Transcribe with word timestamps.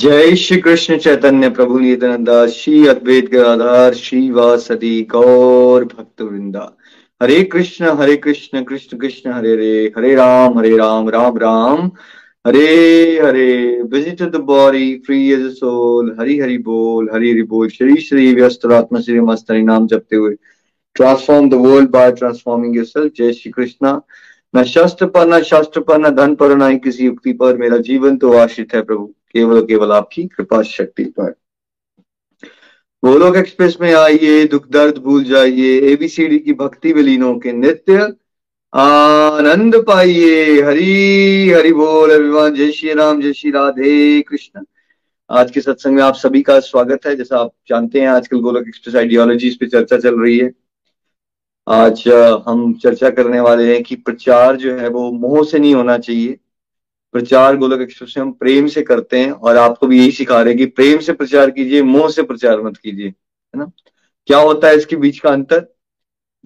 जय 0.00 0.34
श्री 0.36 0.56
कृष्ण 0.60 0.96
चैतन्य 0.98 1.48
प्रभु 1.50 1.78
नित्यानंदा, 1.78 2.46
श्री 2.48 2.86
अद्वैत 2.88 3.28
गदाधार 3.30 3.94
श्री 3.94 4.30
वासदी 4.30 5.02
गौर 5.10 5.84
भक्त 5.84 6.22
वृंदा 6.22 6.62
Hare 7.20 7.42
Krishna 7.44 7.90
Hare 7.98 8.16
Krishna 8.16 8.62
Krishna 8.64 8.98
Krishna, 8.98 9.32
Hare 9.32 9.52
Hare 9.52 9.92
Hare 9.96 10.14
Ram 10.14 10.58
Hare 10.58 10.76
Ram 10.76 11.08
Ram 11.08 11.38
Ram. 11.38 11.90
Hare 12.46 13.20
Hare 13.22 13.82
visit 13.82 14.22
the 14.22 14.40
body 14.44 14.94
free 15.06 15.20
as 15.32 15.46
soul 15.54 16.16
Hari 16.20 16.38
Hari 16.40 16.58
बोल, 16.58 17.10
हरि 17.14 17.30
हरि 17.30 17.42
बोल। 17.42 17.68
श्री 17.68 18.00
श्री 18.00 18.32
व्यस्तरात्मा 18.34 19.00
श्री 19.00 19.20
मस्त 19.20 19.52
नाम 19.52 19.86
जपते 19.86 20.16
हुए। 20.16 20.34
Transform 20.96 21.50
the 21.50 21.62
world 21.66 21.90
by 21.90 22.12
transforming 22.12 22.76
yourself 22.76 23.12
जय 23.18 23.32
श्री 23.32 23.52
कृष्णा 23.52 24.00
न 24.54 24.64
शस्त्र 24.64 25.06
पर, 25.06 25.28
न 25.28 25.42
शास्त्र 25.42 25.80
पर, 25.80 25.98
न 25.98 26.16
धन 26.16 26.34
पर, 26.34 26.56
न 26.56 26.76
किसी 26.78 27.06
युक्ति 27.06 27.32
पर, 27.32 27.56
मेरा 27.56 27.76
जीवन 27.86 28.16
तो 28.16 28.32
आश्रित 28.38 28.74
है 28.74 28.82
प्रभु। 28.82 29.12
केवल 29.34 29.60
केवल 29.62 29.92
आपकी 29.92 30.22
कृपा 30.26 30.62
शक्ति 30.62 31.04
पर। 31.04 31.34
गोलोक 33.02 33.36
एक्सप्रेस 33.36 33.76
में 33.80 33.92
आइए, 33.94 34.44
दुख 34.44 34.68
दर्द 34.70 34.98
भूल 34.98 35.24
जाइए 35.24 35.78
एबीसीडी 35.92 36.38
की 36.38 36.52
भक्ति 36.52 36.92
विलीनों 36.92 37.38
के 37.38 37.52
नित्य, 37.52 38.12
आनंद 38.72 39.76
पाइए। 39.76 40.62
हरी, 40.62 41.50
हरि 41.50 41.72
बोल 41.72 42.10
अभिमान, 42.10 42.54
जय 42.54 42.70
श्री 42.72 42.92
राम, 42.92 43.20
जय 43.22 43.32
श्री 43.32 43.50
राधे 43.50 44.20
कृष्ण। 44.20 44.64
आज 45.30 45.50
के 45.50 45.60
सत्संग 45.60 45.94
में 45.94 46.02
आप 46.02 46.14
सभी 46.14 46.42
का 46.42 46.58
स्वागत 46.60 47.06
है। 47.06 47.16
जैसा 47.16 47.38
आप 47.38 47.52
जानते 47.68 48.00
हैं, 48.00 48.08
आजकल 48.08 48.38
गोलोक 48.38 48.68
एक्सप्रेस 48.68 48.96
आइडियोलॉजी 48.96 49.50
पे 49.50 49.66
चर्चा 49.66 49.98
चल 49.98 50.20
रही 50.20 50.38
है। 50.38 50.52
आज, 51.68 52.04
हम 52.46 52.72
चर्चा 52.74 53.10
करने 53.10 53.40
वाले 53.40 53.74
हैं 53.74 53.82
कि 53.82 53.96
प्रचार 53.96 54.56
जो 54.56 54.76
है 54.76 54.88
वो 54.88 55.10
मोह 55.12 55.44
से 55.44 55.58
नहीं 55.58 55.74
होना 55.74 55.98
चाहिए। 55.98 56.38
प्रचार 57.14 57.56
गोलक 57.56 57.80
एक्सप्रेस 57.80 58.14
हम 58.18 58.30
प्रेम 58.32 58.66
से 58.66 58.82
करते 58.82 59.18
हैं 59.20 59.30
और 59.32 59.56
आपको 59.56 59.86
भी 59.86 59.98
यही 59.98 60.10
सिखा 60.12 60.40
रहे 60.42 60.48
हैं 60.48 60.58
कि 60.58 60.66
प्रेम 60.66 60.98
से 60.98 61.12
प्रचार 61.12 61.50
कीजिए, 61.50 61.82
मोह 61.82 62.08
से 62.10 62.22
प्रचार 62.22 62.60
मत 62.62 62.76
कीजिए, 62.76 63.06
है 63.06 63.58
ना? 63.58 63.70
क्या 64.28 64.38
होता 64.38 64.68
है 64.68 64.76
इसके 64.76 64.96
बीच 64.96 65.18
का 65.18 65.30
अंतर? 65.30 65.66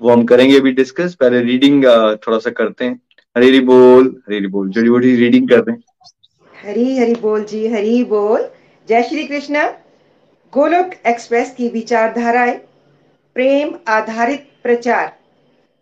वो 0.00 0.10
हम 0.10 0.24
करेंगे 0.24 0.58
अभी 0.58 0.72
डिस्कस 0.72 1.14
पहले 1.14 1.40
रीडिंग 1.42 1.84
थोड़ा 2.18 2.38
सा 2.38 2.50
करते 2.52 2.84
हैं। 2.84 3.00
हरी 3.36 3.48
हरी 3.48 3.60
बोल, 3.62 4.06
हरी 4.26 4.36
हरी 4.36 4.46
बोल। 4.46 4.70
जड़ी 4.70 4.90
बड़ी 4.90 5.14
रीडिंग 5.16 5.48
कर 5.48 5.58
रहे 5.58 5.72
हैं 5.72 5.82
हरी 6.54 6.96
हरी 6.98 7.14
बोल 7.14 7.44
जी, 7.44 7.66
हरी 7.68 8.02
बोल। 8.04 8.48
जय 8.88 9.02
श्री 9.02 9.26
कृष्ण। 9.26 9.66
गोलोक 10.52 10.90
एक्सप्रेस 11.06 11.54
की 11.54 11.68
विचारधाराएँ, 11.68 12.56
प्रेम 13.36 13.74
आधारित 13.88 14.48
प्रचार। 14.62 15.12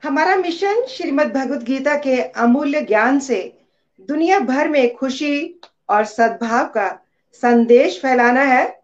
हमारा 0.03 0.37
मिशन 0.37 0.85
श्रीमद् 0.89 1.33
भगवद 1.33 1.63
गीता 1.63 1.97
के 1.97 2.21
अमूल्य 2.21 2.81
ज्ञान 2.83 3.19
से 3.21 3.41
दुनिया 4.09 4.39
भर 4.39 4.69
में 4.69 4.95
खुशी 4.97 5.61
और 5.89 6.05
सद्भाव 6.05 6.67
का 6.67 6.89
संदेश 7.33 8.01
फैलाना 8.03 8.43
है। 8.43 8.83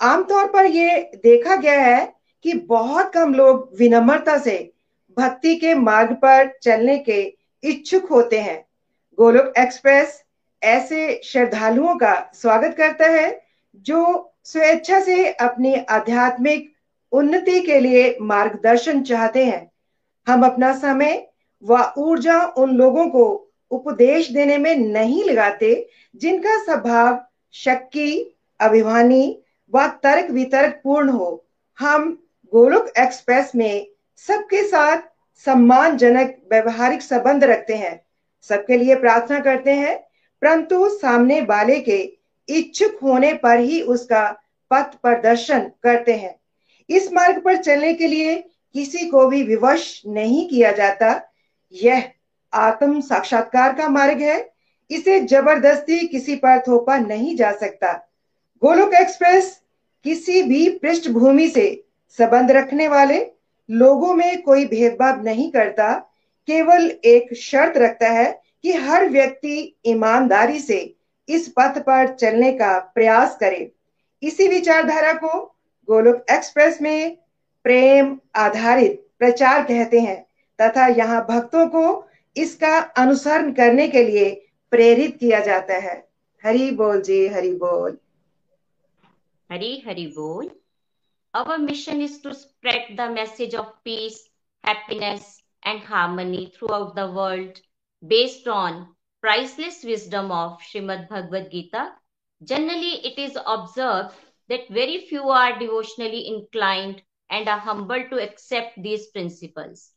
आमतौर 0.00 0.46
पर 0.46 0.66
ये 0.66 1.10
देखा 1.16 1.56
गया 1.56 1.80
है 1.80 2.14
कि 2.42 2.52
बहुत 2.52 3.12
कम 3.12 3.34
लोग 3.34 3.70
विनम्रता 3.78 4.38
से 4.38 4.72
भक्ति 5.18 5.56
के 5.56 5.74
मार्ग 5.74 6.12
पर 6.12 6.52
चलने 6.62 6.98
के 6.98 7.20
इच्छुक 7.64 8.06
होते 8.06 8.40
हैं। 8.40 8.64
गोलोक 9.18 9.52
एक्सप्रेस 9.58 10.24
ऐसे 10.62 11.20
श्रद्धालुओं 11.24 11.94
का 11.96 12.30
स्वागत 12.34 12.74
करता 12.76 13.06
है, 13.06 13.40
जो 13.74 14.32
स्वेच्छा 14.44 15.00
से 15.00 15.32
अपनी 15.32 15.74
आध्यात्मिक 15.74 16.72
उन्नति 17.12 17.60
के 17.60 17.80
लिए 17.80 18.16
मार्गदर्शन 18.20 19.02
चाहते 19.02 19.44
हैं। 19.44 19.70
हम 20.28 20.46
अपना 20.46 20.72
समय 20.72 21.26
व 21.64 21.92
ऊर्जा 21.98 22.40
उन 22.42 22.70
लोगों 22.70 23.06
को 23.06 23.49
उपदेश 23.70 24.30
देने 24.30 24.58
में 24.58 24.76
नहीं 24.76 25.24
लगाते, 25.24 25.88
जिनका 26.16 26.64
स्वभाव 26.64 27.24
शक्की 27.52 28.36
अभिमानी 28.60 29.42
व 29.74 29.86
तर्क 29.86 30.30
वितर्क 30.30 30.80
पूर्ण 30.84 31.08
हो। 31.08 31.46
हम 31.78 32.22
गोलोक 32.52 32.92
एक्सप्रेस 32.98 33.52
में 33.54 33.86
सबके 34.16 34.62
साथ 34.62 35.02
सम्मानजनक 35.44 36.36
व्यवहारिक 36.52 37.02
संबंध 37.02 37.44
रखते 37.44 37.74
हैं। 37.74 38.00
सबके 38.42 38.76
लिए 38.76 38.94
प्रार्थना 38.94 39.38
करते 39.40 39.72
हैं, 39.72 39.96
परंतु 40.42 40.88
सामने 40.88 41.40
वाले 41.40 41.80
के 41.80 42.18
इच्छुक 42.48 42.98
होने 43.02 43.32
पर 43.34 43.58
ही 43.58 43.80
उसका 43.82 44.30
पथ 44.70 44.94
प्रदर्शन 45.02 45.70
करते 45.82 46.14
हैं। 46.14 46.40
इस 46.88 47.12
मार्ग 47.12 47.42
पर 47.42 47.56
चलने 47.56 47.94
के 47.94 48.06
लिए 48.06 48.36
किसी 48.74 49.06
को 49.06 49.26
भी 49.26 49.42
विवश 49.42 50.02
नहीं 50.06 50.48
किया 50.48 50.72
जाता। 50.72 51.20
यह 51.72 52.12
आत्म 52.52 53.00
साक्षात्कार 53.00 53.72
का 53.72 53.88
मार्ग 53.88 54.20
है। 54.20 54.38
इसे 54.90 55.18
ज़बरदस्ती 55.20 56.06
किसी 56.06 56.34
पर 56.36 56.58
थोपा 56.58 56.98
नहीं 56.98 57.36
जा 57.36 57.52
सकता। 57.52 57.92
गोलोक 58.62 58.94
एक्सप्रेस 58.94 59.60
किसी 60.04 60.42
भी 60.42 60.68
पृष्ठभूमि 60.78 61.48
से 61.48 61.84
संबंध 62.18 62.50
रखने 62.50 62.88
वाले 62.88 63.18
लोगों 63.68 64.14
में 64.14 64.42
कोई 64.42 64.64
भेदभाव 64.64 65.22
नहीं 65.24 65.50
करता। 65.52 65.92
केवल 66.48 66.90
एक 67.04 67.34
शर्त 67.34 67.76
रखता 67.76 68.08
है 68.08 68.40
कि 68.62 68.72
हर 68.72 69.08
व्यक्ति 69.08 69.76
ईमानदारी 69.86 70.58
से 70.58 70.78
इस 71.28 71.48
पथ 71.48 71.78
पर 71.78 72.14
चलने 72.14 72.52
का 72.52 72.78
प्रयास 72.94 73.36
करे। 73.36 73.70
इसी 74.22 74.48
विचारधारा 74.48 75.12
को 75.14 75.38
गोलोक 75.88 76.24
एक्सप्रेस 76.30 76.80
में 76.82 77.16
प्रेम 77.64 78.16
आधारित 78.36 79.06
प्रचार 79.18 79.62
कहते 79.62 80.00
हैं 80.00 80.20
तथा 80.58 80.86
यहाँ 80.86 81.24
भक्तों 81.28 81.66
को 81.66 82.09
इसका 82.36 82.76
अनुसरण 82.98 83.52
करने 83.52 83.88
के 83.88 84.02
लिए 84.04 84.30
प्रेरित 84.72 85.16
किया 85.20 85.40
जाता 85.40 85.76
है। 85.78 85.96
हरी 86.44 86.70
बोल 86.70 87.00
जी, 87.02 87.26
हरी 87.28 87.52
बोल। 87.54 87.98
हरी 89.50 89.82
हरी 89.86 90.06
बोल। 90.06 90.50
Our 91.34 91.58
mission 91.58 92.00
is 92.02 92.22
to 92.22 92.32
spread 92.32 92.96
the 92.96 93.10
message 93.10 93.54
of 93.56 93.68
peace 93.84 94.24
happiness 94.64 95.26
and 95.66 95.82
harmony 95.84 96.46
through 96.74 96.94
the 96.96 97.08
world 97.16 97.58
based 98.02 98.48
on 98.48 98.82
priceless 99.24 99.84
wisdom 99.84 100.30
of 100.32 100.62
Shrimad 100.64 101.06
Bhagavad 101.10 101.48
Gita 101.52 101.84
generally 102.40 102.92
it 102.92 103.18
is 103.18 103.38
observe 103.38 104.02
that 104.50 104.66
very 104.72 104.98
few 105.08 105.28
are 105.38 105.56
devotionally 105.58 106.20
inclined 106.34 107.00
and 107.30 107.48
are 107.48 107.58
humble 107.68 108.02
to 108.10 108.18
accept 108.18 108.78
these 108.82 109.10
principles 109.12 109.90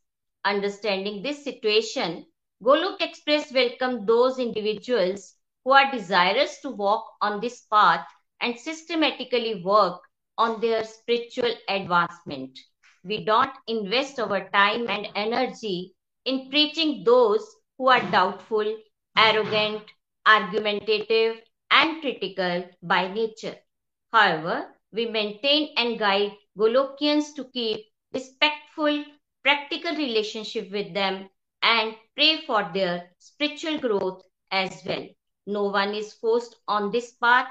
Understanding 0.46 1.22
this 1.22 1.44
situation, 1.44 2.26
Golok 2.62 3.02
Express 3.02 3.52
welcomes 3.52 4.06
those 4.06 4.40
individuals 4.40 5.36
who 5.64 5.72
are 5.72 5.92
desirous 5.92 6.60
to 6.62 6.70
walk 6.70 7.06
on 7.22 7.40
this 7.40 7.62
path 7.72 8.06
and 8.42 8.60
systematically 8.60 9.64
work 9.64 10.02
on 10.38 10.60
their 10.60 10.84
spiritual 10.84 11.54
advancement. 11.70 12.58
We 13.04 13.24
don't 13.26 13.52
invest 13.68 14.20
our 14.20 14.50
time 14.50 14.90
and 14.90 15.08
energy 15.16 15.96
in 16.26 16.50
preaching 16.50 17.04
those 17.04 17.46
who 17.78 17.88
are 17.90 18.12
doubtful, 18.12 18.78
arrogant, 19.18 19.84
argumentative, 20.26 21.42
and 21.72 22.02
critical 22.02 22.70
by 22.82 23.08
nature. 23.12 23.56
However, 24.12 24.74
we 24.92 25.06
maintain 25.06 25.74
and 25.78 25.98
guide 26.00 26.34
Golokians 26.58 27.34
to 27.36 27.46
keep 27.46 27.86
respectful 28.14 29.04
practical 29.44 29.96
relationship 29.96 30.72
with 30.72 30.94
them 30.94 31.30
and 31.62 31.96
pray 32.16 32.42
for 32.46 32.70
their 32.74 33.10
spiritual 33.20 33.80
growth 33.80 34.24
as 34.52 34.82
well. 34.86 35.06
No 35.46 35.64
one 35.66 35.94
is 35.94 36.14
forced 36.14 36.56
on 36.68 36.92
this 36.92 37.12
path 37.14 37.48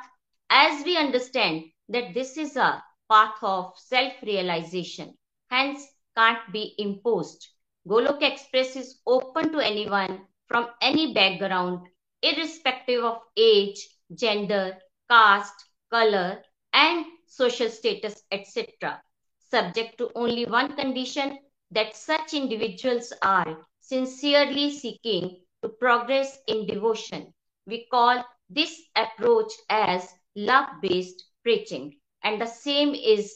as 0.51 0.85
we 0.85 0.97
understand 0.97 1.65
that 1.89 2.15
this 2.15 2.37
is 2.37 2.57
a 2.57 2.83
path 3.11 3.43
of 3.43 3.73
self-realization, 3.77 5.15
hence 5.51 5.87
can't 6.17 6.53
be 6.53 6.75
imposed. 6.79 7.49
Golok 7.89 8.23
Express 8.23 8.77
is 8.77 9.01
open 9.07 9.53
to 9.53 9.59
anyone 9.59 10.27
from 10.47 10.69
any 10.81 11.13
background, 11.15 11.87
irrespective 12.23 13.03
of 13.03 13.21
age, 13.37 13.89
gender, 14.15 14.79
caste, 15.11 15.65
color, 15.91 16.43
and 16.73 17.05
social 17.27 17.69
status, 17.69 18.23
etc. 18.31 19.03
Subject 19.51 19.99
to 19.99 20.11
only 20.15 20.47
one 20.47 20.77
condition 20.77 21.39
that 21.73 21.97
such 21.97 22.35
individuals 22.35 23.13
are 23.23 23.59
sincerely 23.83 24.71
seeking 24.73 25.39
to 25.63 25.69
progress 25.69 26.39
in 26.47 26.67
devotion. 26.67 27.33
We 27.67 27.87
call 27.91 28.25
this 28.51 28.75
approach 28.97 29.53
as 29.71 30.09
love 30.37 30.69
based 30.83 31.25
preaching, 31.45 31.97
and 32.25 32.41
the 32.41 32.47
same 32.47 32.95
is 32.95 33.33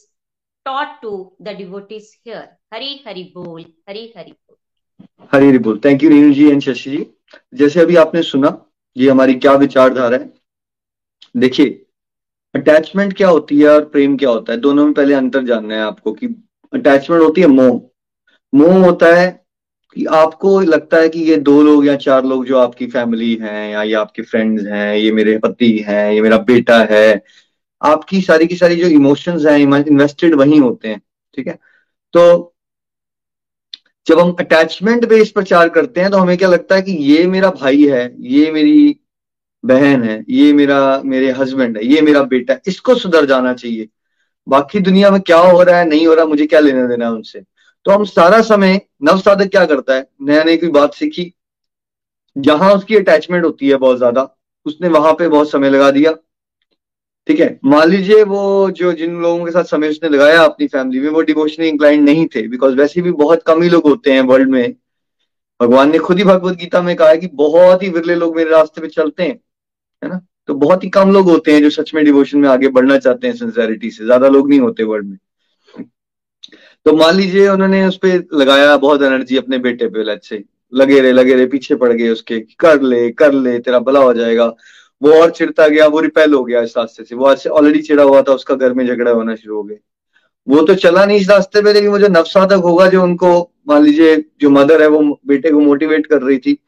taught 0.66 1.00
to 1.02 1.32
the 1.40 1.54
devotees 1.54 2.16
here. 2.24 2.48
Hari 2.72 3.02
Hari 3.04 3.32
Bol, 3.34 3.64
Hari 3.86 4.12
Hari 4.14 4.32
Bol. 4.32 4.56
Hari 5.32 5.46
Hari 5.48 5.58
बोल 5.58 5.80
thank 5.84 6.02
you 6.02 6.08
Renu 6.10 6.32
ji 6.34 6.44
and 6.50 6.60
Shashi 6.62 6.90
ji 6.90 7.06
जैसे 7.54 7.80
अभी 7.80 7.96
आपने 7.96 8.22
सुना 8.22 8.50
ये 8.96 9.08
हमारी 9.10 9.34
क्या 9.34 9.52
विचारधारा 9.62 10.16
है 10.16 10.32
देखिए 11.34 11.70
अटैचमेंट 12.54 13.16
क्या 13.16 13.28
होती 13.28 13.58
है 13.60 13.68
और 13.68 13.84
प्रेम 13.94 14.16
क्या 14.16 14.30
होता 14.30 14.52
है 14.52 14.58
दोनों 14.60 14.84
में 14.84 14.92
पहले 14.94 15.14
अंतर 15.14 15.44
जानना 15.46 15.74
है 15.74 15.80
आपको 15.82 16.12
कि 16.12 16.26
अटैचमेंट 16.72 17.22
होती 17.22 17.40
है 17.40 17.46
मोह 17.46 17.80
मोह 18.56 18.84
होता 18.86 19.14
है 19.14 19.28
कि 19.96 20.04
आपको 20.14 20.60
लगता 20.60 20.96
है 20.96 21.08
कि 21.08 21.20
ये 21.20 21.36
दो 21.38 21.62
लोग 21.62 21.86
या 21.86 21.96
चार 21.96 22.24
लोग 22.24 22.44
जो 22.46 22.58
आपकी 22.58 22.86
फैमिली 22.86 23.34
हैं 23.42 23.70
या 23.72 23.82
ये 23.82 23.94
आपके 23.94 24.22
फ्रेंड्स 24.22 24.66
हैं, 24.66 24.96
ये 24.96 25.12
मेरे 25.12 25.36
पति 25.38 25.70
हैं, 25.78 26.12
ये 26.12 26.20
मेरा 26.20 26.38
बेटा 26.46 26.78
है, 26.90 27.22
आपकी 27.82 28.20
सारी 28.22 28.46
की 28.46 28.56
सारी 28.56 28.76
जो 28.76 28.86
इमोशंस 28.88 29.44
हैं 29.46 29.58
इन्वेस्टेड 29.58 30.34
वही 30.34 30.58
होते 30.58 30.88
हैं, 30.88 31.00
ठीक 31.36 31.46
है? 31.46 31.58
तो 32.14 32.52
जब 34.06 34.18
हम 34.18 34.30
अटैचमेंट 34.40 35.04
बेस्ड 35.08 35.34
प्रचार 35.34 35.68
करते 35.68 36.00
हैं 36.00 36.10
तो 36.10 36.18
हमें 36.18 36.36
क्या 36.38 36.48
लगता 36.48 36.74
है 36.74 36.82
कि 36.82 36.92
ये 36.92 37.26
मेरा 37.26 37.50
भाई 37.50 37.84
है, 37.86 38.14
ये 38.20 38.50
मेरी 38.52 38.96
बहन 39.64 40.02
है, 40.02 40.24
ये 40.30 40.52
मेरा, 40.52 41.02
मेरे 41.04 41.30
हस्बैंड 41.30 41.76
है, 41.76 41.84
ये 41.86 42.00
मेरा 42.00 42.22
बेटा 42.24 42.54
है, 42.54 42.60
इसको 42.68 42.94
सुधर 42.94 43.26
जाना 43.26 43.52
चाहिए। 43.54 43.88
बाकी 44.46 44.80
दुनिया 44.80 45.10
में 45.10 45.20
क्या 45.20 45.38
हो 45.38 45.62
रहा 45.62 45.78
है, 45.78 45.88
नहीं 45.88 46.06
हो 46.06 46.14
रहा, 46.14 46.24
मुझे 46.24 46.46
क्या 46.46 46.60
लेना 46.60 46.86
देना 46.86 47.04
है 47.04 47.12
उनसे? 47.12 47.40
तो 47.86 47.92
हम 47.92 48.04
सारा 48.04 48.40
समय 48.42 48.80
नव 49.02 49.18
साधक 49.18 49.50
क्या 49.50 49.64
करता 49.66 49.94
है? 49.94 50.06
नया 50.22 50.44
नई 50.44 50.56
कोई 50.56 50.68
बात 50.70 50.94
सीखी। 50.94 51.32
जहाँ 52.36 52.72
उसकी 52.74 52.96
अटैचमेंट 52.96 53.44
होती 53.44 53.68
है 53.68 53.76
बहुत 53.76 53.96
ज़्यादा, 53.98 54.28
उसने 54.66 54.88
वहाँ 54.88 55.12
पे 55.12 55.28
बहुत 55.28 55.50
समय 55.50 55.70
लगा 55.70 55.90
दिया। 55.90 56.12
ठीक 57.28 57.40
है? 57.40 57.58
मान 57.64 57.88
लीजिए 57.88 58.22
वो 58.24 58.70
जो 58.70 58.92
जिन 58.92 59.14
लोगों 59.22 59.44
के 59.44 59.50
साथ 59.50 59.64
समय 59.64 59.88
उसने 59.88 60.08
लगाया 60.08 60.42
अपनी 60.42 60.66
फैमिली 60.66 61.00
में, 61.00 61.08
वो 61.10 61.20
डिवोशनली 61.20 61.68
इंक्लाइंड 61.68 62.04
नहीं 62.04 62.26
थे 62.26 62.46
बिकॉज़ 62.48 62.74
वैसे 62.76 63.02
भी 63.02 63.12
बहुत 63.12 63.42
कम 63.42 63.62
ही 63.62 63.68
लोग 63.68 63.86
होते 63.88 64.12
हैं 64.12 64.20
वर्ल्ड 64.22 64.50
में। 64.50 64.74
भगवान 65.60 65.90
ने 65.92 65.98
खुद 65.98 66.18
ही 66.18 66.24
भगवत 66.24 66.56
गीता 66.56 66.82
में 66.82 66.94
कहा 66.96 67.08
है 67.08 67.18
कि 67.18 67.26
बहुत 67.34 67.82
ही 67.82 67.88
विरले 67.88 68.14
लोग 68.14 68.36
मेरे 68.36 68.50
रास्ते 68.50 68.80
पे 68.80 68.88
चलते 68.88 69.22
हैं, 69.22 69.38
है 70.02 70.08
ना? 70.08 70.20
तो 70.46 70.54
बहुत 70.56 70.84
ही 70.84 70.88
कम 70.90 71.12
लोग 71.12 71.28
होते 71.28 71.52
हैं 71.52 71.62
जो 71.62 71.70
सच 71.70 71.94
में 71.94 72.04
डिवोशन 72.04 72.38
में 72.38 72.48
आगे 72.48 72.68
बढ़ना 72.70 72.98
चाहते 72.98 73.26
हैं 73.26 73.34
सिंसेरिटी 73.34 73.90
से। 73.90 74.04
ज़्यादा 74.04 74.28
लोग 74.28 74.48
नहीं 74.48 74.60
होते 74.60 74.84
वर्ल्ड 74.84 75.06
में। 75.06 75.16
तो 76.86 76.96
मान 76.96 77.14
लीजिए 77.14 77.48
उन्होंने 77.48 77.86
उस 77.86 77.96
पर 77.96 78.28
लगाया 78.34 78.76
बहुत 78.76 79.02
एनर्जी 79.02 79.36
अपने 79.36 79.58
बेटे 79.58 79.86
पे 79.86 80.04
लेट 80.04 80.24
से 80.24 80.44
लगे 80.74 81.00
रहे 81.00 81.12
लगे 81.12 81.34
रहे, 81.34 81.46
पीछे 81.46 81.74
पड़ 81.74 81.92
गए 81.92 82.08
उसके। 82.08 82.40
कर 82.40 82.82
ले 82.82 83.10
कर 83.10 83.32
ले, 83.32 83.58
तेरा 83.58 83.78
भला 83.78 84.00
हो 84.00 84.14
जाएगा। 84.14 84.46
वो 85.02 85.12
और 85.12 85.30
चिड़ता 85.30 85.68
गया, 85.68 85.86
वो 85.86 86.00
रिपेल 86.00 86.34
हो 86.34 86.44
गया 86.44 86.60
इस 86.60 86.74
रास्ते 86.76 87.04
से। 87.04 87.14
वो 87.14 87.34
ऑलरेडी 87.50 87.78
चिड़ा 87.78 88.02
हुआ 88.02 88.22
था, 88.22 88.32
उसका 88.32 88.54
घर 88.54 88.72
में 88.72 88.86
झगड़ा 88.86 89.10
होना 89.10 89.34
शुरू 89.34 89.56
हो 89.56 89.62
गया। 89.62 89.76
वो 90.48 90.62
तो 90.62 90.74
चला 90.74 91.06
नहीं 91.06 91.20
इस 91.20 91.30
रास्ते 91.30 91.62
पे, 91.62 91.72
लेकिन 91.72 91.90
वो 91.90 91.98
जो 91.98 92.08
नवसाधक 92.08 92.62
होगा, 92.64 92.86
जो 92.86 93.02
उनको, 93.02 93.52
मान 93.68 93.82
लीजिए, 93.82 94.24
जो 94.40 94.50
मदर 94.50 94.82
है, 94.82 94.88
वो 94.88 95.20
बेटे 95.26 95.50
को 95.50 95.60
मोटिवेट 95.60 96.06
कर 96.06 96.22
रही 96.22 96.38
थी। 96.38 96.58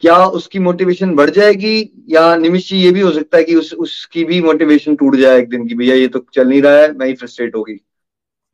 क्या 0.00 0.26
उसकी 0.26 0.58
मोटिवेशन 0.58 1.14
बढ़ 1.14 1.30
जाएगी? 1.30 2.04
या 2.08 2.36
निमिष 2.36 2.72
ये 2.72 2.90
भी 2.90 3.00
हो 3.00 3.10
सकता 3.10 3.38
है 3.38 3.44
कि 3.44 3.54
उस, 3.54 3.74
उसकी 3.74 4.24
भी 4.24 4.42
मोटिवेशन 4.42 4.96
टूट 4.96 5.16
जाए 5.16 5.38
एक 5.38 5.48
दिन 5.48 5.66
की, 5.66 5.74
भैया, 5.74 5.94
ये 5.94 6.08
तो 6.08 6.26
चल 6.34 6.48
नहीं 6.48 6.62
रहा 6.62 6.72
है, 6.72 6.92
मैं 6.98 7.06
ही 7.06 7.14
फ्रस्ट्रेट 7.14 7.54
होगी। 7.54 7.84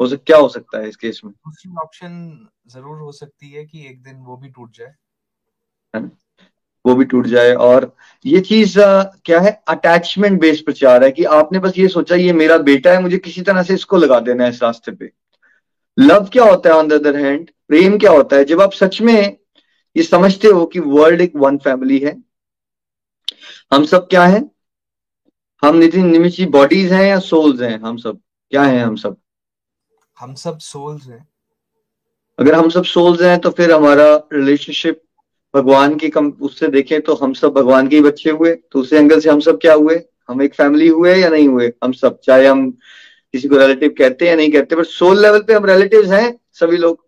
हो 0.00 0.06
सक 0.08 0.22
क्या 0.26 0.36
हो 0.36 0.48
सकता 0.48 0.78
है 0.78 0.88
इस 0.88 0.96
केस 0.96 1.20
में? 1.24 1.32
दूसरी 1.32 1.72
ऑप्शन 1.82 2.48
ज़रूर 2.68 2.98
हो 2.98 3.12
सकती 3.12 3.50
है 3.50 3.64
कि 3.66 3.86
एक 3.86 4.02
दिन 4.02 4.16
वो 4.16 4.36
भी 4.36 4.48
टूट 4.48 4.76
जाए। 4.76 4.94
है 5.94 6.00
ना? 6.00 6.10
वो 6.84 6.94
भी 6.94 7.04
टूट 7.04 7.26
जाए 7.26 7.52
और 7.54 7.94
ये 8.24 8.40
चीज़ 8.40 8.74
क्या 9.24 9.40
है? 9.40 9.50
अटैचमेंट 9.68 10.40
बेस्ड 10.40 10.64
प्रचार 10.64 11.04
है 11.04 11.10
कि 11.10 11.24
आपने 11.36 11.58
बस 11.58 11.78
ये 11.78 11.88
सोचा 11.88 12.14
ये 12.14 12.32
मेरा 12.32 12.58
बेटा 12.64 12.92
है 12.92 13.00
मुझे 13.02 13.18
किसी 13.18 13.42
तरह 13.42 13.62
से 13.62 13.74
इसको 13.74 13.96
लगा 13.96 14.20
देना 14.20 14.44
है 14.44 14.50
इस 14.50 14.62
रास्ते 14.62 14.92
पे। 14.92 15.10
लव 15.98 16.28
क्या 16.32 16.44
होता 16.44 16.70
है 16.70 16.76
ऑन 16.76 16.88
द 16.88 16.92
अदर 16.92 17.16
हैंड 17.16 17.50
प्रेम 17.68 17.98
क्या 17.98 18.10
होता 18.10 18.36
है? 18.36 18.44
जब 18.44 18.60
आप 18.60 18.72
सच 18.72 19.00
में 19.00 19.36
ये 19.96 20.02
समझते 20.02 20.48
हो 20.48 20.64
कि 20.66 20.80
वर्ल्ड 20.80 21.20
एक 21.20 21.32
वन 21.36 21.58
फैमिली 21.58 21.98
है 21.98 22.16
हम 23.72 23.84
सब 23.84 24.06
क्या 24.08 24.24
है? 24.24 24.42
हम 25.62 25.76
नितिन 25.76 26.06
निमिषी 26.06 26.46
बॉडीज 26.48 26.92
हैं 26.92 27.04
या 27.04 27.18
सोल्स 27.20 27.60
हैं? 27.60 27.78
हम 27.80 27.96
सब 27.96 28.20
क्या 28.52 28.62
है 28.62 28.80
हम 28.80 28.96
सब? 28.96 29.16
हम 30.20 30.35
सब 30.35 30.59
सोल्स 30.59 31.06
हैं। 31.06 31.29
अगर 32.38 32.55
हम 32.55 32.69
सब 32.70 32.85
सोल्स 32.85 33.20
हैं 33.23 33.38
तो 33.41 33.50
फिर 33.50 33.73
हमारा 33.73 34.29
रिलेशनशिप 34.32 35.03
भगवान 35.55 35.97
की 35.97 36.09
कम, 36.09 36.31
उससे 36.31 36.69
देखें 36.69 37.00
तो 37.00 37.15
हम 37.15 37.32
सब 37.32 37.53
भगवान 37.53 37.88
के 37.88 38.00
बच्चे 38.00 38.31
हुए। 38.31 38.55
तो 38.55 38.81
उस 38.81 38.93
एंगल 38.93 39.20
से 39.20 39.31
हम 39.31 39.41
सब 39.41 39.59
क्या 39.61 39.75
हुए? 39.75 40.03
हम 40.29 40.43
एक 40.43 40.55
फैमिली 40.55 40.88
हुए 40.88 41.15
या 41.17 41.29
नहीं 41.29 41.49
हुए? 41.49 41.73
हम 41.85 41.93
सब, 41.93 42.20
चाहे 42.20 42.47
हम 42.47 42.70
किसी 43.32 43.49
को 43.49 43.56
रिलेटिव 43.56 43.94
कहते 43.99 44.25
हैं 44.25 44.31
या 44.31 44.37
नहीं 44.37 44.53
कहते 44.53 44.76
बट 44.76 44.85
सोल 44.85 45.23
लेवल 45.23 45.43
पे 45.43 45.55
हम 45.55 45.65
रिलेटिव 45.65 46.12
हैं, 46.12 46.41
सभी 46.53 46.76
लोग। 46.76 47.06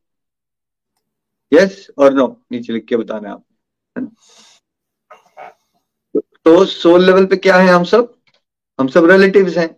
यस 1.52 1.86
और 1.98 2.14
नो 2.14 2.40
नीचे 2.52 2.72
लिख 2.72 2.84
के 2.84 2.96
बताना 2.96 3.32
आप। 3.32 3.44
तो 6.44 6.64
सोल 6.64 7.04
लेवल 7.04 7.26
पे 7.26 7.36
क्या 7.36 7.56
है 7.56 7.68
हम 7.68 7.84
सब? 7.84 8.14
हम 8.80 8.88
सब 8.88 9.10
रिलेटिव्स 9.10 9.56
हैं। 9.56 9.76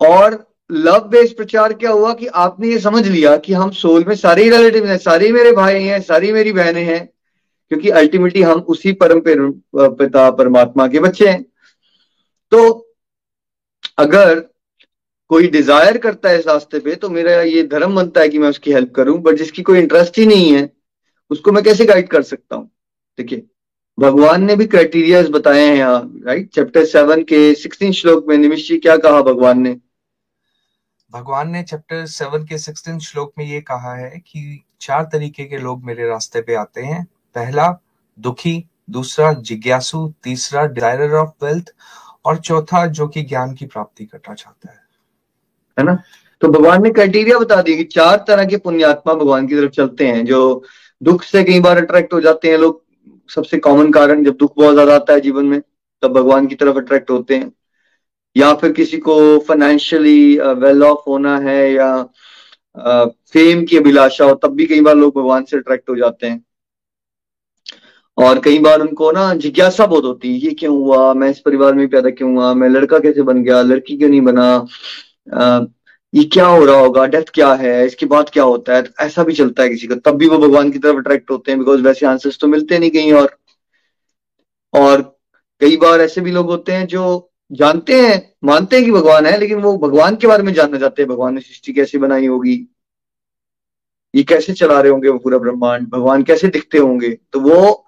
और 0.00 0.47
लव 0.70 1.08
बेस्ड 1.08 1.36
प्रचार 1.36 1.72
क्या 1.72 1.90
हुआ 1.90 2.12
कि 2.14 2.26
आपने 2.26 2.68
ये 2.68 2.78
समझ 2.78 3.06
लिया 3.06 3.36
कि 3.36 3.52
हम 3.52 3.70
सोल 3.72 4.04
में 4.08 4.14
सारे 4.16 4.42
ही 4.42 4.50
रिलेटिव 4.50 4.86
हैं, 4.86 4.96
सारे 4.98 5.30
मेरे 5.32 5.52
भाई 5.52 5.82
हैं, 5.82 6.00
सारी 6.02 6.32
मेरी 6.32 6.52
बहनें 6.52 6.82
हैं, 6.84 7.06
क्योंकि 7.70 7.90
अल्टीमेटली 7.90 8.42
हम 8.42 8.60
उसी 8.68 8.92
परम 8.94 9.20
पिता, 9.24 10.30
परमात्मा 10.30 10.86
के 10.88 11.00
बच्चे 11.00 11.28
हैं। 11.28 11.42
तो 12.52 12.94
अगर 13.98 14.40
कोई 15.30 15.48
डिज़ायर 15.48 15.96
करता 15.98 16.28
है 16.28 16.38
इस 16.38 16.46
रास्ते 16.46 16.78
पे 16.78 16.94
तो 16.94 17.08
मेरा 17.10 17.40
ये 17.42 17.62
धर्म 17.64 17.94
बनता 17.96 18.20
है 18.20 18.28
कि 18.28 18.38
मैं 18.38 18.48
उसकी 18.48 18.72
हेल्प 18.72 18.92
करूँ 18.96 19.18
बट 19.22 19.36
जिसकी 19.36 19.62
कोई 19.62 19.78
इंटरेस्ट 19.78 20.18
ही 20.18 20.26
नहीं 20.26 20.52
है, 20.52 20.70
उसको 21.30 21.52
मैं 21.52 21.64
कैसे 21.64 21.84
गाइड 21.86 22.08
कर 22.08 22.22
सकता 22.24 22.56
हूँ? 22.56 22.70
देखिए, 23.18 23.42
भगवान 23.98 24.44
ने 24.44 24.56
भी 24.56 24.66
क्राइटेरिया 24.66 25.22
बताए 25.30 25.60
हैं 25.60 25.76
यहाँ 25.76 26.22
राइट 26.26 26.50
चैप्टर 26.54 26.84
सेवन 26.86 27.22
के 27.24 27.54
सिक्सटीन 27.56 27.92
श्लोक 27.92 28.26
में 28.28 28.36
निमिष 28.38 28.68
जी 28.68 28.78
क्या 28.78 28.96
कहा 28.98 29.22
भगवान 29.22 29.60
ने? 29.60 29.76
भगवान 31.12 31.50
ने 31.50 31.62
चैप्टर 31.62 32.06
सेवन 32.06 32.44
के 32.44 32.58
सिक्सटीन 32.58 32.98
श्लोक 32.98 33.32
में 33.38 33.44
ये 33.44 33.60
कहा 33.60 33.94
है 33.94 34.10
कि 34.10 34.64
चार 34.80 35.04
तरीके 35.04 35.44
के 35.44 35.58
लोग 35.58 35.84
मेरे 35.84 36.08
रास्ते 36.08 36.40
पे 36.40 36.54
आते 36.54 36.82
हैं। 36.82 37.04
पहला, 37.34 37.80
दुखी, 38.20 38.64
दूसरा, 38.90 39.32
जिज्ञासु, 39.32 40.14
तीसरा 40.24 40.66
डिजायरर 40.66 41.12
ऑफ़ 41.12 41.44
वेल्थ 41.44 41.74
और 42.24 42.36
चौथा, 42.36 42.86
जो 42.86 43.08
कि 43.08 43.22
ज्ञान 43.22 43.54
की 43.54 43.66
प्राप्ति 43.66 44.04
करना 44.04 44.34
चाहता 44.34 44.70
है। 44.70 44.80
है 45.78 45.84
ना? 45.84 46.02
तो 46.40 46.48
भगवान 46.48 46.82
ने 46.82 46.90
क्राइटेरिया 46.90 47.38
बता 47.38 47.62
दिया 47.62 47.76
कि 47.76 47.84
चार 47.84 48.24
तरह 48.28 48.44
के 48.44 48.56
पुण्यात्मा 48.56 49.14
भगवान 49.14 49.46
की 49.46 49.54
तरफ़ 49.54 49.70
चलते 49.70 50.06
हैं, 50.06 50.26
जो 50.26 50.64
दुख 51.02 51.22
से 51.22 51.44
कई 51.44 51.60
बार 51.60 51.78
अट्रैक्ट 51.78 52.12
हो 52.12 52.20
जाते 52.20 52.50
हैं 52.50 52.58
लोग। 52.58 52.82
सबसे 53.34 53.58
कॉमन 53.58 53.92
कारण 53.92 54.24
जब 54.24 54.36
दुख 54.36 54.54
बहुत 54.56 54.72
ज़्यादा 54.74 54.94
आता 54.94 55.12
है 55.12 55.20
जीवन 55.20 55.46
में, 55.46 55.60
तब 56.02 56.12
भगवान 56.12 56.46
की 56.46 56.54
तरफ़ 56.54 56.76
अट्रैक्ट 56.76 57.10
होते 57.10 57.36
हैं। 57.36 57.52
या 58.36 58.52
फिर 58.54 58.72
किसी 58.72 58.98
को 59.00 59.14
फाइनेंशियली 59.48 60.18
वेल 60.58 60.82
ऑफ़ 60.84 61.08
होना 61.08 61.38
है 61.40 61.58
या 61.72 61.90
फेम 63.32 63.64
की 63.64 63.76
अभिलाषा 63.76 64.24
हो 64.24 64.34
तब 64.42 64.54
भी 64.56 64.66
कई 64.66 64.80
बार 64.80 64.94
लोग 64.96 65.14
भगवान 65.16 65.44
से 65.44 65.56
अट्रैक्ट 65.56 65.90
हो 65.90 65.96
जाते 65.96 66.26
हैं। 66.26 66.42
और 68.18 68.38
कई 68.40 68.58
बार 68.58 68.80
उनको 68.80 69.10
ना 69.12 69.32
जिज्ञासा 69.36 69.86
बहुत 69.86 70.04
होती 70.04 70.32
है 70.32 70.38
ये 70.40 70.50
क्यों 70.54 70.74
हुआ 70.76 71.12
मैं 71.14 71.28
इस 71.30 71.38
परिवार 71.40 71.74
में 71.74 71.86
पैदा 71.88 72.10
क्यों 72.12 72.32
हुआ 72.32 72.52
मैं 72.54 72.68
लड़का 72.68 72.98
कैसे 72.98 73.22
बन 73.22 73.42
गया 73.44 73.60
लड़की 73.64 73.96
क्यों 73.96 74.08
नहीं 74.10 74.20
बना 74.22 74.44
आ, 75.34 75.60
ये 76.12 76.24
क्या 76.26 76.46
हो 76.46 76.64
रहा 76.64 76.78
होगा 76.78 77.04
डेथ 77.06 77.30
क्या 77.34 77.52
है 77.54 77.72
इसके 77.86 78.06
बाद 78.06 78.30
क्या 78.32 78.44
होता 78.44 78.74
है 78.76 78.82
तो 78.82 79.04
ऐसा 79.04 79.22
भी 79.24 79.32
चलता 79.34 79.62
है 79.62 79.68
किसी 79.68 79.86
का 79.86 79.94
तब 80.04 80.16
भी 80.18 80.28
वो 80.28 80.38
भगवान 80.38 80.70
की 80.70 80.78
तरफ़ 80.78 80.96
अट्रैक्ट 80.96 81.30
होते 81.30 81.50
हैं 81.50 81.58
बिकॉज़ 81.60 81.82
वैसे 81.82 82.06
आंसर्स 82.06 82.38
तो 82.40 82.46
मिलते 82.48 82.78
नहीं 82.78 82.90
कहीं 82.90 83.12
और। 83.14 83.36
और 84.74 85.02
कई 85.60 85.76
बार 85.76 86.00
ऐसे 86.00 86.20
भी 86.20 86.30
लोग 86.30 86.46
होते 86.46 86.72
हैं 86.72 86.86
जो 86.86 87.04
जानते 87.52 88.00
हैं, 88.02 88.32
मानते 88.44 88.76
हैं 88.76 88.84
कि 88.84 88.92
भगवान 88.92 89.26
है, 89.26 89.38
लेकिन 89.38 89.58
वो 89.58 89.76
भगवान 89.78 90.16
के 90.16 90.26
बारे 90.26 90.42
में 90.42 90.52
जानना 90.52 90.78
चाहते 90.78 91.02
हैं, 91.02 91.10
भगवान 91.10 91.34
ने 91.34 91.40
सृष्टि 91.40 91.72
कैसे 91.72 91.98
बनाई 91.98 92.26
होगी? 92.26 92.68
ये 94.14 94.22
कैसे 94.22 94.52
चला 94.52 94.80
रहे 94.80 94.92
होंगे 94.92 95.08
वो 95.08 95.18
पूरा 95.18 95.38
ब्रह्मांड? 95.38 95.88
भगवान 95.88 96.22
कैसे 96.22 96.48
दिखते 96.48 96.78
होंगे? 96.78 97.10
तो 97.32 97.40
वो 97.40 97.84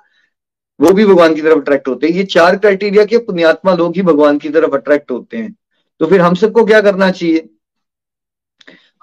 वो 0.81 0.93
भी 0.93 1.05
भगवान 1.07 1.35
की 1.35 1.43
तरफ़ 1.43 1.59
अट्रैक्ट 1.59 1.89
होते 1.89 2.07
हैं। 2.07 2.15
ये 2.15 2.25
चार 2.25 2.57
क्राइटेरिया 2.57 3.05
के 3.05 3.19
पुण्यात्मा 3.19 3.75
लोग 3.75 3.97
ही 3.97 4.03
भगवान 4.03 4.39
की 4.39 4.49
तरफ़ 4.49 4.75
अट्रैक्ट 4.75 5.11
होते 5.11 5.37
हैं। 5.37 5.55
तो 6.01 6.07
फिर 6.07 6.21
हम 6.21 6.35
सबको 6.35 6.65
क्या 6.65 6.81
करना 6.81 7.11
चाहिए? 7.11 7.49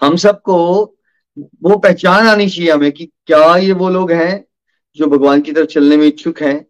हम 0.02 0.16
सबको 0.16 0.58
वो 1.38 1.78
पहचान 1.78 2.28
आनी 2.28 2.50
चाहिए 2.50 2.72
हमें 2.72 2.92
कि 2.92 3.06
क्या 3.06 3.56
ये 3.58 3.72
वो 3.72 3.90
लोग 3.90 4.12
हैं 4.12 4.46
जो 4.98 5.08
भगवान 5.08 5.42
की 5.42 5.52
तरफ़ 5.52 5.68
चलने 5.68 5.98
में 5.98 6.08
इच्छुक 6.08 6.42
हैं, 6.42 6.66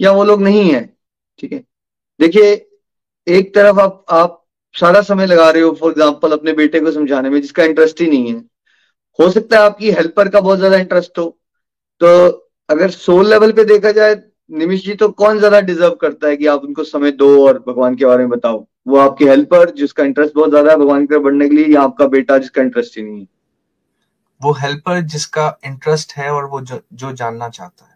या 0.00 0.12
वो 0.12 0.24
लोग 0.24 0.42
नहीं 0.42 0.70
है, 0.72 0.84
ठीक 1.38 1.52
है? 1.52 1.64
देखिए 2.20 2.71
एक 3.26 3.54
तरफ़ 3.54 3.80
आप 3.80 4.04
आप 4.10 4.38
सारा 4.74 5.00
समय 5.02 5.26
लगा 5.26 5.48
रहे 5.50 5.62
हो 5.62 5.72
फॉर 5.80 5.90
एग्ज़ाम्पल 5.90 6.32
अपने 6.32 6.52
बेटे 6.52 6.80
को 6.80 6.90
समझाने 6.92 7.30
में 7.30 7.40
जिसका 7.40 7.64
इंटरेस्ट 7.64 8.00
ही 8.00 8.08
नहीं 8.08 8.32
है। 8.32 8.38
हो 9.18 9.28
सकता 9.30 9.58
है 9.58 9.64
आपकी 9.64 9.90
हेल्पर 9.90 10.28
का 10.28 10.40
बहुत 10.40 10.58
ज़्यादा 10.58 10.76
इंटरेस्ट 10.76 11.18
हो। 11.18 11.24
तो 12.00 12.28
अगर 12.68 12.90
सोल 12.90 13.28
लेवल 13.30 13.52
पे 13.52 13.64
देखा 13.64 13.90
जाए 13.92 14.14
निमिश 14.50 14.84
जी 14.84 14.94
तो 14.94 15.08
कौन 15.10 15.38
ज़्यादा 15.38 15.60
डिजर्व 15.62 15.94
करता 16.00 16.28
है 16.28 16.36
कि 16.36 16.46
आप 16.46 16.64
उनको 16.64 16.84
समय 16.84 17.10
दो 17.12 17.28
और 17.46 17.58
भगवान 17.68 17.94
के 17.94 18.04
बारे 18.04 18.18
में 18.18 18.28
बताओ? 18.30 18.64
वो 18.88 18.96
आपकी 18.98 19.24
हेल्पर 19.24 19.70
जिसका 19.72 20.04
इंटरेस्ट 20.04 20.34
बहुत 20.34 20.50
ज़्यादा 20.50 20.70
है 20.70 20.76
भगवान 20.76 21.00
की 21.00 21.06
तरफ़ 21.06 21.22
बढ़ने 21.22 21.48
के 21.48 21.54
लिए 21.54 21.66
या 21.66 21.82
आपका 21.82 22.06
बेटा 22.08 22.38
जिसका 22.38 22.62
इंटरेस्ट 22.62 22.96
ही 22.98 23.02
नहीं 23.02 23.20
है? 23.20 23.26
वो 24.40 24.52
हेल्पर 24.52 25.00
जिसका 25.02 25.46
इंटरेस्ट 25.66 26.12
है 26.12 26.30
और 26.30 26.44
वो 26.44 26.60
जो, 26.60 26.80
जो 26.92 27.12
जानना 27.12 27.48
चाहता 27.48 27.84
है। 27.84 27.91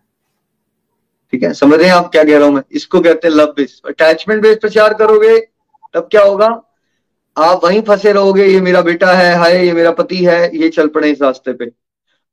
ठीक 1.37 1.43
है? 1.43 1.53
समझ 1.55 1.79
रहे 1.79 1.89
हैं 1.89 1.95
आप 1.95 2.11
क्या 2.13 2.23
कह 2.25 2.37
रहा 2.39 2.47
हूँ 2.47 2.55
मैं? 2.55 2.63
इसको 2.73 3.01
कहते 3.01 3.29
हैं 3.29 3.35
लव 3.35 3.47
बेस 3.57 3.81
अटैचमेंट 3.87 4.43
बेस 4.43 4.57
प्रचार 4.61 4.95
करोगे, 4.95 5.39
तब 5.95 6.09
क्या 6.11 6.23
होगा? 6.23 6.47
आप 7.37 7.65
वहीं 7.65 7.81
फंसे 7.83 8.13
रहोगे, 8.13 8.47
ये 8.47 8.61
मेरा 8.61 8.81
बेटा 8.83 9.13
है, 9.13 9.35
हाय, 9.35 9.57
ये 9.67 9.73
मेरा 9.73 9.91
पति 9.91 10.17
है, 10.17 10.57
ये 10.57 10.69
चल 10.69 10.89
पड़े 10.89 11.11
इस 11.11 11.21
रास्ते 11.23 11.53
पे। 11.53 11.67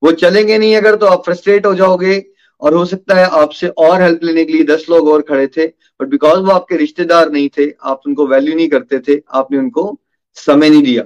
वो 0.04 0.12
चलेंगे 0.12 0.58
नहीं 0.58 0.76
अगर 0.76 0.96
तो 0.96 1.06
आप 1.06 1.26
फ्रस्ट्रेट 1.26 1.66
हो 1.66 1.74
जाओगे, 1.76 2.24
और 2.62 2.74
हो 2.74 2.86
सकता 2.86 3.16
है 3.16 3.26
आपसे 3.42 3.68
और 3.68 4.02
हेल्प 4.02 4.24
लेने 4.24 4.46
के 4.46 4.54
लिए 4.54 4.64
दस 4.66 4.86
लोग 4.90 5.08
और 5.10 5.22
खड़े 5.22 5.48
थे 5.48 5.68
बट 5.68 6.08
बिकॉज़ 6.08 6.40
वो 6.40 6.52
आपके 6.52 6.78
रिश्तेदार 6.78 7.32
नहीं 7.32 7.50
थे, 7.58 7.70
आप 7.84 8.02
उनको 8.08 8.28
वैल्यू 8.28 8.56
नहीं 8.56 8.70
करते 8.70 9.00
थे, 9.00 9.22
आपने 9.32 9.58
उनको 9.58 10.00
समय 10.38 10.70
नहीं 10.70 10.84
दिया, 10.84 11.04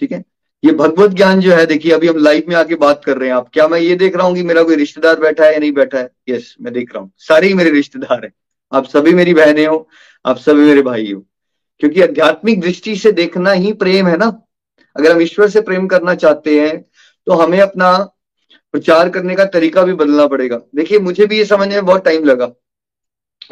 ठीक 0.00 0.12
है? 0.12 0.24
ये 0.64 0.72
भगवत 0.72 1.10
ज्ञान 1.10 1.40
जो 1.40 1.52
है, 1.52 1.64
देखिए, 1.66 1.92
अभी 1.92 2.08
हम 2.08 2.16
लाइव 2.16 2.44
में 2.48 2.54
आके 2.56 2.74
बात 2.74 3.04
कर 3.04 3.16
रहे 3.16 3.28
हैं 3.28 3.36
आप। 3.36 3.48
क्या 3.52 3.66
मैं 3.68 3.78
ये 3.80 3.94
देख 3.94 4.16
रहा 4.16 4.26
हूँ 4.26 4.34
कि 4.34 4.42
मेरा 4.42 4.62
कोई 4.62 4.76
रिश्तेदार 4.76 5.20
बैठा 5.20 5.44
है 5.44 5.52
या 5.52 5.58
नहीं 5.58 5.72
बैठा 5.72 5.98
है? 5.98 6.10
यस 6.28 6.54
मैं 6.60 6.72
देख 6.72 6.94
रहा 6.94 7.02
हूँ। 7.02 7.10
सारे 7.18 7.48
ही 7.48 7.54
मेरे 7.54 7.70
रिश्तेदार 7.70 8.24
हैं। 8.24 8.32
आप 8.72 8.86
सभी 8.86 9.14
मेरी 9.14 9.34
बहनें 9.34 9.66
हो, 9.66 9.88
आप 10.24 10.38
सभी 10.38 10.60
मेरे 10.60 10.82
भाई 10.82 11.12
हो। 11.12 11.20
क्योंकि 11.80 12.02
आध्यात्मिक 12.02 12.60
दृष्टि 12.60 12.96
से 12.96 13.12
देखना 13.12 13.52
ही 13.52 13.72
प्रेम 13.72 14.06
है 14.06 14.16
ना। 14.16 14.26
अगर 14.96 15.12
हम 15.12 15.20
ईश्वर 15.20 15.48
से 15.48 15.60
प्रेम 15.60 15.86
करना 15.86 16.14
चाहते 16.14 16.60
हैं 16.60 16.80
तो 17.26 17.32
हमें 17.32 17.60
अपना 17.60 17.92
प्रचार 18.74 19.08
करने 19.08 19.34
का 19.34 19.44
तरीका 19.44 19.82
भी 19.82 19.92
बदलना 19.92 20.26
पड़ेगा। 20.26 20.60
देखिए, 20.74 20.98
मुझे 20.98 21.26
भी 21.26 21.38
ये 21.38 21.44
समझने 21.44 21.74
में 21.74 21.84
बहुत 21.86 22.04
टाइम 22.04 22.24
लगा। 22.24 22.50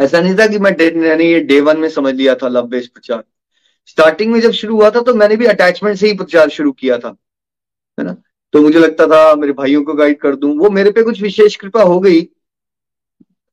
ऐसा 0.00 0.20
नहीं 0.20 0.34
था 0.34 0.46
कि 0.46 0.58
मैं 0.58 0.72
यानी 1.06 1.24
ये 1.24 1.40
डे 1.40 1.60
वन 1.60 1.78
में 1.78 1.88
समझ 1.88 2.14
लिया 2.14 2.34
था 2.34 2.48
लव 2.48 2.66
बेस्ड 2.66 2.90
प्रचार। 2.90 3.22
स्टार्टिंग 3.86 4.32
में 4.32 4.40
जब 4.40 4.50
शुरू 4.52 4.74
हुआ 4.76 4.90
था 4.90 5.00
तो 5.00 5.14
मैंने 5.14 5.36
भी 5.36 5.46
अटैचमेंट 5.46 5.96
से 5.98 6.06
ही 6.06 6.16
प्रचार 6.16 6.48
शुरू 6.48 6.72
किया 6.72 6.98
था, 6.98 7.16
है 7.98 8.04
ना? 8.04 8.16
तो 8.54 8.62
मुझे 8.62 8.78
लगता 8.78 9.06
था, 9.06 9.34
मेरे 9.34 9.52
भाइयों 9.52 9.82
को 9.82 9.94
गाइड 9.94 10.18
कर 10.20 10.36
दूँ। 10.36 10.56
वो 10.58 10.70
मेरे 10.70 10.90
पे 10.90 11.02
कुछ 11.02 11.20
विशेष 11.22 11.56
कृपा 11.56 11.82
हो 11.82 11.98
गई, 12.00 12.20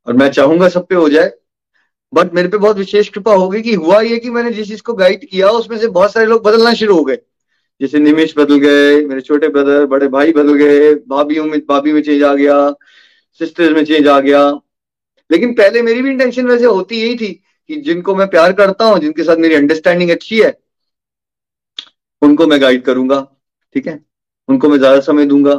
और 0.07 0.13
मैं 0.13 0.29
चाहूँगा 0.31 0.69
सब 0.69 0.87
पे 0.87 0.95
हो 0.95 1.09
जाए 1.09 1.31
बट 2.13 2.33
मेरे 2.33 2.47
पे 2.47 2.57
बहुत 2.57 2.77
विशेष 2.77 3.07
कृपा 3.09 3.33
हो 3.33 3.47
गई 3.49 3.61
कि 3.61 3.73
हुआ 3.75 3.99
ये 4.01 4.17
कि 4.17 4.29
मैंने 4.29 4.51
जिस 4.51 4.67
चीज़ 4.67 4.81
को 4.81 4.93
गाइड 4.93 5.27
किया, 5.29 5.49
उसमें 5.49 5.77
से 5.77 5.87
बहुत 5.87 6.13
सारे 6.13 6.25
लोग 6.25 6.43
बदलना 6.43 6.73
शुरू 6.73 6.95
हो 6.95 7.03
गए। 7.03 7.17
जैसे 7.81 7.99
निमिष 7.99 8.33
बदल 8.37 8.57
गए, 8.57 9.05
मेरे 9.05 9.21
छोटे 9.21 9.47
ब्रदर 9.47 9.85
बड़े 9.85 10.07
भाई 10.07 10.31
बदल 10.31 10.53
गए 10.55 10.93
भाभीियों 11.07 11.45
में 11.45 11.59
भाभी 11.59 11.93
में 11.93 12.01
चेंज 12.01 12.23
आ 12.23 12.33
गया 12.33 12.69
सिस्टर्स 13.41 13.75
में 13.75 13.83
चेंज 13.85 14.07
आ 14.07 14.19
गया। 14.19 14.49
लेकिन 15.29 15.53
पहले 15.53 15.81
मेरी 15.81 16.01
भी 16.01 16.09
इंटेंशन 16.09 16.47
वैसे 16.47 16.65
होती 16.65 17.01
यही 17.01 17.15
थी 17.15 17.31
कि 17.69 17.75
जिनको 17.81 18.15
मैं 18.15 18.27
प्यार 18.29 18.53
करता 18.53 18.85
हूँ, 18.85 18.99
जिनके 18.99 19.23
साथ 19.23 19.37
मेरी 19.37 19.55
अंडरस्टैंडिंग 19.55 20.11
अच्छी 20.11 20.39
है, 20.39 20.57
उनको 22.21 22.47
मैं 22.47 22.61
गाइड 22.61 22.83
करूँगा, 22.83 23.19
ठीक 23.75 23.87
है? 23.87 23.99
उनको 24.49 24.69
मैं 24.69 24.77
ज़्यादा 24.77 24.99
समय 25.01 25.25
दूँगा। 25.25 25.55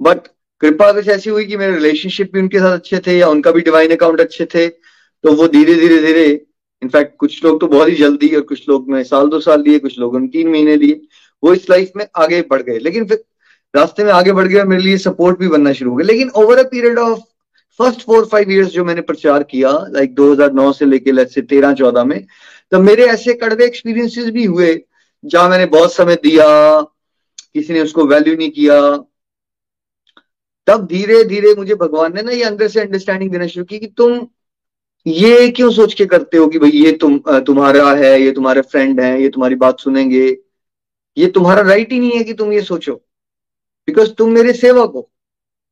बट 0.00 0.26
कृपा 0.62 0.90
कुछ 0.92 1.08
ऐसी 1.08 1.30
हुई 1.30 1.44
कि 1.46 1.56
मेरे 1.56 1.74
रिलेशनशिप 1.74 2.32
भी 2.32 2.40
उनके 2.40 2.58
साथ 2.58 2.72
अच्छे 2.72 2.98
थे, 3.06 3.16
या 3.18 3.28
उनका 3.28 3.50
भी 3.50 3.60
डिवाइन 3.62 3.96
अकाउंट 3.96 4.20
अच्छे 4.20 4.46
थे 4.46 4.68
तो 5.24 5.32
वो 5.34 5.46
धीरे 5.48 5.74
धीरे 5.74 5.98
धीरे 6.02 6.24
इनफैक्ट 6.82 7.16
कुछ 7.18 7.44
लोग 7.44 7.60
तो 7.60 7.66
बहुत 7.68 7.88
ही 7.88 7.94
जल्दी 7.96 8.34
और 8.36 8.42
कुछ 8.42 8.68
लोग 8.68 8.90
में 8.90 9.02
साल 9.04 9.28
दो 9.28 9.40
साल 9.40 9.62
लिए, 9.62 9.78
कुछ 9.78 9.98
लोगों 9.98 10.20
ने 10.20 10.28
तीन 10.28 10.48
महीने 10.48 10.76
लिए, 10.76 11.00
वो 11.42 11.54
इस 11.54 11.68
लाइफ 11.70 11.92
में 11.96 12.06
आगे 12.16 12.40
बढ़ 12.50 12.62
गए। 12.62 12.78
लेकिन 12.78 13.06
फिर 13.06 13.24
रास्ते 13.74 14.04
में 14.04 14.12
आगे 14.12 14.32
बढ़ 14.32 14.46
गए 14.48 14.62
मेरे 14.64 14.82
लिए 14.82 14.98
सपोर्ट 14.98 15.38
भी 15.38 15.48
बनना 15.48 15.72
शुरू 15.72 15.90
हो 15.90 15.96
गया 15.96 16.06
लेकिन 16.06 16.30
over 16.36 16.58
a 16.58 16.68
period 16.70 16.98
of 16.98 17.20
first 17.78 18.00
four 18.00 18.24
five 18.26 18.50
years 18.50 18.68
जो 18.68 18.84
मैंने 18.84 19.00
प्रचार 19.00 19.42
किया 19.42 19.70
लाइक 19.90 20.14
2009 20.14 20.72
से 20.72 20.84
लेके 20.84 21.12
लेट 21.12 21.28
से 21.28 21.42
तेरह, 21.42 21.72
चौदह 21.72 22.04
में 22.04 22.24
तो 22.72 22.80
मेरे 22.80 23.06
ऐसे 23.06 23.34
कड़वे 23.34 23.64
एक्सपीरियंसेस 23.66 24.24
भी 24.24 24.44
हुए, 24.44 24.84
जहाँ 25.24 25.48
मैंने 25.48 25.66
बहुत 25.66 25.92
समय 25.92 26.14
दिया, 26.14 26.80
किसी 27.54 27.72
ने 27.72 27.80
उसको 27.80 28.06
वैल्यू 28.06 28.36
नहीं 28.36 28.50
किया। 28.50 28.80
तब 30.66 30.86
धीरे 30.86 31.22
धीरे 31.24 31.54
मुझे 31.54 31.74
भगवान 31.74 32.14
ने 32.14 32.22
ना 32.22 32.32
ये 32.32 32.42
अंदर 32.42 32.68
से 32.68 32.80
अंडरस्टैंडिंग 32.80 33.30
देना 33.30 33.46
शुरू 33.46 33.64
की 33.64 33.78
कि 33.78 33.86
तुम 33.86 34.26
ये 35.06 35.48
क्यों 35.50 35.70
सोच 35.70 35.94
के 35.94 36.06
करते 36.06 36.36
हो 36.36 36.46
कि 36.48 36.58
भाई 36.58 36.70
ये 36.70 36.92
तुम 36.92 37.18
तुम्हारा 37.28 37.92
है, 37.92 38.20
ये 38.22 38.32
तुम्हारे 38.32 38.60
फ्रेंड 38.60 39.00
है, 39.00 39.22
ये 39.22 39.28
तुम्हारी 39.28 39.54
बात 39.54 39.80
सुनेंगे। 39.80 40.38
ये 41.16 41.26
तुम्हारा 41.26 41.60
राइट 41.60 41.92
ही 41.92 41.98
नहीं 41.98 42.18
है 42.18 42.24
कि 42.24 42.34
तुम 42.34 42.52
ये 42.52 42.60
सोचो। 42.62 42.94
बिकॉज़ 43.88 44.10
तुम 44.10 44.30
मेरे 44.30 44.52
सेवक 44.52 44.92
हो। 44.94 45.10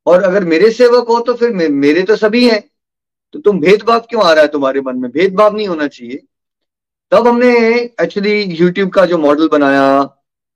और 0.07 0.23
अगर 0.23 0.45
मेरे 0.45 0.71
सेवक 0.71 1.09
हो 1.09 1.19
तो 1.21 1.35
फिर 1.35 1.53
मेरे 1.53 2.03
तो 2.03 2.17
सभी 2.17 2.49
हैं। 2.49 2.63
तो 3.35 3.39
तुम 3.39 3.61
भेदभाव 3.61 4.01
क्यों 4.01 4.23
आ 4.25 4.33
रहा 4.33 4.43
है 4.43 4.49
तुम्हारे 4.49 4.81
मन 4.81 4.97
में? 4.97 5.11
भेदभाव 5.11 5.57
नहीं 5.57 5.69
होना 5.69 5.87
चाहिए। 5.89 6.23
तब 7.13 7.27
हमने 7.29 7.51
एक्चुअली 8.03 8.41
यूट्यूब 8.61 8.91
का 8.91 9.05
जो 9.07 9.19
मॉडल 9.19 9.49
बनाया 9.49 9.89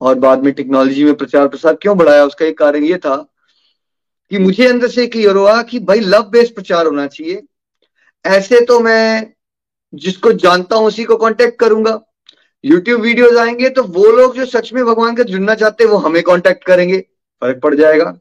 और 0.01 0.15
बाद 0.19 0.45
में 0.45 0.53
टेक्नोलॉजी 0.55 1.05
में 1.05 1.15
प्रचार 1.15 1.49
प्रसार 1.49 1.75
क्यों 1.75 1.97
बढ़ाया, 1.99 2.25
उसका 2.25 2.45
एक 2.47 2.59
कारण 2.59 2.85
ये 2.85 2.97
था 2.99 3.17
कि 4.31 4.39
मुझे 4.39 4.67
अंदर 4.67 4.89
से 4.89 5.07
क्लियर 5.07 5.37
हुआ 5.37 5.61
कि 5.63 5.79
भाई 5.81 6.01
लव 6.01 6.23
बेस्ड 6.31 6.55
प्रचार 6.55 6.87
होना 6.87 7.07
चाहिए। 7.07 7.43
ऐसे 8.25 8.61
तो 8.61 8.79
मैं 8.81 9.33
जिसको 9.93 10.33
जानता 10.35 10.77
हूँ 10.77 10.87
उसी 10.87 11.05
को 11.05 11.17
कांटेक्ट 11.17 11.59
करूँगा। 11.61 12.01
यूट्यूब 12.65 13.01
वीडियोस 13.01 13.37
आएँगे 13.37 13.69
तो 13.69 13.83
वो 13.85 14.11
लोग 14.13 14.35
जो 14.37 14.47
सच 14.47 14.73
में 14.73 14.85
भगवान 14.85 15.17
का 15.17 15.23
जुड़ना 15.23 15.55
चाहते 15.55 15.85
हैं, 15.85 15.91
वो 15.91 15.97
हमें 15.97 16.23
कांटेक्ट 16.23 16.65
करेंगे। 16.65 16.99
फ़र्क 17.43 17.61
पड़ 17.63 17.75
जाएगा। 17.75 18.17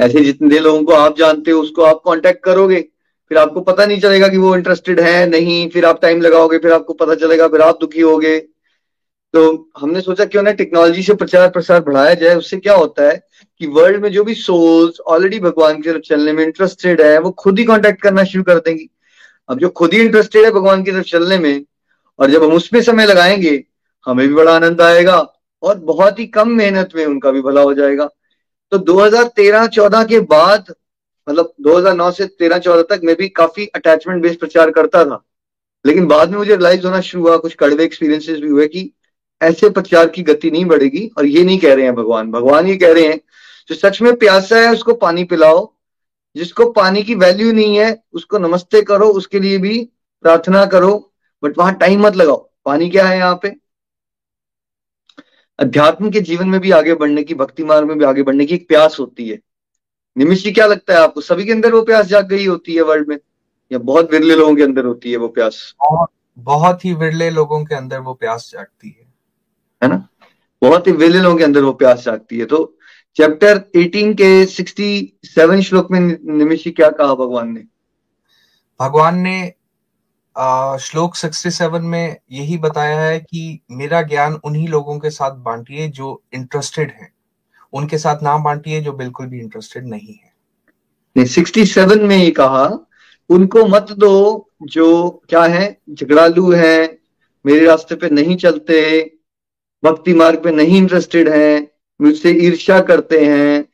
ऐसे 0.00 0.20
जितने 0.20 0.58
लोगों 0.58 0.84
को 0.84 0.92
आप 0.92 1.18
जानते 1.18 1.50
हो, 1.50 1.60
उसको 1.60 1.82
आप 1.82 2.02
कांटेक्ट 2.04 2.44
करोगे, 2.44 2.80
फिर 3.28 3.38
आपको 3.38 3.60
पता 3.60 3.86
नहीं 3.86 4.00
चलेगा 4.00 4.28
कि 4.28 4.36
वो 4.36 4.56
इंटरेस्टेड 4.56 5.00
है, 5.00 5.26
नहीं, 5.26 5.68
फिर 5.68 5.84
आप 5.84 6.02
टाइम 6.02 6.20
लगाओगे, 6.20 6.58
फिर 6.58 6.72
आपको 6.72 6.92
पता 6.92 7.14
चलेगा, 7.14 7.48
फिर 7.48 7.60
आप 7.60 7.78
दुखी 7.80 8.00
होगे। 8.00 8.38
तो 9.34 9.70
हमने 9.80 10.00
सोचा 10.00 10.24
क्यों 10.24 10.42
ना 10.42 10.52
टेक्नोलॉजी 10.52 11.02
से 11.02 11.14
प्रचार 11.14 11.48
प्रसार 11.48 11.80
बढ़ाया 11.80 12.14
जाए, 12.14 12.34
उससे 12.34 12.56
क्या 12.56 12.74
होता 12.74 13.02
है 13.02 13.26
कि 13.58 13.66
वर्ल्ड 13.66 14.02
में 14.02 14.12
जो 14.12 14.24
भी 14.24 14.34
सोल्स 14.34 15.00
ऑलरेडी 15.00 15.40
भगवान 15.40 15.82
की 15.82 15.90
तरफ़ 15.90 16.02
चलने 16.02 16.32
में 16.32 16.44
इंटरेस्टेड 16.44 17.00
है, 17.00 17.18
वो 17.18 17.30
खुद 17.30 17.58
ही 17.58 17.64
कांटेक्ट 17.64 18.02
करना 18.02 18.24
शुरू 18.24 18.44
कर 18.44 18.54
देंगी। 18.54 18.90
अब 19.48 19.58
जो 19.58 19.68
खुद 19.68 19.92
ही 19.92 20.00
इंटरेस्टेड 20.00 20.44
है 20.44 20.50
भगवान 20.50 20.84
की 20.84 20.92
तरफ़ 20.92 21.04
चलने 21.04 21.38
में, 21.38 21.64
और 22.18 22.30
जब 22.30 22.44
हम 22.44 22.52
उसमें 22.52 22.82
समय 22.82 23.06
लगाएँगे, 23.06 23.64
हमें 24.06 24.28
भी 24.28 24.34
बड़ा 24.34 24.56
आनंद 24.56 24.80
आएगा, 24.80 25.32
और 25.62 25.78
बहुत 25.78 26.18
ही 26.18 26.26
कम 26.26 26.48
मेहनत 26.48 26.88
में 26.96 27.06
उनका 27.06 27.30
भी 27.30 27.40
भला 27.40 27.60
हो 27.60 27.74
जाएगा। 27.74 28.08
तो 28.70 28.78
2013-14 28.78 30.04
के 30.04 30.20
बाद 30.20 30.74
मतलब 31.28 31.52
2009 31.60 32.10
से 32.10 32.26
13-14 32.26 32.82
तक 32.82 33.00
मैं 33.04 33.16
भी 33.16 33.28
काफ़ी 33.28 33.66
अटैचमेंट 33.66 34.22
बेस्ड 34.22 34.38
प्रचार 34.38 34.70
करता 34.70 35.04
था। 35.04 35.24
लेकिन 35.86 36.06
बाद 36.06 36.30
में 36.30 36.38
मुझे 36.38 36.50
रियलाइज़ 36.50 36.86
होना 36.86 37.00
शुरू 37.00 37.24
हुआ, 37.24 37.36
कुछ 37.36 37.54
कड़वे 37.54 37.84
एक्सपीरियंसेस 37.84 38.38
भी 38.38 38.48
हुए 38.48 38.66
कि 38.66 38.92
ऐसे 39.42 39.70
प्रचार 39.70 40.08
की 40.08 40.22
गति 40.22 40.50
नहीं 40.50 40.64
बढ़ेगी। 40.64 41.10
और 41.18 41.26
ये 41.26 41.44
नहीं 41.44 41.58
कह 41.58 41.74
रहे 41.74 41.84
हैं 41.84 41.94
भगवान। 41.94 42.30
भगवान 42.30 42.66
ये 42.66 42.76
कह 42.76 42.92
रहे 42.92 43.06
हैं 43.06 43.20
जो 43.68 43.74
सच 43.74 44.02
में 44.02 44.16
प्यासा 44.16 44.56
है, 44.56 44.72
उसको 44.72 44.94
पानी 44.94 45.24
पिलाओ। 45.24 45.74
जिसको 46.36 46.72
पानी 46.72 47.02
की 47.02 47.14
वैल्यू 47.14 47.52
नहीं 47.52 47.76
है, 47.76 48.04
उसको 48.12 48.38
नमस्ते 48.38 48.82
करो, 48.82 49.08
उसके 49.08 49.40
लिए 49.40 49.58
भी 49.58 49.88
प्रार्थना 50.22 50.66
करो। 50.66 51.12
बट 51.44 51.58
वहाँ 51.58 51.74
टाइम 51.74 52.06
मत 52.06 52.16
लगाओ। 52.16 52.50
पानी 52.64 52.90
क्या 52.90 53.06
है 53.06 53.18
यहाँ 53.18 53.38
पे? 53.42 53.63
अध्यात्म 55.58 56.10
के 56.10 56.20
जीवन 56.20 56.48
में 56.48 56.60
भी 56.60 56.70
आगे 56.70 56.94
बढ़ने 56.94 57.22
की 57.22 57.34
भक्ति 57.34 57.64
मार्ग 57.64 57.88
में 57.88 57.98
भी 57.98 58.04
आगे 58.04 58.22
बढ़ने 58.22 58.46
की 58.46 58.54
एक 58.54 58.68
प्यास 58.68 58.96
होती 59.00 59.28
है। 59.28 59.40
निमिष 60.18 60.44
जी 60.44 60.52
क्या 60.52 60.66
लगता 60.66 60.92
है 60.92 60.98
आपको? 61.00 61.20
सभी 61.20 61.44
के 61.44 61.52
अंदर 61.52 61.72
वो 61.72 61.82
प्यास 61.82 62.06
जाग 62.06 62.28
गई 62.28 62.46
होती 62.46 62.74
है 62.74 62.82
वर्ल्ड 62.82 63.08
में? 63.08 63.18
या 63.72 63.78
बहुत 63.78 64.12
विरले 64.12 64.34
लोगों 64.34 64.56
के 64.56 64.62
अंदर 64.62 64.84
होती 64.84 65.10
है 65.10 65.16
वो 65.16 65.28
प्यास? 65.28 65.74
बहुत 66.38 66.84
ही 66.84 66.94
विरले 66.94 67.30
लोगों 67.30 67.64
के 67.64 67.74
अंदर 67.74 67.98
वो 67.98 68.14
प्यास 68.14 68.50
जागती 68.52 68.96
है। 69.00 69.14
है 69.82 69.88
ना? 69.88 70.08
बहुत 70.62 70.86
ही 70.86 70.92
विरले 70.92 71.20
लोगों 71.20 71.38
के 71.38 71.44
अंदर 71.44 71.62
वो 71.62 71.72
प्यास 71.72 72.04
जागती 72.04 72.38
है। 72.38 72.44
तो 72.44 72.78
चैप्टर 73.16 73.58
18 73.76 74.14
के 74.14 74.46
67 74.46 75.60
श्लोक 75.60 75.90
में 75.90 76.00
निमिष 76.24 76.64
जी 76.64 76.70
क्या 76.70 76.90
कहा 76.90 77.14
भगवान 77.14 77.52
ने? 77.52 77.64
भगवान 78.80 79.18
ने 79.18 79.52
श्लोक 80.80 81.16
67 81.16 81.80
में 81.80 82.16
यही 82.32 82.58
बताया 82.58 83.00
है 83.00 83.20
कि 83.20 83.60
मेरा 83.70 84.02
ज्ञान 84.02 84.34
उन्हीं 84.34 84.68
लोगों 84.68 84.98
के 84.98 85.10
साथ 85.10 85.30
बांटिए 85.30 85.88
जो 85.88 86.22
इंटरेस्टेड 86.34 86.90
हैं। 86.90 87.12
उनके 87.72 87.98
साथ 87.98 88.22
ना 88.22 88.36
बांटिए 88.38 88.80
जो 88.80 88.92
बिल्कुल 88.92 89.26
भी 89.26 89.40
इंटरेस्टेड 89.40 89.86
नहीं 89.86 90.14
है। 90.14 90.32
नहीं 91.16 91.26
सिक्सटी 91.26 91.66
सेवन 91.66 92.00
में 92.00 92.16
ये 92.16 92.30
कहा, 92.30 92.86
उनको 93.30 93.66
मत 93.66 93.86
दो 93.92 94.50
जो 94.62 95.22
क्या 95.28 95.42
है, 95.42 95.80
झगड़ालू 95.90 96.52
है, 96.52 96.98
मेरे 97.46 97.66
रास्ते 97.66 97.94
पे 97.94 98.10
नहीं 98.10 98.36
चलते, 98.36 99.00
भक्ति 99.84 100.14
मार्ग 100.14 100.42
पे 100.42 100.50
नहीं 100.50 100.78
इंटरेस्टेड 100.78 101.28
हैं, 101.28 101.68
मुझसे 102.00 102.30
ईर्ष्या 102.30 102.80
करते 102.80 103.24
हैं। 103.26 103.64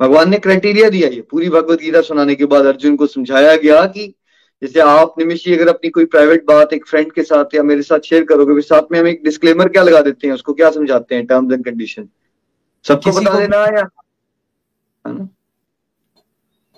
भगवान 0.00 0.30
ने 0.30 0.38
क्राइटेरिया 0.38 0.90
दिया, 0.90 1.08
ये 1.08 1.20
पूरी 1.20 1.48
भगवत 1.50 1.80
गीता 1.80 2.00
सुनाने 2.00 2.34
के 2.34 2.44
बाद 2.44 2.64
अर्जुन 2.64 2.96
को 2.96 3.06
समझाया 3.06 3.56
गया 3.56 3.86
कि 3.86 4.14
जैसे 4.62 4.80
आप 4.80 5.14
निमिशी 5.18 5.54
अगर 5.54 5.68
अपनी 5.68 5.90
कोई 5.90 6.04
प्राइवेट 6.06 6.44
बात 6.46 6.72
एक 6.72 6.86
फ्रेंड 6.86 7.12
के 7.12 7.22
साथ 7.22 7.54
या 7.54 7.62
मेरे 7.62 7.82
साथ 7.82 8.06
शेयर 8.08 8.24
करोगे 8.24 8.54
फिर 8.54 8.62
साथ 8.62 8.92
में 8.92 8.98
हम 9.00 9.06
एक 9.06 9.22
डिस्क्लेमर 9.24 9.68
क्या 9.68 9.82
लगा 9.82 10.00
देते 10.02 10.26
हैं 10.26 10.34
उसको? 10.34 10.52
क्या 10.52 10.70
समझाते 10.70 11.14
हैं 11.14 11.26
टर्म्स 11.26 11.52
एंड 11.52 11.64
कंडीशन 11.64 12.08
सबको 12.84 13.12
बता 13.12 13.38
देना 13.38 13.64
या 13.68 13.88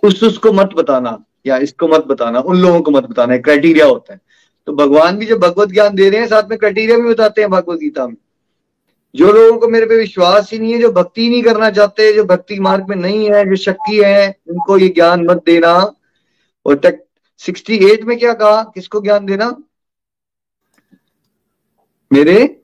उस 0.03 0.23
उसको 0.23 0.53
मत 0.53 0.71
बताना 0.77 1.17
या 1.47 1.57
इसको 1.59 1.89
मत 1.89 2.05
बताना 2.07 2.41
उन 2.41 2.61
लोगों 2.61 2.81
को 2.81 2.91
मत 2.91 3.05
बताना 3.05 3.37
क्राइटेरिया 3.39 3.87
होता 3.87 4.13
है। 4.13 4.21
तो 4.69 4.73
भगवान 4.75 5.17
भी 5.19 5.27
जब 5.27 5.39
भगवत 5.41 5.69
ज्ञान 5.69 5.95
दे 5.95 6.09
रहे 6.11 6.21
हैं 6.21 6.27
साथ 6.29 6.51
में 6.51 6.59
क्राइटेरिया 6.59 6.99
भी 6.99 7.09
बताते 7.09 7.41
हैं 7.41 7.51
भगवत 7.51 7.79
गीता 7.79 8.07
में। 8.07 8.17
जो 9.15 9.33
लोगों 9.33 9.59
को 9.59 9.69
मेरे 9.69 9.87
पे 9.87 9.97
विश्वास 9.97 10.53
ही 10.53 10.59
नहीं 10.59 10.73
है 10.73 10.79
जो 10.79 10.91
भक्ति 10.93 11.29
नहीं 11.29 11.43
करना 11.43 11.71
चाहते 11.71 12.13
जो 12.13 12.25
भक्ति 12.25 12.59
मार्ग 12.61 12.89
में 12.89 12.97
नहीं 12.97 13.31
है 13.31 13.45
जो 13.51 13.57
शक्ति 13.57 14.01
है 14.05 14.29
उनको 14.49 14.79
ये 14.79 14.89
ज्ञान 14.89 15.25
मत 15.27 15.43
देना। 15.47 15.75
और 16.67 16.75
तक 16.77 17.05
सिक्सटी 17.41 17.77
एट 17.91 18.05
में 18.05 18.19
क्या 18.19 18.33
कहा? 18.35 18.63
किसको 18.63 19.01
ज्ञान 19.01 19.27
देना? 19.27 19.57
मेरे 22.13 22.63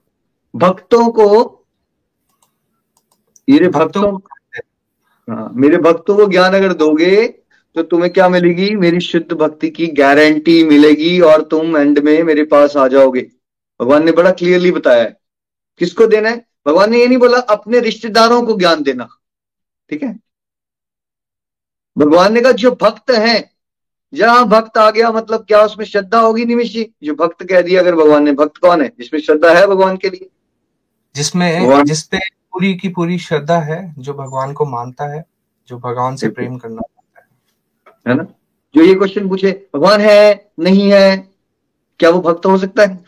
भक्तों 0.55 1.07
को। 1.11 1.27
मेरे 3.49 3.67
भक्तों 3.67 4.19
हाँ 5.27 5.49
मेरे 5.53 5.77
भक्तों 5.77 6.15
को 6.17 6.25
ज्ञान 6.25 6.53
अगर 6.53 6.73
दोगे 6.73 7.27
तो 7.75 7.83
तुम्हें 7.83 8.13
क्या 8.13 8.29
मिलेगी? 8.29 8.75
मेरी 8.75 8.99
शुद्ध 8.99 9.33
भक्ति 9.33 9.69
की 9.69 9.87
गारंटी 9.87 10.63
मिलेगी 10.63 11.19
और 11.19 11.41
तुम 11.41 11.77
एंड 11.77 11.99
में 11.99 12.23
मेरे 12.23 12.43
पास 12.43 12.75
आ 12.77 12.87
जाओगे। 12.87 13.21
भगवान 13.81 14.05
ने 14.05 14.11
बड़ा 14.11 14.31
क्लियरली 14.31 14.71
बताया 14.71 15.03
है। 15.03 15.19
किसको 15.77 16.07
देना 16.07 16.29
है? 16.29 16.45
भगवान 16.67 16.91
ने 16.91 16.99
ये 16.99 17.07
नहीं 17.07 17.17
बोला, 17.17 17.37
अपने 17.37 17.79
रिश्तेदारों 17.79 18.41
को 18.45 18.57
ज्ञान 18.57 18.83
देना। 18.83 19.07
ठीक 19.89 20.03
है? 20.03 20.19
भगवान 21.97 22.33
ने 22.33 22.41
कहा, 22.41 22.51
जो 22.51 22.71
भक्त 22.71 23.11
हैं 23.11 23.54
जहाँ 24.13 24.47
भक्त 24.47 24.77
आ 24.77 24.89
गया 24.91 25.11
मतलब 25.11 25.45
क्या 25.47 25.61
उसमें 25.61 25.85
श्रद्धा 25.85 26.19
होगी 26.19 26.45
निमिश 26.45 26.71
जी? 26.73 26.89
जो 27.03 27.15
भक्त 27.15 27.43
कह 27.43 27.61
दिया 27.61 27.81
अगर 27.81 27.95
भगवान 27.95 28.23
ने 28.23 28.31
भक्त 28.33 28.57
कौन 28.57 28.81
है? 28.81 28.87
जिसमें 28.99 29.19
श्रद्धा 29.21 29.53
है 29.53 29.65
भगवान 29.67 29.97
के 29.97 30.09
लिए। 30.09 30.29
जिसमें 31.15 31.83
जिसपे 31.83 32.17
पूरी 32.17 32.73
की 32.75 32.89
पूरी 32.89 33.17
श्रद्धा 33.19 33.59
है 33.59 33.93
जो 33.97 34.13
भगवान 34.13 34.53
को 34.53 34.65
मानता 34.65 35.11
है 35.13 35.23
जो 35.67 35.77
भगवान 35.77 36.15
से 36.15 36.29
प्रेम 36.29 36.57
करना 36.57 36.81
चाहता 36.81 37.19
है। 37.19 37.27
है 38.07 38.17
ना? 38.17 38.23
जो 38.75 38.83
ये 38.83 38.93
क्वेश्चन 38.95 39.27
पूछे 39.29 39.51
भगवान 39.75 40.01
है 40.01 40.49
नहीं 40.59 40.91
है 40.91 41.17
क्या 41.99 42.09
वो 42.09 42.21
भक्त 42.21 42.45
हो 42.45 42.57
सकता 42.57 42.83
है? 42.83 43.03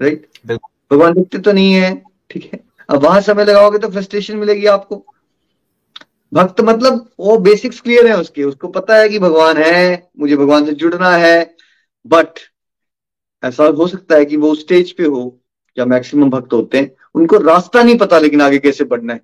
राइट 0.00 0.26
भगवान 0.46 1.12
दिखते 1.12 1.38
तो 1.38 1.52
नहीं 1.52 1.72
है 1.72 1.94
ठीक 2.30 2.50
है? 2.52 2.60
अब 2.88 3.02
वहाँ 3.02 3.20
समय 3.20 3.44
लगाओगे 3.44 3.78
तो 3.78 3.88
फ्रस्ट्रेशन 3.88 4.36
मिलेगी 4.36 4.66
आपको। 4.66 5.04
भक्त 6.32 6.60
मतलब 6.60 7.08
वो 7.20 7.36
बेसिक्स 7.38 7.80
क्लियर 7.80 8.06
है 8.06 8.16
उसके। 8.18 8.44
उसको 8.44 8.68
पता 8.68 8.96
है 8.96 9.08
कि 9.08 9.18
भगवान 9.18 9.56
है, 9.56 10.10
मुझे 10.18 10.36
भगवान 10.36 10.66
से 10.66 10.72
जुड़ना 10.74 11.10
है 11.10 11.54
बट 12.06 12.38
ऐसा 13.42 13.64
हो 13.66 13.86
सकता 13.86 14.16
है 14.16 14.24
कि 14.24 14.36
वो 14.36 14.54
स्टेज 14.54 14.92
पे 14.92 15.04
हो, 15.04 15.40
या 15.76 15.84
मैक्सिमम 15.86 16.30
भक्त 16.30 16.52
होते 16.52 16.78
हैं। 16.78 16.90
उनको 17.14 17.38
रास्ता 17.38 17.82
नहीं 17.82 17.96
पता 17.98 18.18
लेकिन 18.18 18.42
आगे 18.42 18.58
कैसे 18.58 18.84
बढ़ना 18.84 19.12
है। 19.14 19.20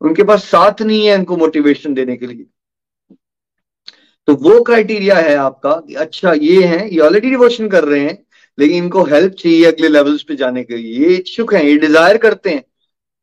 उनके 0.00 0.22
पास 0.22 0.44
साथ 0.44 0.82
नहीं 0.82 1.06
है 1.06 1.16
उनको 1.18 1.36
मोटिवेशन 1.36 1.94
देने 1.94 2.16
के 2.16 2.26
लिए। 2.26 2.46
तो 4.28 4.34
वो 4.34 4.62
क्राइटेरिया 4.64 5.14
है 5.16 5.34
आपका 5.36 5.72
कि 5.78 5.94
अच्छा 5.96 6.32
ये 6.32 6.64
है, 6.64 6.94
ये 6.94 7.00
ऑलरेडी 7.00 7.30
डिवोशन 7.30 7.68
कर 7.68 7.84
रहे 7.84 8.00
हैं, 8.00 8.18
लेकिन 8.58 8.76
इनको 8.76 9.02
हेल्प 9.04 9.32
चाहिए 9.34 9.64
अगले 9.64 9.88
लेवल्स 9.88 10.22
पे 10.22 10.36
जाने 10.36 10.62
के 10.64 10.76
लिए। 10.76 10.98
ये 11.00 11.14
इच्छुक 11.16 11.54
हैं, 11.54 11.62
ये 11.64 11.76
डिज़ायर 11.78 12.16
करते 12.18 12.50
हैं 12.50 12.64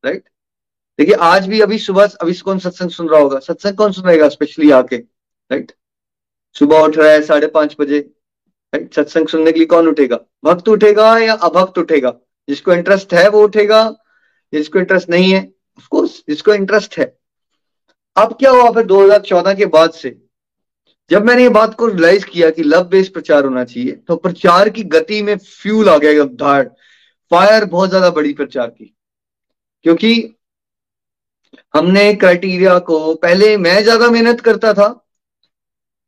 राइट 0.04 0.24
देखिए, 1.00 1.16
आज 1.16 1.48
भी 1.48 1.62
अभी 1.62 1.78
सुबह, 1.78 2.06
अभी 2.22 2.34
कौन 2.34 2.60
सत्संग 2.60 2.90
सुन 2.90 3.10
रहा 3.10 3.20
होगा? 3.20 3.40
सत्संग 3.40 3.76
कौन 3.76 3.92
सुन 3.92 4.06
रहेगा 4.06 4.30
स्पेशली 4.30 4.72
आके? 4.72 4.98
राइट 4.98 5.72
सुबह 6.56 6.80
उठ 6.80 6.98
रहा 6.98 7.12
है 7.12 7.22
साढ़े 7.22 7.48
पाँच 7.48 7.76
बजे। 7.80 8.00
राइट 8.74 8.94
सत्संग 8.94 9.28
सुनने 9.28 9.52
के 9.52 9.60
लिए 9.60 9.68
कौन 9.68 9.88
उठेगा? 9.88 10.20
भक्त 10.44 10.70
उठेगा 10.70 11.18
या 11.18 11.34
अभक्त 11.34 11.78
उठेगा? 11.78 12.14
जिसको 12.50 12.74
इंटरेस्ट 12.74 13.14
है, 13.14 13.28
वो 13.30 13.44
उठेगा। 13.44 13.84
जिसको 14.54 14.80
इंटरेस्ट 14.80 15.10
नहीं 15.10 15.32
है 15.34 15.42
ऑफकोर्स 15.78 16.24
जिसको 16.30 16.54
इंटरेस्ट 16.54 16.98
है। 16.98 17.06
अब 18.18 18.34
क्या 18.34 18.52
हुआ 18.52 18.70
फिर 18.72 18.86
2014 18.86 19.54
के 19.54 19.66
बाद 19.66 19.92
से? 19.92 20.18
जब 21.12 21.26
मैंने 21.26 21.44
ये 21.44 21.50
बात 21.50 21.76
को 21.76 21.88
रियलाइज़ 21.88 22.26
किया 22.26 22.50
कि 22.50 22.64
लव 22.64 22.84
बेस्ड 22.84 23.14
प्रचार 23.14 23.46
होना 23.46 23.64
चाहिए 23.64 23.92
तो 24.08 24.16
प्रचार 24.16 24.70
की 24.70 24.84
गति 24.84 25.22
में 25.22 25.38
फ्यूल 25.38 25.90
आ 25.90 25.98
गया 25.98 26.24
धार। 26.24 26.64
फायर 27.32 27.66
बहुत 27.66 27.90
ज़्यादा 27.90 28.10
बड़ी 28.10 28.34
प्रचार 28.34 28.68
की। 28.68 28.96
क्योंकि 29.86 30.14
हमने 31.74 32.14
क्राइटेरिया 32.14 32.78
को, 32.80 33.14
पहले 33.16 33.56
मैं 33.58 33.82
ज़्यादा 33.84 34.10
मेहनत 34.10 34.42
करता 34.42 34.74
था, 34.74 34.88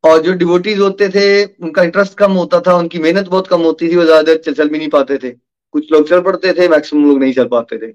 और 0.04 0.20
जो 0.22 0.32
डिवोटीज 0.34 0.78
होते 0.80 1.08
थे, 1.08 1.44
उनका 1.44 1.82
इंटरेस्ट 1.82 2.14
कम 2.18 2.32
होता 2.32 2.60
था, 2.60 2.74
उनकी 2.76 2.98
मेहनत 2.98 3.28
बहुत 3.28 3.46
कम 3.48 3.60
होती 3.62 3.88
थी, 3.90 3.96
वो 3.96 4.04
ज़्यादा 4.04 4.22
देर 4.24 4.52
चल 4.52 4.68
भी 4.68 4.78
नहीं 4.78 4.88
पाते 4.90 5.18
थे। 5.18 5.30
कुछ 5.74 5.92
लोग 5.92 6.08
चल 6.08 6.20
पड़ते 6.22 6.52
थे 6.52 6.68
मैक्सिमम 6.68 7.08
लोग 7.08 7.18
नहीं 7.20 7.32
चल 7.32 7.46
पाते 7.48 7.78
थे। 7.78 7.90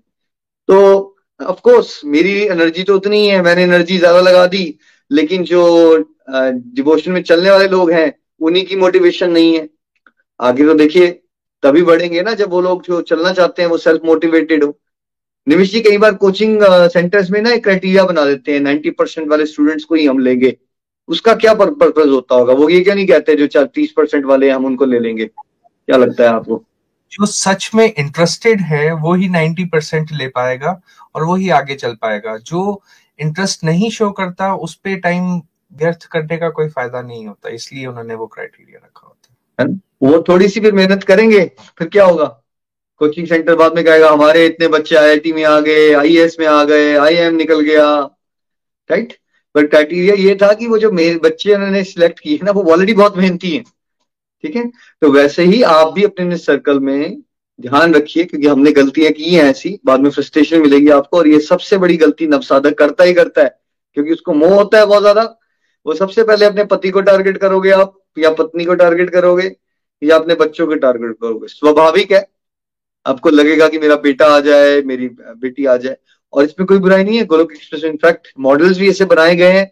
तो 0.69 1.15
ऑफ़ 1.39 1.59
कोर्स 1.63 1.99
मेरी 2.05 2.33
एनर्जी 2.45 2.83
तो 2.83 2.95
उतनी 2.95 3.25
है 3.27 3.41
मैंने 3.41 3.63
एनर्जी 3.63 3.97
ज़्यादा 3.97 4.21
लगा 4.21 4.45
दी, 4.47 4.77
लेकिन 5.11 5.43
जो 5.43 5.97
डिवोशन 6.29 7.11
में 7.11 7.21
चलने 7.23 7.51
वाले 7.51 7.67
लोग 7.67 7.91
हैं, 7.91 8.13
उन्हीं 8.41 8.65
की 8.65 8.75
मोटिवेशन 8.75 9.31
नहीं 9.31 9.53
है। 9.53 9.67
आगे 10.39 10.65
तो 10.65 10.73
देखिए, 10.73 11.07
तभी 11.63 11.81
बढ़ेंगे 11.83 12.21
ना 12.21 12.33
जब 12.33 12.49
वो 12.49 12.61
लोग 12.61 12.83
जो 12.83 13.01
चलना 13.03 13.31
चाहते 13.33 13.61
हैं, 13.61 13.69
वो 13.69 13.77
सेल्फ 13.77 14.01
मोटिवेटेड 14.05 14.63
हो। 14.63 14.77
निमिश 15.49 15.71
जी 15.71 15.79
कई 15.81 15.97
बार 15.97 16.13
कोचिंग 16.15 16.59
सेंटर्स 16.93 17.29
में 17.31 17.39
ना 17.41 17.51
एक 17.51 17.63
क्राइटेरिया 17.63 18.03
बना 18.05 18.25
देते 18.25 18.53
हैं। 18.53 18.59
नाइन्टी 18.59 18.89
परसेंट 18.91 19.29
वाले 19.29 19.45
स्टूडेंट्स 19.45 19.83
को 19.83 19.95
ही 19.95 20.05
हम 20.05 20.19
लेंगे। 20.19 20.55
उसका 21.09 21.33
क्या 21.35 21.53
पर्पज 21.53 22.09
होता 22.09 22.35
होगा? 22.35 22.53
वो 22.53 22.69
ये 22.69 22.81
क्या 22.81 22.95
नहीं 22.95 23.07
कहते 23.07 23.35
जो 23.35 23.47
चार 23.47 23.65
तीस 23.65 23.91
परसेंट 23.91 24.25
वाले 24.25 24.49
हम 24.49 24.65
उनको 24.65 24.85
ले 24.85 24.99
लेंगे? 24.99 25.25
क्या 25.25 25.97
लगता 25.97 26.23
है 26.23 26.29
आपको? 26.29 26.63
जो 27.11 27.25
सच 27.25 27.69
में 27.75 27.83
इंटरेस्टेड 27.85 28.61
है 28.61 28.91
वो 28.95 29.13
ही 29.13 29.29
नाइन्टी 29.29 29.65
परसेंट 29.65 30.11
ले 30.11 30.27
पाएगा 30.27 30.79
और 31.15 31.23
वो 31.23 31.35
ही 31.35 31.49
आगे 31.49 31.75
चल 31.75 31.93
पाएगा। 32.01 32.37
जो 32.37 32.81
इंटरेस्ट 33.19 33.63
नहीं 33.63 33.89
शो 33.91 34.09
करता 34.11 34.53
उस 34.55 34.75
पर 34.75 34.99
टाइम 34.99 35.31
व्यर्थ 35.73 36.05
करने 36.05 36.37
का 36.37 36.49
कोई 36.49 36.67
फ़ायदा 36.67 37.01
नहीं 37.01 37.25
होता। 37.27 37.49
इसलिए 37.49 37.85
उन्होंने 37.85 38.15
वो 38.15 38.27
क्राइटेरिया 38.27 38.79
रखा 38.85 39.07
होता 39.07 39.63
है। 39.63 39.69
वो 40.03 40.23
थोड़ी 40.29 40.47
सी 40.49 40.59
फिर 40.59 40.73
मेहनत 40.73 41.03
करेंगे 41.03 41.45
फिर 41.77 41.87
क्या 41.87 42.05
होगा? 42.05 42.35
कोचिंग 43.01 43.27
सेंटर 43.27 43.55
बाद 43.55 43.75
में 43.75 43.83
कहेगा, 43.85 44.09
हमारे 44.09 44.45
इतने 44.45 44.67
बच्चे 44.67 44.95
आईआईटी 44.95 45.31
में 45.33 45.43
आ 45.43 45.59
गए 45.59 45.91
आईएएस 45.93 46.35
में 46.39 46.45
आ 46.47 46.63
गए 46.63 46.95
आईएम 46.97 47.35
निकल 47.35 47.59
गया। 47.61 47.85
राइट 48.89 49.13
पर 49.55 49.67
क्राइटेरिया 49.67 50.15
ये 50.15 50.35
था 50.35 50.51
कि 50.53 50.67
वो 50.67 50.77
जो 50.77 50.91
मेरे, 50.91 51.15
बच्चे 51.17 51.53
उन्होंने 51.55 51.83
सिलेक्ट 51.83 52.19
किए 52.19 52.39
ना, 52.43 52.51
वो 52.51 52.63
ऑलरेडी 52.71 52.93
बहुत 52.93 53.17
मेहनती 53.17 53.51
है। 53.51 53.63
ठीक 54.43 54.55
है? 54.55 54.65
तो 55.01 55.11
वैसे 55.11 55.43
ही 55.43 55.61
आप 55.63 55.93
भी 55.93 56.03
अपने 56.03 56.37
सर्कल 56.37 56.79
में 56.79 57.21
ध्यान 57.59 57.93
रखिए, 57.93 58.23
क्योंकि 58.23 58.47
हमने 58.47 58.71
गलतियाँ 58.71 59.11
की 59.11 59.33
हैं 59.33 59.43
ऐसी, 59.43 59.79
बाद 59.85 59.99
में 59.99 60.09
फ्रस्ट्रेशन 60.09 60.61
मिलेगी 60.61 60.89
आपको, 60.89 61.17
और 61.17 61.27
ये 61.27 61.39
सबसे 61.39 61.77
बड़ी 61.77 61.97
गलती 61.97 62.27
नवसाधक 62.27 62.77
करता 62.77 63.03
ही 63.03 63.13
करता 63.13 63.43
है, 63.43 63.55
क्योंकि 63.97 64.11
उसको 64.11 64.33
मोह 64.33 64.53
होता 64.53 64.79
है 64.79 64.85
बहुत 64.85 65.01
ज़्यादा। 65.01 65.23
वो 65.85 65.93
सबसे 65.93 66.23
पहले 66.23 66.45
अपने 66.45 66.63
पति 66.63 66.89
को 66.89 67.01
टारगेट 67.01 67.37
करोगे 67.37 67.71
आप, 67.71 67.93
या 68.17 68.29
पत्नी 68.31 68.65
को 68.65 68.75
टारगेट 68.75 69.09
करोगे, 69.09 69.51
या 70.01 70.15
अपने 70.15 70.35
बच्चों 70.35 70.67
को 70.67 70.75
टारगेट 70.75 71.11
करोगे। 71.11 71.47
स्वाभाविक 71.47 72.11
है। 72.11 72.27
आपको 73.05 73.29
लगेगा 73.29 73.67
कि 73.67 73.79
मेरा 73.79 73.95
बेटा 73.95 74.25
आ 74.25 74.39
जाए, 74.39 74.81
मेरी 74.81 75.07
बेटी 75.37 75.65
आ 75.65 75.77
जाए। 75.77 75.97
और 76.33 76.43
इसमें 76.43 76.67
कोई 76.67 76.77
बुराई 76.77 77.03
नहीं 77.03 77.17
है। 77.17 77.25
गोलोक 77.25 77.51
एक्सप्रेस 77.51 77.83
इनफैक्ट 77.83 78.27
मॉडल्स 78.39 78.77
भी 78.77 78.89
ऐसे 78.89 79.05
बनाए 79.05 79.35
गए 79.35 79.51
हैं 79.51 79.71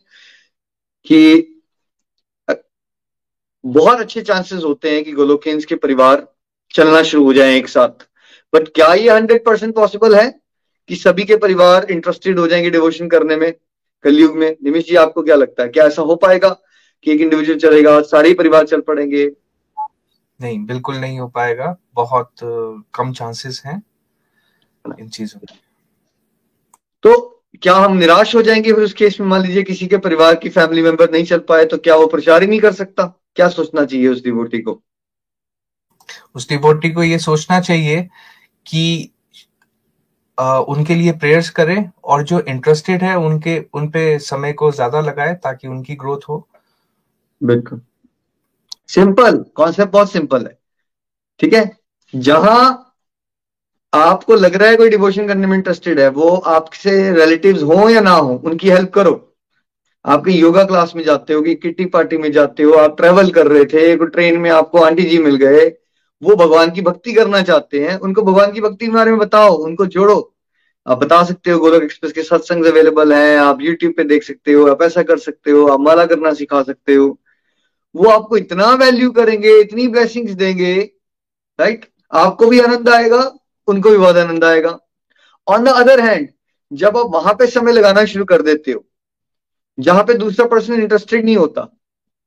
कि 1.06 1.54
बहुत 3.66 4.00
अच्छे 4.00 4.22
चांसेस 4.22 4.64
होते 4.64 4.92
हैं 4.92 5.04
कि 5.04 5.12
गोलोकेन्स 5.12 5.66
के 5.66 5.76
परिवार 5.76 6.28
चलना 6.72 7.04
शुरू 7.04 7.24
हो 7.24 7.34
जाए 7.34 7.58
एक 7.58 7.68
साथ। 7.68 8.08
बट 8.54 8.68
क्या 8.68 8.94
ये 8.94 9.10
हंड्रेड 9.10 9.46
परसेंट 9.46 9.76
पॉसिबल 9.76 10.16
है 10.16 10.40
कि 10.88 10.96
सभी 10.96 11.24
के 11.24 11.38
परिवार 11.38 11.88
इंटरेस्टेड 11.92 12.40
हो 12.40 12.48
जाएँगे 12.48 12.70
डिवोशन 12.70 13.08
करने 13.08 13.36
में, 13.36 13.54
कलयुग 14.04 14.38
में? 14.38 14.58
निमिश 14.64 14.88
जी, 14.88 14.96
आपको 14.96 15.24
क्या 15.24 15.36
लगता 15.36 15.64
है? 15.64 15.70
क्या 15.70 15.86
ऐसा 15.86 16.02
हो 16.02 16.16
पाएगा 16.16 16.50
कि 17.04 17.12
एक 17.12 17.22
इंडिविजुअल 17.22 17.60
चलेगा, 17.60 18.02
सारे 18.02 18.34
परिवार 18.34 18.66
चल 18.66 18.82
पड़ेंगे? 18.82 19.32
नहीं 20.40 20.66
बिल्कुल 20.66 20.96
नहीं 20.98 21.20
हो 21.20 21.28
पाएगा। 21.30 21.76
बहुत 21.96 22.32
कम 22.96 23.12
चांसेस 23.14 23.62
हैं 23.66 23.82
इन 25.00 25.10
चीज़ों 25.10 25.40
में। 25.42 25.58
तो 27.04 27.16
क्या 27.62 27.76
हम 27.76 27.98
निराश 27.98 28.36
हो 28.36 28.42
जाएँगे 28.42 28.74
फिर 28.74 28.84
उस 28.84 28.94
केस 28.94 29.20
में? 29.20 29.28
मान 29.28 29.42
लीजिए 29.42 29.64
किसी 29.64 29.88
के 29.88 29.98
परिवार 29.98 30.36
की 30.36 30.50
फैमिली 30.50 30.82
मेंबर 30.82 31.12
नहीं 31.12 31.24
चल 31.26 31.40
पाए 31.50 31.66
तो 31.66 31.78
क्या 31.78 31.96
वो 31.96 32.08
प्रचार 32.08 32.42
ही 32.42 32.48
नहीं 32.48 32.60
कर 32.60 32.74
सकता? 32.74 33.04
क्या 33.36 33.48
सोचना 33.50 33.86
चाहिए 33.86 34.08
उस 34.08 34.24
डिवोटी 34.24 34.60
को? 34.62 34.82
उस 36.36 36.48
डिवोटी 36.50 36.92
को 36.92 37.04
ये 37.04 37.20
सोचना 37.20 37.60
चाहिए 37.60 38.02
कि 38.66 39.12
आ, 40.38 40.58
उनके 40.60 40.96
लिए 40.96 41.12
प्रेयर्स 41.12 41.50
करें 41.50 41.90
और 42.04 42.24
जो 42.24 42.40
इंटरेस्टेड 42.42 43.04
है 43.04 43.16
उनके 43.18 43.58
उन 43.74 43.88
पे 43.90 44.18
समय 44.20 44.54
को 44.54 44.72
ज़्यादा 44.72 45.00
लगाए 45.02 45.34
ताकि 45.36 45.68
उनकी 45.68 45.96
ग्रोथ 45.96 46.28
हो। 46.30 46.48
बिल्कुल। 47.42 47.82
सिंपल 48.88 49.46
कॉन्सेप्ट 49.56 49.92
बहुत 49.92 50.12
सिंपल 50.12 50.42
है। 50.42 50.60
ठीक 51.40 51.54
है? 51.54 51.78
जहाँ 52.16 52.84
आपको 53.94 54.36
लग 54.36 54.56
रहा 54.56 54.70
है 54.70 54.76
कोई 54.76 54.90
डिवोशन 54.90 55.28
करने 55.28 55.48
में 55.48 55.58
इंटरेस्टेड 55.58 56.00
है, 56.00 56.10
वो 56.10 56.38
आपसे 56.38 57.14
रिलेटिव्स 57.14 57.64
हो 57.64 57.90
या 57.90 58.02
ना 58.02 58.12
हो, 58.12 58.42
उनकी 58.46 58.70
हेल्प 58.70 58.90
करो। 58.90 59.36
आपके 60.06 60.32
योगा 60.32 60.64
क्लास 60.64 60.94
में 60.96 61.04
जाते 61.04 61.34
हो 61.34 61.42
कि 61.42 61.56
किट्टी 61.56 61.86
पार्टी 61.86 62.18
में 62.18 62.32
जाते 62.32 62.64
हो, 62.64 62.72
आप 62.72 62.98
ट्रेवल 62.98 63.32
कर 63.32 63.48
रहे 63.48 63.66
थे 63.66 64.06
ट्रेन 64.06 64.40
में 64.40 64.50
आपको 64.50 64.78
आंटी 64.78 65.04
जी 65.04 65.18
मिल 65.18 65.36
गए, 65.36 65.68
वो 66.24 66.36
भगवान 66.36 66.72
की 66.72 66.82
भक्ति 66.82 67.14
करना 67.14 67.42
चाहते 67.42 67.80
हैं, 67.80 68.00
उनको 68.00 68.22
भगवान 68.22 68.52
की 68.52 68.62
भक्ति 68.62 68.86
के 68.86 68.92
बारे 68.92 69.12
में 69.12 69.20
बताओ, 69.20 69.54
उनको 69.54 69.86
जोड़ो। 69.86 70.34
आप 70.88 70.98
बता 70.98 71.24
सकते 71.24 71.52
हो, 71.52 71.60
गोलक 71.60 71.84
एक्सप्रेस 71.84 72.14
के 72.14 72.24
सत्संग 72.24 72.66
अवेलेबल 72.66 73.14
हैं, 73.14 73.38
आप 73.38 73.58
यूट्यूब 73.62 73.94
पे 73.98 74.04
देख 74.04 74.24
सकते 74.24 74.54
हो, 74.54 74.68
आप 74.68 74.82
ऐसा 74.82 75.04
कर 75.04 75.18
सकते 75.18 75.52
हो, 75.52 75.68
आप 75.68 75.80
माला 75.80 76.06
करना 76.06 76.34
सिखा 76.34 76.64
सकते 76.64 76.96
हो। 76.96 77.20
वो 77.96 78.10
आपको 78.10 78.38
इतना 78.38 78.72
वैल्यू 78.76 79.12
करेंगे, 79.12 79.60
इतनी 79.60 79.88
ब्लेसिंग्स 79.88 80.32
देंगे 80.34 80.74
राइट 81.60 81.86
आपको 82.12 82.48
भी 82.48 82.60
आनंद 82.62 82.90
आएगा, 82.90 83.22
उनको 83.68 83.90
भी 83.90 83.98
बहुत 83.98 84.18
आनंद 84.18 84.44
आएगा। 84.44 84.78
ऑन 85.48 85.64
द 85.64 85.70
अदर 85.76 86.00
हैंड 86.02 86.28
जब 86.72 86.98
आप 86.98 87.12
वहाँ 87.12 87.34
पे 87.34 87.48
समय 87.48 87.72
लगाना 87.72 88.06
शुरू 88.06 88.26
कर 88.26 88.42
देते 88.42 88.72
हो, 88.72 88.84
जहाँ 89.78 90.04
पे 90.04 90.14
दूसरा 90.16 90.46
पर्सन 90.48 90.74
इंटरेस्टेड 90.74 91.26
नहीं 91.26 91.38
होता 91.38 91.74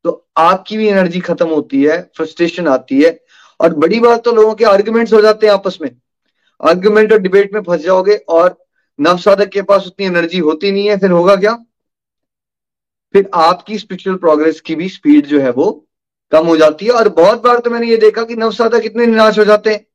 तो 0.05 0.11
आपकी 0.39 0.77
भी 0.77 0.87
एनर्जी 0.89 1.21
खत्म 1.21 1.47
होती 1.49 1.83
है 1.83 2.01
फ्रस्ट्रेशन 2.17 2.69
आती 2.69 3.01
है। 3.03 3.19
और 3.61 3.75
बड़ी 3.77 3.99
बात 4.01 4.23
तो 4.25 4.33
लोगों 4.33 4.55
के 4.55 4.65
आर्ग्यूमेंट्स 4.65 5.13
हो 5.13 5.21
जाते 5.21 5.47
हैं 5.47 5.53
आपस 5.55 5.79
में। 5.83 5.91
आर्ग्यूमेंट 6.61 7.13
और 7.13 7.19
डिबेट 7.19 7.53
में 7.55 7.61
फंस 7.63 7.81
जाओगे 7.81 8.15
और 8.29 8.57
नवसाधक 8.99 9.49
के 9.49 9.63
पास 9.63 9.87
उतनी 9.87 10.07
एनर्जी 10.07 10.39
होती 10.41 10.71
नहीं 10.73 10.87
है, 10.89 10.97
फिर 10.99 11.11
होगा 11.11 11.37
क्या? 11.37 11.53
फिर 13.15 13.31
आपकी 13.35 13.79
स्पिरिचुअल 13.79 14.17
प्रोग्रेस 14.17 14.61
की 14.61 14.75
भी 14.75 14.89
स्पीड 14.89 15.27
जो 15.27 15.41
है 15.41 15.51
वो 15.51 15.71
कम 16.33 16.47
हो 16.47 16.57
जाती 16.57 16.87
है। 16.87 16.93
और 16.93 17.09
बहुत 17.09 17.43
बार 17.43 17.59
तो 17.59 17.71
मैंने 17.71 17.87
ये 17.87 17.97
देखा 17.97 18.23
कि 18.25 18.35
नव 18.35 18.53
कितने 18.63 19.07
निराश 19.07 19.39
हो 19.39 19.45
जाते 19.45 19.71
हैं। 19.71 19.87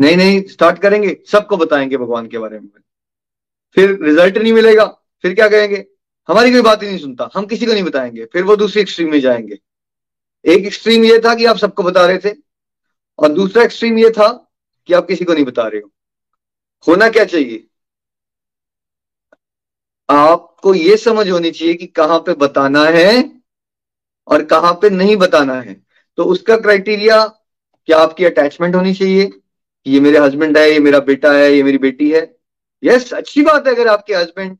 नहीं 0.00 0.16
नहीं 0.16 0.42
स्टार्ट 0.42 0.78
करेंगे, 0.78 1.16
सबको 1.26 1.56
बताएँगे 1.56 1.96
भगवान 1.96 2.26
के 2.26 2.38
बारे 2.38 2.58
में। 2.58 2.68
फिर 3.76 3.98
रिज़ल्ट 4.02 4.38
नहीं 4.38 4.52
मिलेगा, 4.52 4.84
फिर 5.22 5.34
क्या 5.34 5.48
कहेंगे? 5.48 5.84
हमारी 6.28 6.52
कोई 6.52 6.60
बात 6.60 6.82
ही 6.82 6.88
नहीं 6.88 6.98
सुनता, 6.98 7.28
हम 7.34 7.46
किसी 7.46 7.66
को 7.66 7.72
नहीं 7.72 7.82
बताएँगे, 7.82 8.24
फिर 8.24 8.44
वो 8.44 8.56
दूसरी 8.56 8.82
एक्सट्रीम 8.82 9.10
में 9.10 9.20
जाएँगे। 9.20 9.58
एक 10.44 10.66
एक्सट्रीम 10.66 11.04
ये 11.04 11.18
था 11.18 11.34
कि 11.34 11.44
आप 11.44 11.56
सबको 11.56 11.82
बता 11.82 12.06
रहे 12.06 12.18
थे, 12.18 12.34
और 13.18 13.28
दूसरा 13.28 13.62
एक्सट्रीम 13.62 13.98
ये 13.98 14.10
था 14.10 14.28
कि 14.86 14.94
आप 14.94 15.06
किसी 15.06 15.24
को 15.24 15.34
नहीं 15.34 15.44
बता 15.44 15.66
रहे 15.68 15.80
हो। 15.80 15.90
होना 16.88 17.08
क्या 17.08 17.24
चाहिए? 17.24 17.64
आपको 20.08 20.74
ये 20.74 20.96
समझ 20.96 21.30
होनी 21.30 21.50
चाहिए 21.50 21.74
कि 21.74 21.86
कहाँ 21.86 22.18
पे 22.18 22.34
बताना 22.34 22.84
है 22.84 23.40
और 24.26 24.44
कहाँ 24.44 24.72
पे 24.72 24.90
नहीं 24.90 25.16
बताना 25.16 25.60
है। 25.60 25.84
तो 26.16 26.24
उसका 26.24 26.56
क्राइटेरिया 26.56 27.24
क्या 27.86 27.98
आपकी 27.98 28.24
अटैचमेंट 28.24 28.74
होनी 28.74 28.94
चाहिए? 28.94 29.30
ये 29.86 30.00
मेरे 30.00 30.18
हस्बैंड 30.18 30.58
है, 30.58 30.72
ये 30.72 30.78
मेरा 30.78 30.98
बेटा 30.98 31.32
है, 31.32 31.52
ये 31.54 31.62
मेरी 31.62 31.78
बेटी 31.78 32.10
है। 32.10 32.36
यस 32.82 33.12
अच्छी 33.14 33.42
बात 33.42 33.66
है 33.66 33.74
अगर 33.74 33.88
आपके 33.88 34.14
हस्बैंड 34.14 34.56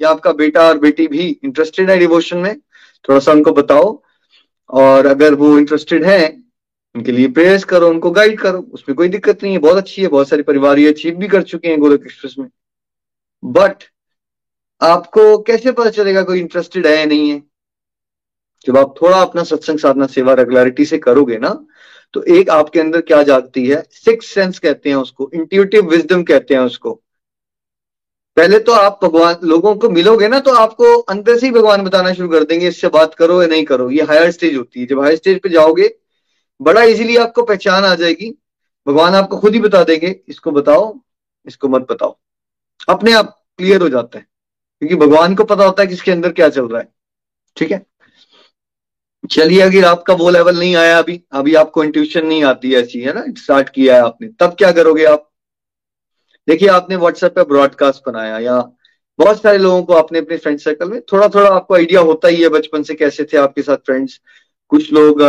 या 0.00 0.10
आपका 0.10 0.32
बेटा 0.32 0.68
और 0.68 0.78
बेटी 0.78 1.06
भी 1.06 1.40
इंटरेस्टेड 1.44 1.90
है 1.90 1.98
डिवोशन 1.98 2.38
में, 2.38 2.58
थोड़ा 3.08 3.18
सा 3.18 3.32
उनको 3.32 3.52
बताओ। 3.52 4.02
और 4.70 5.06
अगर 5.06 5.34
वो 5.34 5.58
इंटरेस्टेड 5.58 6.04
है, 6.04 6.42
उनके 6.94 7.12
लिए 7.12 7.28
प्रेयर्स 7.28 7.64
करो, 7.64 7.88
उनको 7.88 8.10
गाइड 8.10 8.40
करो। 8.40 8.58
उसमें 8.58 8.96
कोई 8.96 9.08
दिक्कत 9.08 9.42
नहीं 9.42 9.52
है, 9.52 9.58
बहुत 9.58 9.76
अच्छी 9.76 10.02
है, 10.02 10.08
बहुत 10.08 10.28
सारे 10.28 10.42
परिवार 10.42 10.78
ये 10.78 10.88
अचीव 10.88 11.16
भी 11.16 11.28
कर 11.28 11.42
चुके 11.42 11.68
हैं 11.68 11.80
गोलक 11.80 12.02
एक्सप्रेस 12.02 12.34
में। 12.38 12.48
बट 13.44 13.84
आपको 14.80 15.38
कैसे 15.42 15.72
पता 15.72 15.90
चलेगा 15.90 16.22
कोई 16.22 16.40
इंटरेस्टेड 16.40 16.86
है 16.86 16.98
या 16.98 17.04
नहीं 17.04 17.30
है? 17.30 17.42
जब 18.66 18.76
आप 18.78 18.94
थोड़ा 19.02 19.20
अपना 19.22 19.42
सत्संग 19.44 19.78
साधना, 19.78 20.06
सेवा 20.08 20.34
रेगुलरिटी 20.34 20.84
से 20.84 20.98
करोगे 20.98 21.38
ना 21.38 21.66
तो 22.14 22.22
एक 22.24 22.50
आपके 22.50 22.80
अंदर 22.80 23.00
क्या 23.00 23.22
जागती 23.22 23.66
है? 23.66 23.82
सिक्स 23.90 24.26
सेंस 24.26 24.58
कहते 24.58 24.88
हैं 24.88 24.96
उसको 24.96 25.30
इंट्यूटिव 25.34 25.88
विजडम 25.90 26.22
कहते 26.22 26.54
हैं 26.54 26.60
उसको। 26.60 26.92
पहले 28.36 28.58
तो 28.58 28.72
आप 28.72 28.98
भगवान, 29.02 29.36
लोगों 29.44 29.74
को 29.74 29.88
मिलोगे 29.90 30.28
ना 30.28 30.38
तो 30.40 30.54
आपको 30.54 30.94
अंदर 30.94 31.38
से 31.38 31.46
ही 31.46 31.52
भगवान 31.52 31.82
बताना 31.84 32.12
शुरू 32.12 32.28
कर 32.28 32.44
देंगे, 32.44 32.68
इससे 32.68 32.88
बात 32.88 33.14
करो 33.14 33.40
या 33.42 33.48
नहीं 33.48 33.64
करो। 33.64 33.90
ये 33.90 34.02
हायर 34.02 34.30
स्टेज 34.30 34.56
होती 34.56 34.80
है। 34.80 34.86
जब 34.86 35.00
हायर 35.00 35.16
स्टेज 35.16 35.40
पे 35.40 35.48
जाओगे, 35.48 35.88
बड़ा 36.60 36.82
इजीली 36.84 37.16
आपको 37.16 37.42
पहचान 37.42 37.84
आ 37.84 37.94
जाएगी। 37.94 38.30
भगवान 38.86 39.14
आपको 39.14 39.38
खुद 39.38 39.54
ही 39.54 39.60
बता 39.60 39.82
देंगे, 39.84 40.20
इसको 40.28 40.50
बताओ, 40.50 40.94
इसको 41.46 41.68
मत 41.68 41.86
बताओ। 41.90 42.16
अपने 42.88 43.12
आप 43.12 43.36
क्लियर 43.58 43.82
हो 43.82 43.88
जाता 43.88 44.18
है। 44.18 44.26
क्योंकि 44.82 44.96
भगवान 44.96 45.34
को 45.34 45.44
पता 45.44 45.64
होता 45.64 45.82
है 45.82 45.86
कि 45.88 45.94
इसके 45.94 46.10
अंदर 46.10 46.32
क्या 46.32 46.48
चल 46.48 46.66
रहा 46.68 46.80
है। 46.80 46.88
ठीक 47.56 47.70
है? 47.72 47.84
चलिए, 49.30 49.60
अगर 49.60 49.84
आपका 49.84 50.14
वो 50.14 50.30
लेवल 50.30 50.58
नहीं 50.58 50.74
आया 50.76 50.98
अभी 50.98 51.20
अभी 51.32 51.54
आपको 51.54 51.84
इंट्यूशन 51.84 52.26
नहीं 52.26 52.44
आती 52.44 52.72
है 52.72 52.80
ऐसी, 52.80 53.00
है 53.00 53.12
ना? 53.12 53.24
स्टार्ट 53.38 53.68
किया 53.68 53.94
है 53.94 54.02
आपने। 54.02 54.28
तब 54.40 54.54
क्या 54.58 54.70
करोगे 54.72 55.04
आप? 55.04 55.30
देखिए, 56.48 56.68
आपने 56.68 56.96
व्हाट्सएप 56.96 57.34
पे 57.34 57.42
ब्रॉडकास्ट 57.44 58.02
बनाया 58.06 58.38
या 58.38 58.58
बहुत 59.18 59.40
सारे 59.42 59.58
लोगों 59.58 59.82
को 59.82 59.94
आपने 59.94 60.18
अपने 60.18 60.36
फ्रेंड 60.36 60.58
सर्कल 60.58 60.88
में 60.88 61.00
थोड़ा 61.12 61.28
थोड़ा 61.28 61.50
आपको 61.50 61.74
आइडिया 61.74 62.00
होता 62.00 62.28
ही 62.28 62.42
है 62.42 62.48
बचपन 62.48 62.82
से 62.82 62.94
कैसे 62.94 63.24
थे 63.24 63.36
आपके 63.36 63.62
साथ 63.62 63.76
फ्रेंड्स 63.86 64.20
कुछ 64.68 64.92
लोग 64.92 65.22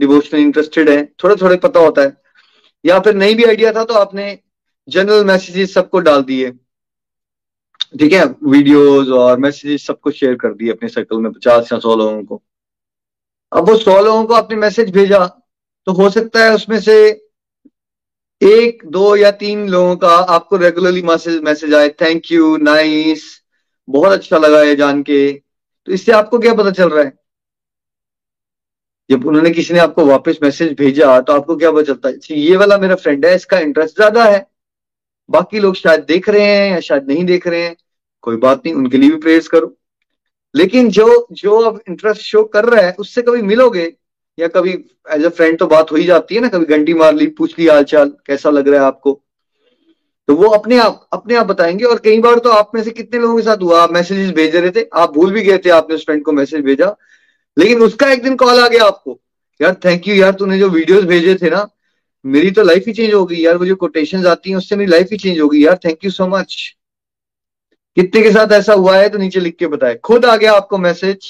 डिवोशनल 0.00 0.40
इंटरेस्टेड 0.40 0.88
है 0.90 1.04
थोड़े 1.24 1.36
थोड़े 1.36 1.56
पता 1.56 1.80
होता 1.80 2.02
है। 2.02 2.12
या 2.84 2.98
फिर 3.00 3.14
नहीं 3.14 3.34
भी 3.34 3.44
आइडिया 3.44 3.72
था 3.72 3.84
तो 3.84 3.94
आपने 3.94 4.38
जनरल 4.88 5.24
मैसेजेस 5.24 5.74
सबको 5.74 6.00
डाल 6.00 6.22
दिए। 6.22 6.52
ठीक 7.94 8.12
है 8.12 8.24
वीडियोस 8.44 9.08
और 9.18 9.38
मैसेजेस 9.38 9.86
सबको 9.86 10.10
शेयर 10.10 10.34
कर 10.36 10.54
दिए 10.54 10.70
अपने 10.72 10.88
सर्कल 10.88 11.18
में 11.18 11.32
पचास 11.32 11.72
या 11.72 11.78
सौ 11.78 11.94
लोगों 11.96 12.22
को। 12.24 12.42
अब 13.52 13.68
वो 13.68 13.76
सौ 13.78 14.00
लोगों 14.02 14.24
को 14.24 14.34
आपने 14.34 14.56
मैसेज 14.56 14.90
भेजा 14.92 15.24
तो 15.86 15.92
हो 15.92 16.08
सकता 16.10 16.44
है 16.44 16.54
उसमें 16.54 16.78
से 16.80 16.96
एक, 18.40 18.82
दो 18.86 19.14
या 19.16 19.30
तीन 19.32 19.68
लोगों 19.70 19.96
का 19.96 20.08
आपको 20.08 20.56
रेगुलरली 20.56 21.02
मैसेज 21.02 21.40
मैसेज 21.42 21.74
आए 21.74 21.88
थैंक 22.00 22.30
यू 22.32 22.56
नाइस 22.58 23.24
बहुत 23.88 24.12
अच्छा 24.12 24.38
लगा 24.38 24.62
ये 24.62 24.74
जान 24.76 25.02
के। 25.02 25.32
तो 25.32 25.92
इससे 25.92 26.12
आपको 26.12 26.38
क्या 26.38 26.54
पता 26.54 26.70
चल 26.70 26.88
रहा 26.90 27.04
है? 27.04 27.12
जब 29.10 29.26
उन्होंने 29.26 29.50
किसी 29.50 29.74
ने 29.74 29.80
आपको 29.80 30.04
वापस 30.06 30.38
मैसेज 30.42 30.76
भेजा 30.78 31.20
तो 31.20 31.32
आपको 31.32 31.56
क्या 31.56 31.70
पता 31.72 31.82
चलता 31.84 32.08
है? 32.08 32.18
ये 32.32 32.56
वाला 32.56 32.78
मेरा 32.78 32.94
फ्रेंड 32.96 33.26
है, 33.26 33.34
इसका 33.36 33.58
इंटरेस्ट 33.60 33.96
ज़्यादा 33.96 34.24
है। 34.24 34.46
बाकी 35.30 35.58
लोग 35.58 35.74
शायद 35.74 36.00
देख 36.00 36.28
रहे 36.28 36.46
हैं 36.46 36.72
या 36.72 36.80
शायद 36.80 37.08
नहीं 37.08 37.24
देख 37.24 37.46
रहे 37.46 37.62
हैं, 37.62 37.76
कोई 38.22 38.36
बात 38.36 38.62
नहीं, 38.66 38.74
उनके 38.74 38.98
लिए 38.98 39.10
भी 39.10 39.16
प्रेयर्स 39.16 39.48
करो। 39.48 39.74
लेकिन 40.54 40.88
जो 40.88 41.26
जो 41.32 41.58
अब 41.58 41.80
इंटरेस्ट 41.88 42.20
शो 42.20 42.44
कर 42.44 42.64
रहा 42.64 42.86
है, 42.86 42.96
उससे 42.98 43.22
कभी 43.22 43.42
मिलोगे? 43.42 43.96
या 44.38 44.48
कभी 44.48 44.84
एज 45.10 45.24
अ 45.24 45.28
फ्रेंड 45.28 45.58
तो 45.58 45.66
बात 45.66 45.92
हो 45.92 45.96
ही 45.96 46.04
जाती 46.04 46.34
है 46.34 46.40
ना, 46.40 46.48
कभी 46.48 46.64
घंटी 46.64 46.94
मार 46.94 47.14
ली, 47.14 47.26
पूछ 47.26 47.58
ली 47.58 47.66
हाल 47.66 47.84
चाल 47.84 48.12
कैसा 48.26 48.50
लग 48.50 48.68
रहा 48.68 48.80
है 48.80 48.86
आपको? 48.86 49.22
तो 50.28 50.34
वो 50.34 50.48
अपने 50.48 50.78
आप 50.78 51.08
अपने 51.12 51.34
आप 51.34 51.46
बताएँगे 51.46 51.84
और 51.84 51.98
कई 51.98 52.20
बार 52.20 52.38
तो 52.38 52.50
आप 52.50 52.70
में 52.74 52.82
से 52.82 52.90
कितने 52.90 53.20
लोगों 53.20 53.36
के 53.36 53.42
साथ 53.42 53.56
हुआ, 53.56 53.82
आप 53.82 53.92
मैसेजेस 53.92 54.30
भेज 54.30 54.56
रहे 54.56 54.70
थे, 54.70 54.88
आप 54.94 55.14
भूल 55.14 55.32
भी 55.32 55.42
गए 55.42 55.58
थे, 55.58 55.70
आपने 55.70 55.96
उस 55.96 56.04
फ्रेंड 56.04 56.24
को 56.24 56.32
मैसेज 56.32 56.64
भेजा। 56.64 56.96
लेकिन 57.58 57.82
उसका 57.82 58.12
एक 58.12 58.22
दिन 58.22 58.36
कॉल 58.36 58.60
आ 58.60 58.68
गया 58.68 58.84
आपको। 58.84 59.20
यार 59.62 59.74
थैंक 59.84 60.08
यू 60.08 60.14
यार, 60.14 60.32
तूने 60.32 60.58
जो 60.58 60.68
वीडियोस 60.68 61.04
भेजे 61.04 61.34
थे 61.34 61.50
ना 61.50 61.68
मेरी 62.24 62.50
तो 62.50 62.62
लाइफ 62.62 62.84
ही 62.86 62.92
चेंज 62.92 63.12
हो 63.14 63.24
गई 63.26 63.36
यार, 63.36 63.56
वो 63.56 63.66
जो 63.66 63.76
कोटेशन 63.76 64.26
आती 64.26 64.50
हैं, 64.50 64.56
उससे 64.56 64.76
मेरी 64.76 64.90
लाइफ 64.90 65.08
ही 65.12 65.16
चेंज 65.18 65.40
हो 65.40 65.48
गई 65.48 65.64
यार 65.64 65.78
थैंक 65.84 66.04
यू 66.04 66.10
सो 66.10 66.26
मच 66.28 66.56
कितने 67.96 68.22
के 68.22 68.30
साथ 68.32 68.52
ऐसा 68.52 68.72
हुआ 68.74 68.96
है 68.96 69.08
तो 69.08 69.18
नीचे 69.18 69.40
लिख 69.40 69.56
के 69.58 69.66
बताए। 69.66 69.94
खुद 70.04 70.24
आ 70.24 70.36
गया 70.36 70.52
आपको 70.52 70.78
मैसेज 70.78 71.26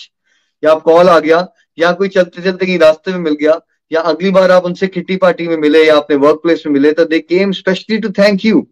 या 0.63 0.71
आप 0.73 0.83
कॉल 0.83 1.09
आ 1.09 1.19
गया, 1.21 1.47
या 1.79 1.93
कोई 1.93 2.09
चलते 2.09 2.43
चलते 2.43 2.67
कहीं 2.67 2.79
रास्ते 2.79 3.13
में 3.13 3.19
मिल 3.21 3.35
गया, 3.41 3.61
या 3.91 4.01
अगली 4.03 4.31
बार 4.31 4.51
आप 4.51 4.65
उनसे 4.65 4.87
किटी 4.89 5.17
पार्टी 5.17 5.47
में 5.49 5.57
मिले, 5.59 5.85
या 5.87 5.97
अपने 5.97 6.17
वर्क 6.19 6.41
प्लेस 6.43 6.63
में 6.67 6.73
मिले 6.73 6.93
तो 6.93 7.05
they 7.05 7.19
came 7.21 7.53
specially 7.55 7.99
to 7.99 8.11
thank 8.19 8.45
you 8.45 8.67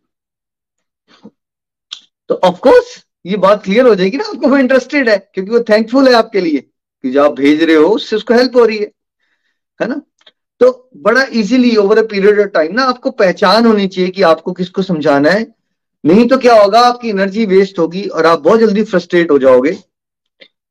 तो 2.31 2.35
ऑफकोर्स 2.45 2.97
ये 3.27 3.37
बात 3.39 3.63
क्लियर 3.65 3.87
हो 3.87 3.95
जाएगी 3.95 4.17
ना, 4.17 4.25
आपको 4.25 4.49
वो 4.49 4.57
इंटरेस्टेड 4.59 5.09
है, 5.09 5.17
क्योंकि 5.35 5.51
वो 5.51 5.61
थैंकफुल 5.69 6.09
है 6.09 6.15
आपके 6.15 6.41
लिए, 6.41 6.61
कि 6.61 7.11
जो 7.11 7.25
आप 7.25 7.33
भेज 7.35 7.63
रहे 7.63 7.77
हो, 7.77 7.89
उससे 7.91 8.17
उसको 8.17 8.35
हेल्प 8.35 8.57
हो 8.57 8.65
रही 8.65 8.79
है 8.79 8.91
है 9.81 9.89
ना? 9.89 10.01
तो 10.61 10.91
बड़ा 10.97 11.23
easily 11.33 11.75
over 11.77 11.99
a 11.99 12.07
period 12.09 12.41
of 12.41 12.47
time 12.49 12.75
ना 12.75 12.83
आपको 12.85 13.11
पहचान 13.13 13.67
होनी 13.67 13.87
चाहिए 13.89 14.11
कि 14.11 14.23
आपको 14.23 14.53
किसको 14.53 14.83
समझाना 14.83 15.31
है। 15.31 15.47
नहीं 16.05 16.27
तो 16.29 16.37
क्या 16.39 16.55
होगा, 16.55 16.81
आपकी 16.81 17.09
एनर्जी 17.11 17.45
वेस्ट 17.47 17.79
होगी 17.79 18.03
और 18.05 18.27
आप 18.27 18.41
बहुत 18.41 18.61
जल्दी 18.61 18.83
फ्रस्ट्रेट 18.85 19.31
हो 19.31 19.39
जाओगे 19.39 19.77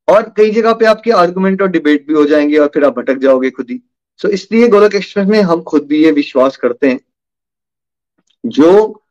और 0.08 0.30
कई 0.38 0.52
जगह 0.52 0.74
पे 0.74 0.86
आपके 0.86 1.12
आर्गुमेंट 1.14 1.62
और 1.62 1.68
डिबेट 1.68 2.08
भी 2.08 2.14
हो 2.14 2.26
जाएँगे 2.26 2.58
और 2.58 2.68
फिर 2.74 2.86
आप 2.86 2.98
भटक 3.00 3.18
जाओगे 3.18 3.50
खुद 3.50 3.70
ही। 3.72 3.82
सो 4.20 4.28
इसलिए 4.30 4.68
गोलक 4.68 4.96
एक्सप्रेस 4.96 5.28
में 5.28 5.42
हम 5.44 5.62
खुद 5.64 5.86
भी 5.88 6.04
ये 6.04 6.12
विश्वास 6.12 6.58
करते 6.58 6.90
हैं। 6.90 7.00
जो 8.44 9.02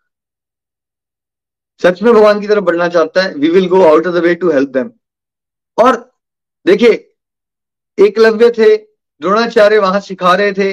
सच 1.80 2.02
में 2.02 2.12
भगवान 2.14 2.40
की 2.40 2.46
तरफ़ 2.46 2.64
बढ़ना 2.64 2.88
चाहता 2.88 3.22
है 3.22 3.34
we 3.34 3.48
will 3.50 3.66
go 3.68 3.82
out 3.82 4.06
of 4.06 4.14
the 4.14 4.18
way 4.18 4.34
to 4.34 4.50
help 4.50 4.68
them 4.68 4.90
और 5.78 5.96
देखिए, 6.66 6.92
एकलव्य 7.98 8.50
थे 8.50 8.74
द्रोणाचार्य 9.24 9.78
वहाँ 9.78 10.00
सिखा 10.02 10.34
रहे 10.34 10.52
थे, 10.52 10.72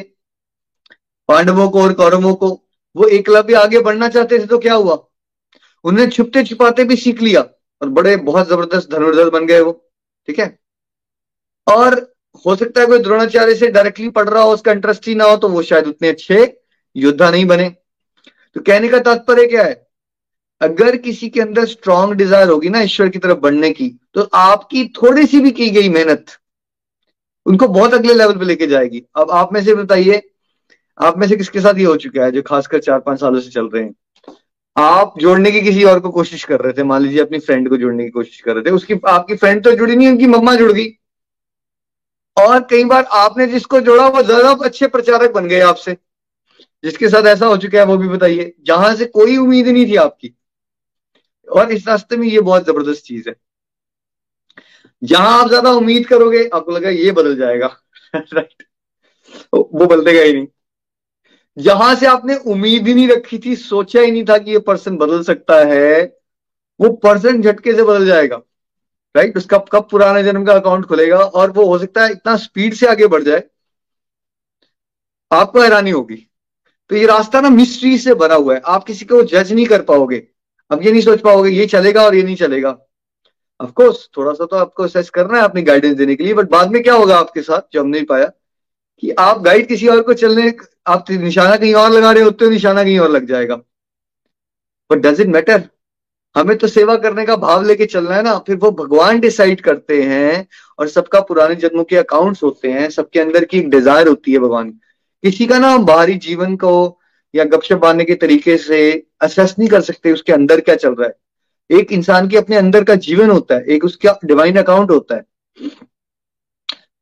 पांडवों 1.29 1.69
को 1.69 1.81
और 1.81 1.93
कौरवों 1.93 2.33
को। 2.35 2.49
वो 2.95 3.07
एकलव्य 3.09 3.55
आगे 3.55 3.79
बढ़ना 3.81 4.07
चाहते 4.09 4.39
थे 4.39 4.45
तो 4.45 4.57
क्या 4.59 4.73
हुआ? 4.75 4.97
उन्हें 5.85 6.09
छुपते 6.09 6.43
छुपाते 6.43 6.83
भी 6.83 6.95
सीख 6.97 7.21
लिया 7.21 7.41
और 7.81 7.89
बड़े, 7.89 8.15
बहुत 8.17 8.47
ज़बरदस्त 8.47 8.91
धनुर्धर 8.91 9.29
बन 9.29 9.45
गए 9.47 9.59
वो, 9.61 9.71
ठीक 10.27 10.39
है? 10.39 10.57
और 11.67 11.99
हो 12.45 12.55
सकता 12.55 12.81
है 12.81 12.87
कोई 12.87 12.99
द्रोणाचार्य 12.99 13.55
से 13.55 13.67
डायरेक्टली 13.69 14.09
पढ़ 14.11 14.29
रहा 14.29 14.43
हो, 14.43 14.51
उसका 14.53 14.71
इंटरेस्ट 14.71 15.07
ही 15.07 15.15
ना 15.15 15.25
हो 15.25 15.37
तो 15.37 15.49
वो 15.49 15.61
शायद 15.63 15.87
उतने 15.87 16.09
अच्छे 16.09 16.57
योद्धा 16.95 17.29
नहीं 17.31 17.45
बने। 17.45 17.69
तो 18.55 18.61
कहने 18.61 18.87
का 18.89 18.99
तात्पर्य 19.01 19.45
क्या 19.47 19.63
है? 19.63 19.73
अगर 20.61 20.95
किसी 20.99 21.29
के 21.29 21.41
अंदर 21.41 21.65
स्ट्रांग 21.67 22.13
डिज़ायर 22.13 22.49
होगी 22.49 22.69
ना 22.69 22.81
ईश्वर 22.81 23.09
की 23.09 23.19
तरफ़ 23.19 23.37
बढ़ने 23.39 23.71
की 23.71 23.89
तो 24.13 24.29
आपकी 24.35 24.85
थोड़ी 24.95 25.25
सी 25.25 25.39
भी 25.39 25.51
की 25.51 25.69
गई 25.69 25.89
मेहनत 25.89 26.37
उनको 27.45 27.67
बहुत 27.67 27.93
अगले 27.93 28.13
लेवल 28.13 28.37
पे 28.37 28.45
लेके 28.45 28.67
जाएगी। 28.67 29.03
अब 29.15 29.31
आप 29.31 29.53
में 29.53 29.63
से 29.63 29.75
बताइए, 29.75 30.21
आप 31.01 31.17
में 31.17 31.27
से 31.27 31.35
किसके 31.35 31.59
साथ 31.59 31.73
ये 31.73 31.85
हो 31.85 31.95
चुका 31.95 32.23
है 32.23 32.31
जो 32.31 32.41
खासकर 32.41 32.79
चार 32.79 32.99
पाँच 32.99 33.19
सालों 33.19 33.39
से 33.39 33.49
चल 33.49 33.67
रहे 33.67 33.83
हैं? 33.83 33.95
आप 34.77 35.13
जोड़ने 35.19 35.51
की 35.51 35.61
किसी 35.61 35.83
और 35.83 35.99
को 35.99 36.09
कोशिश 36.09 36.43
कर 36.43 36.59
रहे 36.59 36.73
थे, 36.73 36.83
मान 36.83 37.01
लीजिए 37.01 37.21
अपनी 37.21 37.39
फ्रेंड 37.39 37.69
को 37.69 37.77
जोड़ने 37.77 38.03
की 38.03 38.09
कोशिश 38.09 38.41
कर 38.41 38.53
रहे 38.53 38.63
थे, 38.63 38.69
उसकी, 38.69 38.93
आपकी 39.07 39.35
फ्रेंड 39.35 39.63
तो 39.63 39.71
जुड़ी 39.71 39.95
नहीं, 39.95 40.07
उनकी 40.07 40.27
मम्मा 40.27 40.55
जुड़ 40.55 40.71
गई। 40.71 40.87
और 42.37 42.59
कई 42.59 42.83
बार 42.83 43.03
आपने 43.03 43.47
जिसको 43.47 43.79
जोड़ा, 43.81 44.07
वो 44.07 44.21
ज़्यादा 44.23 44.49
अच्छे 44.49 44.87
प्रचारक 44.87 45.31
बन 45.31 45.47
गए 45.47 45.59
आपसे। 45.59 45.97
जिसके 46.83 47.09
साथ 47.09 47.23
ऐसा 47.23 47.45
हो 47.45 47.57
चुका 47.57 47.79
है, 47.79 47.85
वो 47.85 47.97
भी 47.97 48.07
बताइए। 48.07 48.53
जहाँ 48.65 48.95
से 48.95 49.05
कोई 49.05 49.37
उम्मीद 49.37 49.67
नहीं 49.67 49.85
थी 49.85 49.95
आपकी। 49.95 50.35
और 51.51 51.71
इस 51.71 51.87
रास्ते 51.87 52.17
में 52.17 52.27
ये 52.27 52.39
बहुत 52.39 52.65
ज़बरदस्त 52.65 53.03
चीज़ 53.03 53.29
है। 53.29 53.35
जहाँ 55.01 55.39
आप 55.39 55.47
ज़्यादा 55.47 55.71
उम्मीद 55.73 56.05
करोगे, 56.07 56.43
आपको 56.45 56.71
लगा 56.71 56.89
ये 56.89 57.11
बदल 57.11 57.35
जाएगा। 57.37 57.67
राइट 58.15 58.63
वो 59.53 59.85
बदलेगा 59.87 60.21
ही 60.21 60.33
नहीं। 60.33 60.47
जहाँ 61.57 61.93
से 61.95 62.05
आपने 62.05 62.35
उम्मीद 62.37 62.87
ही 62.87 62.93
नहीं 62.93 63.07
रखी 63.07 63.37
थी, 63.39 63.55
सोचा 63.55 64.01
ही 64.01 64.11
नहीं 64.11 64.23
था 64.25 64.37
कि 64.37 64.51
ये 64.51 64.59
पर्सन 64.61 64.97
बदल 64.97 65.23
सकता 65.23 65.55
है, 65.65 66.03
वो 66.79 66.89
पर्सन 66.97 67.41
झटके 67.41 67.73
से 67.73 67.83
बदल 67.83 68.05
जाएगा। 68.05 68.41
राइट 69.15 69.37
उसका 69.37 69.57
कब 69.71 69.87
पुराने 69.91 70.23
जन्म 70.23 70.45
का 70.45 70.53
अकाउंट 70.53 70.85
खुलेगा 70.85 71.17
और 71.17 71.51
वो 71.51 71.65
हो 71.65 71.77
सकता 71.79 72.03
है 72.03 72.11
इतना 72.11 72.35
स्पीड 72.37 72.73
से 72.73 72.87
आगे 72.87 73.07
बढ़ 73.07 73.23
जाए, 73.23 73.43
आपको 75.31 75.61
हैरानी 75.61 75.91
होगी। 75.91 76.15
तो 76.89 76.95
ये 76.95 77.05
रास्ता 77.07 77.41
ना 77.41 77.49
मिस्ट्री 77.49 77.97
से 77.97 78.13
भरा 78.15 78.35
हुआ 78.35 78.53
है। 78.55 78.61
आप 78.65 78.83
किसी 78.83 79.05
को 79.05 79.21
जज 79.25 79.51
नहीं 79.53 79.65
कर 79.65 79.81
पाओगे। 79.81 80.27
अब 80.71 80.83
ये 80.83 80.91
नहीं 80.91 81.01
सोच 81.01 81.21
पाओगे, 81.21 81.49
ये 81.49 81.65
चलेगा 81.67 82.05
और 82.05 82.15
ये 82.15 82.23
नहीं 82.23 82.35
चलेगा। 82.35 82.77
ऑफकोर्स 83.61 84.07
थोड़ा 84.17 84.33
सा 84.33 84.45
तो 84.45 84.55
आपको 84.57 84.83
असेस 84.83 85.09
करना 85.09 85.37
है 85.37 85.43
अपनी 85.43 85.61
गाइडेंस 85.63 85.95
देने 85.97 86.15
के 86.15 86.23
लिए 86.23 86.33
बट 86.33 86.49
बाद 86.49 86.71
में 86.71 86.81
क्या 86.83 86.93
होगा 86.93 87.17
आपके 87.17 87.41
साथ 87.41 87.61
जो 87.73 87.81
हम 87.81 87.87
नहीं 87.87 88.05
पाया 88.05 88.31
कि 89.03 89.09
आप 89.19 89.41
गाइड 89.41 89.67
किसी 89.67 89.87
और 89.87 90.01
को 90.01 90.13
चलने, 90.15 90.53
आप 90.87 91.11
निशाना 91.11 91.55
कहीं 91.55 91.73
और 91.75 91.91
लगा 91.91 92.11
रहे 92.11 92.23
होते 92.23 92.45
हो 92.45 92.51
निशाना 92.51 92.83
कहीं 92.83 92.99
और 92.99 93.09
लग 93.09 93.25
जाएगा। 93.27 93.55
बट 94.89 94.97
डज 94.99 95.21
इट 95.21 95.27
मैटर 95.29 95.63
हमें 96.35 96.57
तो 96.57 96.67
सेवा 96.67 96.95
करने 96.97 97.25
का 97.25 97.35
भाव 97.37 97.63
लेके 97.63 97.85
चलना 97.85 98.15
है 98.15 98.21
ना, 98.23 98.37
फिर 98.37 98.55
वो 98.55 98.71
भगवान 98.73 99.19
डिसाइड 99.19 99.61
करते 99.61 100.01
हैं 100.03 100.47
और 100.79 100.87
सबका 100.87 101.19
पुराने 101.21 101.55
जन्मों 101.55 101.83
के 101.83 101.95
अकाउंट्स 101.97 102.43
होते 102.43 102.71
हैं, 102.71 102.89
सबके 102.89 103.19
अंदर 103.19 103.45
की 103.45 103.59
एक 103.59 103.69
डिज़ायर 103.69 104.07
होती 104.07 104.33
है 104.33 104.39
भगवान। 104.39 104.69
किसी 105.23 105.45
का 105.47 105.57
ना 105.59 105.71
हम 105.71 105.85
बाहरी 105.85 106.15
जीवन 106.19 106.55
को 106.55 106.99
या 107.33 107.43
गपशप 107.45 107.77
बांधने 107.77 108.05
के 108.05 108.15
तरीके 108.15 108.57
से 108.59 108.79
असेस 109.21 109.55
नहीं 109.59 109.69
कर 109.69 109.81
सकते, 109.81 110.11
उसके 110.11 110.33
अंदर 110.33 110.61
क्या 110.61 110.75
चल 110.75 110.93
रहा 110.93 111.07
है। 111.07 111.15
एक 111.71 111.91
इंसान 111.91 112.27
के 112.29 112.37
अपने 112.37 112.55
अंदर 112.55 112.83
का 112.83 112.95
जीवन 112.97 113.29
होता 113.29 113.55
है, 113.55 113.63
एक 113.65 113.85
उसका 113.85 114.17
डिवाइन 114.25 114.57
अकाउंट 114.57 114.91
होता 114.91 115.15
है। 115.15 115.25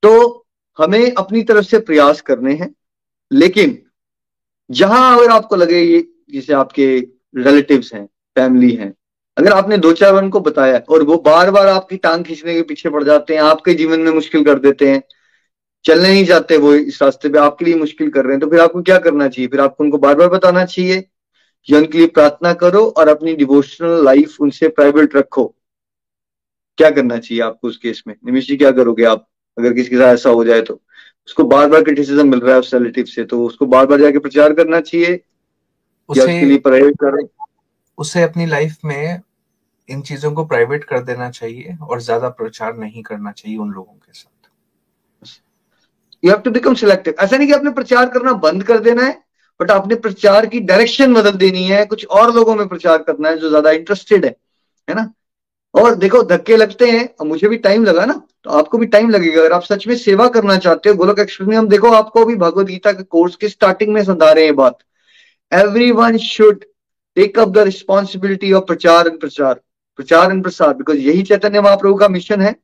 तो 0.03 0.45
हमें 0.79 1.11
अपनी 1.11 1.41
तरफ़ 1.43 1.65
से 1.65 1.79
प्रयास 1.79 2.21
करने 2.21 2.53
हैं, 2.53 2.73
लेकिन 3.31 3.77
जहाँ 4.69 5.17
अगर 5.17 5.31
आपको 5.31 5.55
लगे 5.55 5.81
ये, 5.81 6.07
जैसे 6.31 6.53
आपके 6.53 6.87
रिलेटिव्स 7.37 7.93
हैं 7.93 8.05
फैमिली 8.35 8.71
हैं, 8.71 8.93
अगर 9.37 9.53
आपने 9.53 9.77
दो 9.77 9.91
चार 9.93 10.13
उनको 10.13 10.39
बताया 10.39 10.81
और 10.89 11.03
वो 11.03 11.17
बार 11.17 11.51
बार 11.51 11.67
आपकी 11.67 11.97
टांग 11.97 12.23
खींचने 12.25 12.53
के 12.53 12.61
पीछे 12.61 12.89
पड़ 12.89 13.03
जाते 13.03 13.33
हैं, 13.33 13.41
आपके 13.41 13.73
जीवन 13.73 13.99
में 13.99 14.11
मुश्किल 14.11 14.43
कर 14.45 14.59
देते 14.59 14.89
हैं, 14.91 15.01
चलने 15.85 16.09
नहीं 16.09 16.23
जाते 16.25 16.57
वो 16.57 16.73
इस 16.73 17.01
रास्ते 17.01 17.29
पे, 17.29 17.39
आपके 17.39 17.65
लिए 17.65 17.75
मुश्किल 17.75 18.09
कर 18.09 18.23
रहे 18.23 18.33
हैं 18.33 18.39
तो 18.39 18.47
फिर 18.47 18.59
आपको 18.59 18.81
क्या 18.81 18.97
करना 18.99 19.27
चाहिए? 19.27 19.47
फिर 19.47 19.59
आपको 19.59 19.83
उनको 19.83 19.97
बार 19.97 20.15
बार 20.15 20.27
बताना 20.29 20.65
चाहिए? 20.65 21.03
या 21.69 21.79
उनके 21.79 21.97
लिए 21.97 22.07
प्रार्थना 22.09 22.53
करो 22.55 22.85
और 22.89 23.07
अपनी 23.07 23.35
डिवोशनल 23.35 24.03
लाइफ 24.05 24.35
उनसे 24.41 24.67
प्राइवेट 24.69 25.15
रखो। 25.15 25.45
क्या 26.77 26.89
करना 26.91 27.17
चाहिए 27.17 27.41
आपको 27.43 27.67
उस 27.67 27.77
केस 27.77 28.03
में? 28.07 28.15
निमिश 28.25 28.47
जी 28.47 28.57
क्या 28.57 28.71
करोगे 28.71 29.03
आप? 29.05 29.27
अगर 29.57 29.73
किसी 29.73 29.89
के 29.89 29.97
साथ 29.97 30.13
ऐसा 30.13 30.29
हो 30.29 30.43
जाए 30.45 30.61
तो। 30.61 30.79
उसको 31.27 31.43
बार 31.45 31.67
बार 31.69 31.83
क्रिटिसिज्म 31.83 32.27
मिल 32.27 32.39
रहा 32.39 32.53
है 32.53 32.59
उस 32.59 32.73
रिलेटिव 32.73 33.05
से 33.05 33.23
तो 33.23 33.43
उसको 33.45 33.65
बार 33.67 33.85
बार 33.85 33.99
जाके 34.01 34.19
प्रचार 34.19 34.53
करना 34.53 34.79
चाहिए। 34.81 35.11
या 36.09 36.23
उसके 36.23 36.45
लिए 36.45 36.57
करें। 36.67 37.27
उसे 37.97 38.21
अपनी 38.23 38.45
लाइफ 38.45 38.77
में 38.85 39.21
इन 39.89 40.01
चीज़ों 40.01 40.31
को 40.31 40.45
प्राइवेट 40.45 40.83
कर 40.83 40.99
देना 41.03 41.29
चाहिए 41.31 41.77
और 41.81 42.01
ज़्यादा 42.01 42.29
प्रचार 42.31 42.75
नहीं 42.77 43.03
करना 43.03 43.31
चाहिए 43.31 43.57
उन 43.57 43.71
लोगों 43.71 43.93
के 43.93 44.13
साथ। 44.13 44.27
You 46.23 46.31
have 46.31 46.39
to 46.39 46.51
become 46.51 46.73
selective 46.75 47.13
ऐसा 47.19 47.37
नहीं 47.37 47.47
कि 47.47 47.53
आपने 47.53 47.71
प्रचार 47.71 48.09
करना 48.09 48.33
बंद 48.39 48.63
कर 48.63 48.79
देना 48.79 49.03
है। 49.03 49.17
बट 49.59 49.71
आपने 49.71 49.95
प्रचार 49.97 50.45
की 50.45 50.59
डायरेक्शन 50.61 51.13
बदल 51.13 51.31
देनी 51.37 51.63
है, 51.63 51.85
कुछ 51.85 52.05
और 52.07 52.33
लोगों 52.35 52.55
में 52.55 52.67
प्रचार 52.67 53.03
करना 53.03 53.29
है 53.29 53.37
जो 53.37 53.49
ज़्यादा 53.49 53.71
इंटरेस्टेड 53.71 54.25
है 54.25 54.35
है 54.87 54.95
ना? 54.95 55.11
और 55.73 55.95
देखो, 55.95 56.21
धक्के 56.25 56.57
लगते 56.57 56.89
हैं 56.91 57.07
और 57.15 57.27
मुझे 57.27 57.47
भी 57.47 57.57
टाइम 57.59 57.83
लगा 57.85 58.05
ना 58.05 58.21
तो 58.43 58.49
आपको 58.51 58.77
भी 58.77 58.85
टाइम 58.87 59.09
लगेगा। 59.09 59.41
अगर 59.41 59.53
आप 59.53 59.63
सच 59.63 59.85
में 59.87 59.95
सेवा 59.97 60.27
करना 60.29 60.57
चाहते 60.57 60.89
हो, 60.89 60.95
गोलक 60.95 61.19
एक्सप्रेस 61.19 61.47
में, 61.49 61.55
हम 61.57 61.67
देखो, 61.69 61.91
आपको 61.91 62.25
भी 62.25 62.35
गीता 62.65 62.91
के 62.91 63.03
कोर्स 63.05 63.35
के 63.35 63.49
स्टार्टिंग 63.49 63.93
में 63.93 64.03
समझा 64.03 64.31
रहे 64.31 64.45
हैं 64.45 64.55
बात। 64.55 64.77
Every 65.51 65.91
one 65.93 66.17
should 66.19 66.63
take 67.17 67.39
up 67.39 67.49
the 67.49 67.57
responsibility 67.65 68.51
of 68.53 68.63
प्रचार 68.65 69.07
एंड 69.07 69.19
प्रचार 69.19 69.59
प्रचार 69.99 70.31
एंड 70.31 70.41
प्रसार 70.43 70.73
बिकॉज़ 70.73 70.97
यही 70.99 71.21
चैतन्य 71.23 71.61
महाप्रभु 71.61 71.95
का 71.95 72.07
मिशन 72.09 72.41
है। 72.41 72.55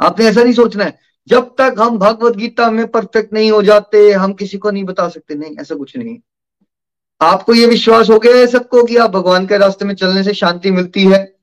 आपने 0.00 0.26
ऐसा 0.26 0.42
नहीं 0.42 0.52
सोचना 0.54 0.84
है 0.84 0.98
जब 1.30 1.54
तक 1.58 1.74
हम 1.78 1.98
भगवत 1.98 2.36
गीता 2.36 2.70
में 2.70 2.88
परफेक्ट 2.88 3.32
नहीं 3.32 3.50
हो 3.50 3.62
जाते, 3.62 4.12
हम 4.12 4.32
किसी 4.32 4.58
को 4.58 4.70
नहीं 4.70 4.84
बता 4.84 5.08
सकते। 5.08 5.34
नहीं, 5.34 5.56
ऐसा 5.60 5.74
कुछ 5.74 5.96
नहीं। 5.96 6.18
आपको 7.20 7.54
ये 7.54 7.66
विश्वास 7.66 8.10
हो 8.10 8.18
गया 8.18 8.36
है 8.36 8.46
सबको 8.46 8.84
कि 8.84 8.96
आप 8.96 9.10
भगवान 9.10 9.46
के 9.46 9.58
रास्ते 9.58 9.84
में 9.84 9.94
चलने 9.94 10.22
से 10.22 10.34
शांति 10.34 10.70
मिलती 10.70 11.04
है? 11.04 11.36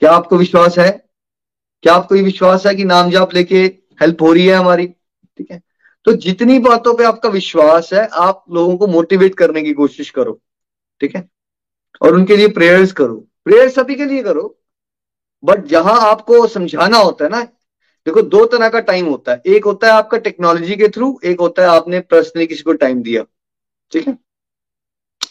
क्या 0.00 0.12
आपको 0.12 0.36
विश्वास 0.36 0.78
है? 0.78 1.08
क्या 1.82 1.94
आपको 1.94 2.14
ये 2.14 2.22
विश्वास 2.22 2.66
है 2.66 2.74
कि 2.74 2.84
नाम 2.84 3.10
जाप 3.10 3.34
लेके 3.34 3.58
हेल्प 4.00 4.22
हो 4.22 4.32
रही 4.32 4.46
है 4.46 4.54
हमारी? 4.54 4.86
ठीक 5.38 5.50
है? 5.50 5.62
तो 6.04 6.12
जितनी 6.12 6.58
बातों 6.58 6.94
पे 6.94 7.04
आपका 7.04 7.28
विश्वास 7.28 7.92
है, 7.92 8.06
आप 8.06 8.44
लोगों 8.50 8.76
को 8.76 8.86
मोटिवेट 8.86 9.34
करने 9.34 9.62
की 9.62 9.72
कोशिश 9.72 10.10
करो। 10.10 10.40
ठीक 11.00 11.16
है? 11.16 11.30
और 12.02 12.14
उनके 12.14 12.36
लिए 12.36 12.48
प्रेयर्स 12.48 12.92
करो। 12.92 13.24
प्रेयर 13.44 13.68
सभी 13.68 13.94
के 13.94 14.04
लिए 14.04 14.22
करो। 14.22 14.58
बट 15.44 15.64
जहाँ 15.64 16.00
आपको 16.00 16.46
समझाना 16.46 16.96
होता 16.96 17.24
है 17.24 17.30
ना 17.30 17.46
देखो, 18.06 18.22
दो 18.22 18.44
तरह 18.46 18.68
का 18.68 18.80
टाइम 18.80 19.06
होता 19.06 19.32
है। 19.32 19.42
एक 19.46 19.64
होता 19.64 19.86
है 19.86 19.92
आपका 19.92 20.18
टेक्नोलॉजी 20.18 20.76
के 20.76 20.88
थ्रू 20.88 21.18
एक 21.24 21.40
होता 21.40 21.62
है 21.62 21.68
आपने 21.70 22.00
पर्सनली 22.10 22.46
किसी 22.46 22.62
को 22.62 22.72
टाइम 22.74 23.02
दिया। 23.02 23.22
ठीक 23.92 24.06
है? 24.08 24.16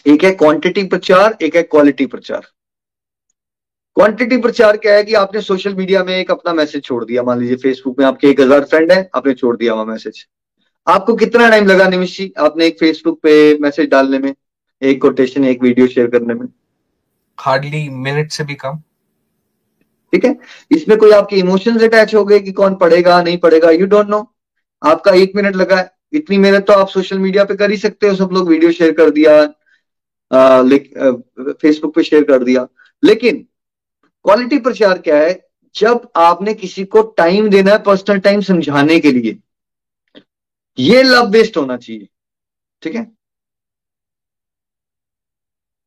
एक 0.08 0.24
है 0.24 0.32
क्वांटिटी 0.34 0.84
प्रचार, 0.86 1.38
एक 1.42 1.56
है 1.56 1.64
क्वालिटी 1.64 2.06
प्रचार। 2.06 2.46
क्वांटिटी 3.98 4.38
प्रचार 4.38 4.78
क्या 4.78 4.94
है 4.96 5.04
कि 5.04 5.14
आपने 5.16 5.42
सोशल 5.42 5.76
मीडिया 5.76 6.04
में 6.04 6.16
एक 6.16 6.32
अपना 6.32 6.54
मैसेज 6.54 6.84
छोड़ 6.84 7.04
दिया। 7.06 7.24
मान 7.24 7.40
लीजिए 7.40 7.56
फेसबुक 7.58 8.00
में 8.00 8.06
आपके 8.06 8.28
एक 8.28 8.40
हज़ार 8.42 8.66
फ्रेंड 8.66 8.92
है, 8.92 9.10
आपने 9.16 9.34
छोड़ 9.34 9.56
दिया 9.58 9.74
वहाँ 9.74 9.86
मैसेज 9.86 10.26
आपको 10.88 11.16
कितना 11.16 11.50
टाइम 11.50 11.66
लगा 11.66 11.88
निमिश 11.88 12.18
जी 12.18 12.32
आपने 12.40 12.66
एक 12.68 12.80
फेसबुक 12.80 13.20
पे 13.24 13.58
मैसेज 13.62 13.90
डालने 13.90 14.20
में, 14.20 14.34
एक 14.82 15.02
कोटेशन 15.02 15.46
एक 15.46 15.62
वीडियो 15.64 15.88
शेयर 15.88 16.08
करने 16.10 16.34
में? 16.34 16.48
हार्डली 17.38 17.88
मिनट 17.90 18.32
से 18.32 18.44
भी 18.44 18.56
कम। 18.56 18.82
ठीक 20.14 20.26
है? 20.26 20.36
इसमें 20.72 20.98
कोई 20.98 21.12
आपके 21.12 21.36
इमोशंस 21.38 21.84
अटैच 21.84 22.16
हो 22.16 22.24
गए 22.26 22.40
कि 22.40 22.52
कौन 22.54 22.76
पढ़ेगा, 22.76 23.22
नहीं 23.24 23.38
पढ़ेगा? 23.38 23.72
यू 23.72 23.86
डोंट 23.88 24.08
नो 24.10 24.20
आपका 24.82 25.12
एक 25.14 25.36
मिनट 25.36 25.56
लगा 25.56 25.78
है। 25.78 25.92
इतनी 26.14 26.38
मेहनत 26.38 26.66
तो 26.68 26.74
आप 26.74 26.88
सोशल 26.90 27.20
मीडिया 27.20 27.44
पे 27.46 27.56
कर 27.56 27.72
ही 27.72 27.78
सकते 27.78 28.08
हो। 28.08 28.16
सब 28.16 28.30
लोग 28.34 28.48
वीडियो 28.50 28.72
शेयर 28.72 28.94
कर 28.94 29.10
दिया 29.12 29.46
फेसबुक 30.32 31.94
पे 31.96 32.04
शेयर 32.04 32.24
कर 32.24 32.44
दिया। 32.44 32.68
लेकिन 33.04 33.38
क्वालिटी 34.26 34.58
प्रचार 34.60 34.98
क्या 35.00 35.18
है? 35.18 35.40
जब 35.76 36.10
आपने 36.16 36.54
किसी 36.54 36.84
को 36.86 37.02
टाइम 37.18 37.50
देना 37.50 37.72
है 37.72 37.82
पर्सनल 37.84 38.20
टाइम 38.20 38.42
समझाने 38.42 39.00
के 39.00 39.12
लिए, 39.12 39.38
ये 40.78 41.04
लव 41.04 41.30
बेस्ड 41.32 41.58
होना 41.58 41.78
चाहिए। 41.78 42.08
ठीक 42.82 42.96
है? 42.96 43.06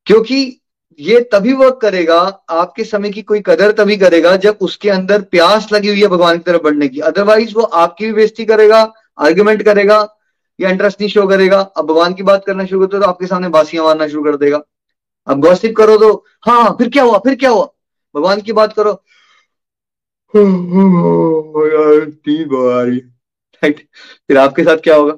क्योंकि 0.07 0.62
ये 0.99 1.21
तभी 1.33 1.53
वर्क 1.55 1.79
करेगा, 1.83 2.19
आपके 2.51 2.85
समय 2.85 3.11
की 3.11 3.23
कोई 3.23 3.41
कदर 3.47 3.73
तभी 3.75 3.97
करेगा 3.97 4.35
जब 4.39 4.59
उसके 4.63 4.91
अंदर 4.91 5.23
प्यास 5.25 5.69
लगी 5.73 5.89
हुई 5.89 6.01
है 6.01 6.09
भगवान 6.09 6.39
की 6.39 6.43
तरफ़ 6.45 6.63
बढ़ने 6.63 6.89
की। 6.89 7.01
अदरवाइज़ 7.03 7.55
वो 7.55 7.63
आपकी 7.63 8.07
भी 8.07 8.13
बेइज्जती 8.13 8.45
करेगा 8.45 8.81
आर्ग्यूमेंट 9.19 9.63
करेगा, 9.63 10.07
या 10.59 10.71
इंटरेस्ट 10.71 11.01
नहीं 11.01 11.11
शो 11.11 11.27
करेगा। 11.29 11.61
अब 11.61 11.87
भगवान 11.87 12.15
की 12.15 12.23
बात 12.23 12.45
करना 12.47 12.65
शुरू 12.67 12.81
करते 12.81 13.01
तो 13.01 13.07
आपके 13.07 13.27
सामने 13.27 13.49
बासियाँ 13.51 13.85
मारना 13.85 14.07
शुरू 14.09 14.23
कर 14.25 14.37
देगा। 14.37 14.63
अब 15.27 15.41
गॉसिप 15.41 15.77
करो 15.77 15.97
तो 15.99 16.13
हाँ 16.47 16.71
फिर 16.79 16.89
क्या 16.89 17.03
हुआ, 17.05 17.19
फिर 17.19 17.35
क्या 17.37 17.51
हुआ? 17.51 17.69
भगवान 18.15 18.41
की 18.41 18.53
बात 18.53 18.73
करो। 18.73 18.93
राइट 23.63 23.87
फिर 24.29 24.39
आपके 24.39 24.65
साथ 24.65 24.77
क्या 24.85 24.95
होगा? 24.97 25.13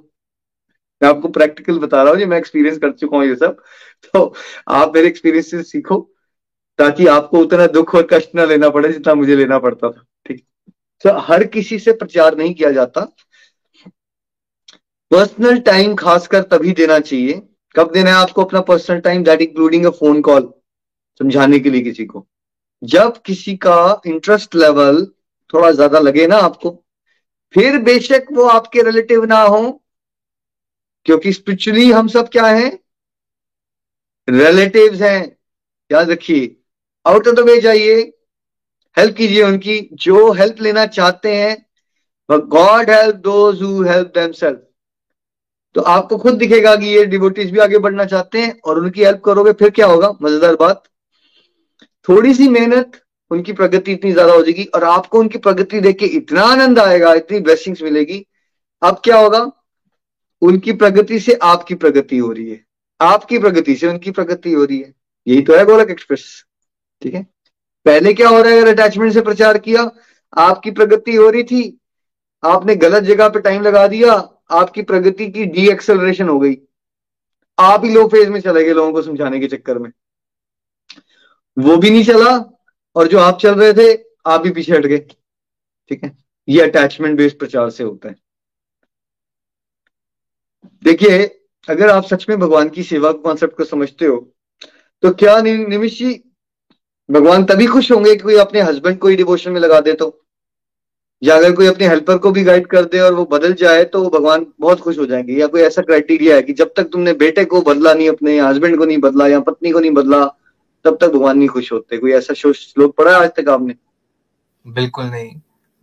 मैं 1.01 1.09
आपको 1.09 1.29
प्रैक्टिकल 1.29 1.79
बता 1.79 2.03
रहा 2.03 2.13
हूँ 2.13 2.19
जी 2.19 2.25
मैं 2.27 2.39
एक्सपीरियंस 2.39 2.79
कर 2.79 2.91
चुका 2.93 3.17
हूँ 3.17 3.27
ये 3.27 3.35
सब। 3.37 3.57
तो 4.05 4.35
आप 4.71 4.93
मेरे 4.95 5.09
एक्सपीरियंस 5.09 5.51
से 5.51 5.63
सीखो, 5.63 5.99
ताकि 6.79 7.07
आपको 7.07 7.39
उतना 7.39 7.67
दुख 7.69 7.95
और 7.95 8.07
कष्ट 8.13 8.35
ना 8.35 8.45
लेना 8.45 8.69
पड़े 8.71 8.93
जितना 8.93 9.15
मुझे 9.15 9.37
लेना 9.37 9.59
पड़ता 9.59 9.91
था, 9.91 10.05
ठीक? 10.27 10.45
तो 11.05 11.19
हर 11.23 11.45
किसी 11.47 11.79
से 11.79 11.93
प्रचार 11.93 12.37
नहीं 12.37 12.55
किया 12.55 12.71
जाता। 12.73 13.01
पर्सनल 15.11 15.59
टाइम 15.61 15.95
खासकर 15.95 16.43
तभी 16.43 16.73
देना 16.73 16.99
चाहिए, 17.01 17.43
कब 17.75 17.93
देना 17.93 18.11
है 18.11 18.17
आपको 18.17 18.45
अपना 18.45 18.61
personal 18.63 19.01
time 19.01 19.25
that 19.25 19.41
including 19.41 19.85
a 19.87 19.91
phone 19.91 20.21
call 20.23 20.53
समझाने 21.21 21.59
के 21.59 21.71
लिए 21.71 21.81
किसी 21.81 22.05
को। 22.05 22.27
जब 22.83 23.21
किसी 23.23 23.57
का 23.57 24.01
इंटरेस्ट 24.07 24.55
लेवल 24.55 25.05
थोड़ा 25.55 25.71
ज़्यादा 25.71 25.99
लगे 25.99 26.27
ना 26.27 26.37
आपको, 26.37 26.71
फिर 27.55 27.79
बेशक 27.79 28.27
वो 28.33 28.45
आपके 28.49 28.83
रिलेटिव 28.83 29.25
ना 29.25 29.41
हो, 29.43 29.81
क्योंकि 31.07 31.33
स्पिरिचुअली 31.33 31.91
हम 31.93 32.09
सब 32.09 32.29
क्या 32.29 32.47
हैं? 32.47 32.79
रिलेटिव्स 34.29 35.01
हैं, 35.03 35.37
याद 35.91 36.11
रखिए। 36.11 36.57
आउट 37.07 37.29
ऑफ़ 37.29 37.35
द 37.35 37.41
वे 37.41 37.61
जाइए 37.61 38.01
हेल्प 38.97 39.17
कीजिए 39.17 39.43
उनकी। 39.43 39.81
जो 39.95 40.31
हेल्प 40.33 40.61
लेना 40.63 40.87
चाहते 40.89 41.35
हैं 41.35 41.57
God 42.29 42.91
help 42.91 43.17
those 43.17 43.63
who 43.63 43.83
help 43.85 44.13
themselves 44.15 44.61
तो 45.75 45.81
आपको 45.83 46.17
खुद 46.19 46.35
दिखेगा 46.39 46.75
कि 46.77 46.87
ये 46.87 47.05
डिवोटीज 47.07 47.51
भी 47.51 47.59
आगे 47.59 47.79
बढ़ना 47.79 48.05
चाहते 48.05 48.41
हैं 48.41 48.59
और 48.61 48.79
उनकी 48.79 49.05
हेल्प 49.05 49.21
करोगे, 49.25 49.53
फिर 49.53 49.71
क्या 49.71 49.87
होगा? 49.87 50.11
मज़ेदार 50.23 50.57
बात। 50.57 50.83
थोड़ी 52.09 52.35
सी 52.35 52.49
मेहनत 52.49 53.01
उनकी 53.31 53.53
प्रगति 53.53 53.93
इतनी 53.93 54.13
ज़्यादा 54.13 54.33
हो 54.33 54.43
जाएगी 54.43 54.65
और 54.67 54.85
आपको 54.85 55.19
उनकी 55.21 55.39
प्रगति 55.39 55.81
देख 55.81 55.99
के 55.99 56.07
इतना 56.17 56.43
आनंद 56.45 56.79
आएगा, 56.79 57.15
इतनी 57.15 57.41
ब्लेसिंग्स 57.41 57.83
मिलेगी। 57.83 58.25
अब 58.83 59.01
क्या 59.05 59.17
होगा? 59.17 59.51
उनकी 60.43 60.73
प्रगति 60.75 61.19
से 61.21 61.39
आपकी 61.45 61.75
प्रगति 61.77 62.19
हो 62.19 62.33
रही 62.33 62.51
है। 62.51 62.65
आपकी 63.01 63.39
प्रगति 63.39 63.77
से 63.77 63.87
उनकी 63.87 64.11
प्रगति 64.11 64.53
हो 64.53 64.65
रही 64.65 64.81
है। 64.81 64.95
यही 65.27 65.43
तो 65.43 65.57
है 65.57 65.65
गोलक 65.65 65.91
एक्सप्रेस। 65.91 66.45
ठीक 67.03 67.15
है? 67.15 67.27
पहले 67.85 68.15
क्या 68.15 68.29
हो 68.29 68.43
रहा 68.43 68.53
है 68.53 68.61
अगर 68.61 68.73
अटैचमेंट 68.73 69.13
से 69.13 69.21
प्रचार 69.21 69.59
किया? 69.59 69.91
आपकी 70.39 70.71
प्रगति 70.71 71.15
हो 71.15 71.31
रही 71.31 71.45
थी। 71.45 71.81
आपने 72.45 72.77
गलत 72.77 73.03
जगह 73.03 73.29
पे 73.29 73.41
टाइम 73.41 73.63
लगा 73.63 73.87
दिया। 73.89 74.13
आपकी 74.51 74.83
प्रगति 74.83 75.31
की 75.31 75.45
डी 75.45 75.69
एक्सेलरेशन 75.69 76.29
हो 76.29 76.39
गई। 76.39 76.57
आप 77.59 77.85
ही 77.85 77.95
लो 77.95 78.09
फ़ेज़ 78.09 78.31
में 78.31 78.41
चले 78.41 78.65
गए 78.65 78.73
लोगों 78.73 78.93
को 78.93 79.03
समझाने 79.03 79.41
के 79.41 79.47
चक्कर 79.47 79.79
में। 79.79 79.91
वो 81.59 81.77
भी 81.77 81.91
नहीं 81.91 82.05
चला 82.05 82.61
और 82.97 83.09
जो 83.09 83.19
आप 83.19 83.39
चल 83.39 83.55
रहे 83.61 83.73
थे, 83.73 84.05
आप 84.27 84.41
भी 84.41 84.51
पीछे 84.51 84.73
हट 84.73 84.87
गए। 84.87 84.99
ठीक 85.89 86.05
है? 86.05 86.19
ये 86.49 86.61
अटैचमेंट 86.61 87.19
बेस्ड 87.19 87.39
प्रचार 87.39 87.71
से 87.71 87.85
होता 87.85 88.09
है। 88.09 88.15
देखिए 90.85 91.41
अगर 91.69 91.91
आप 91.91 92.05
सच 92.05 92.27
में 92.29 92.39
भगवान 92.39 92.69
की 92.69 92.83
सेवा 92.83 93.13
कॉन्सेप्ट 93.13 93.57
को 93.57 93.65
समझते 93.65 94.07
हो 94.07 94.17
तो 95.03 95.11
क्या 95.13 95.41
निमिश 95.43 95.99
जी 95.99 96.13
भगवान 97.09 97.45
तभी 97.45 97.67
खुश 97.67 97.91
होंगे 97.93 98.15
कि 98.17 98.23
कोई 98.23 98.37
अपने 98.37 98.61
हस्बैंड 98.61 98.99
को 98.99 99.09
ही 99.09 99.17
डिवोशन 99.17 99.53
में 99.53 99.61
लगा 99.61 99.81
दे 99.81 99.93
तो? 99.93 100.21
या 101.23 101.37
अगर 101.37 101.53
कोई 101.53 101.67
अपने 101.67 101.89
हेल्पर 101.89 102.19
को 102.19 102.31
भी 102.31 102.43
गाइड 102.45 102.67
कर 102.67 102.85
दे 102.85 103.01
और 103.01 103.15
वो 103.15 103.25
बदल 103.25 103.53
जाए 103.55 103.85
तो 103.85 104.03
भगवान 104.11 104.47
बहुत 104.61 104.81
खुश 104.81 104.99
हो 104.99 105.07
जाएँगे। 105.07 105.33
या 105.33 105.47
कोई 105.47 105.61
ऐसा 105.61 105.83
क्राइटेरिया 105.83 106.37
है 106.37 106.43
कि 106.43 106.53
जब 106.53 106.73
तक 106.77 106.89
तुमने 106.93 107.13
बेटे 107.13 107.45
को 107.45 107.61
बदला 107.63 107.95
नहीं, 107.95 108.09
अपने 108.09 108.39
हस्बैंड 108.41 108.79
को 108.79 108.85
नहीं 108.85 108.99
बदला 108.99 109.27
या 109.27 109.41
पत्नी 109.41 109.71
को 109.71 109.81
नहीं 109.81 109.91
बदला, 109.91 110.25
तब 110.85 110.99
तक 111.01 111.09
भगवान 111.09 111.39
नहीं 111.39 111.49
खुश 111.49 111.73
होते? 111.73 111.99
कोई 111.99 112.13
ऐसा 112.13 112.35
श्लोक 112.35 112.97
पढ़ा 112.97 113.17
आज 113.17 113.31
तक 113.37 113.49
आपने? 113.49 113.75
बिल्कुल 114.67 115.05
नहीं। 115.05 115.35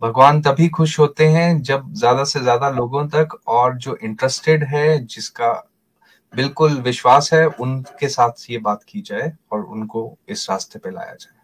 भगवान 0.02 0.40
तभी 0.42 0.68
खुश 0.68 0.98
होते 0.98 1.24
हैं 1.24 1.62
जब 1.62 1.92
ज़्यादा 1.94 2.24
से 2.24 2.40
ज़्यादा 2.40 2.70
लोगों 2.70 3.06
तक 3.08 3.38
और 3.46 3.76
जो 3.76 3.96
इंटरेस्टेड 3.96 4.64
है, 4.64 5.04
जिसका 5.06 5.52
बिल्कुल 6.34 6.72
विश्वास 6.80 7.30
है 7.32 7.46
उनके 7.46 8.08
साथ 8.08 8.50
ये 8.50 8.58
बात 8.58 8.82
की 8.88 9.00
जाए 9.00 9.32
और 9.52 9.64
उनको 9.64 10.18
इस 10.28 10.46
रास्ते 10.50 10.78
पे 10.78 10.90
लाया 10.90 11.14
जाए। 11.14 11.40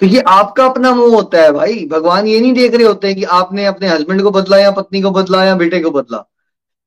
तो 0.00 0.06
ये 0.06 0.20
आपका 0.20 0.64
अपना 0.64 0.90
मुँह 0.94 1.14
होता 1.14 1.42
है 1.42 1.52
भाई। 1.52 1.86
भगवान 1.86 2.26
ये 2.26 2.40
नहीं 2.40 2.52
देख 2.54 2.74
रहे 2.74 2.86
होते 2.86 3.06
हैं 3.06 3.16
कि 3.16 3.24
आपने 3.24 3.64
अपने 3.66 3.88
हस्बैंड 3.88 4.22
को 4.22 4.30
बदला 4.30 4.58
या 4.58 4.70
पत्नी 4.70 5.02
को 5.02 5.10
बदला 5.10 5.44
या 5.44 5.54
बेटे 5.54 5.80
को 5.80 5.90
बदला। 5.90 6.24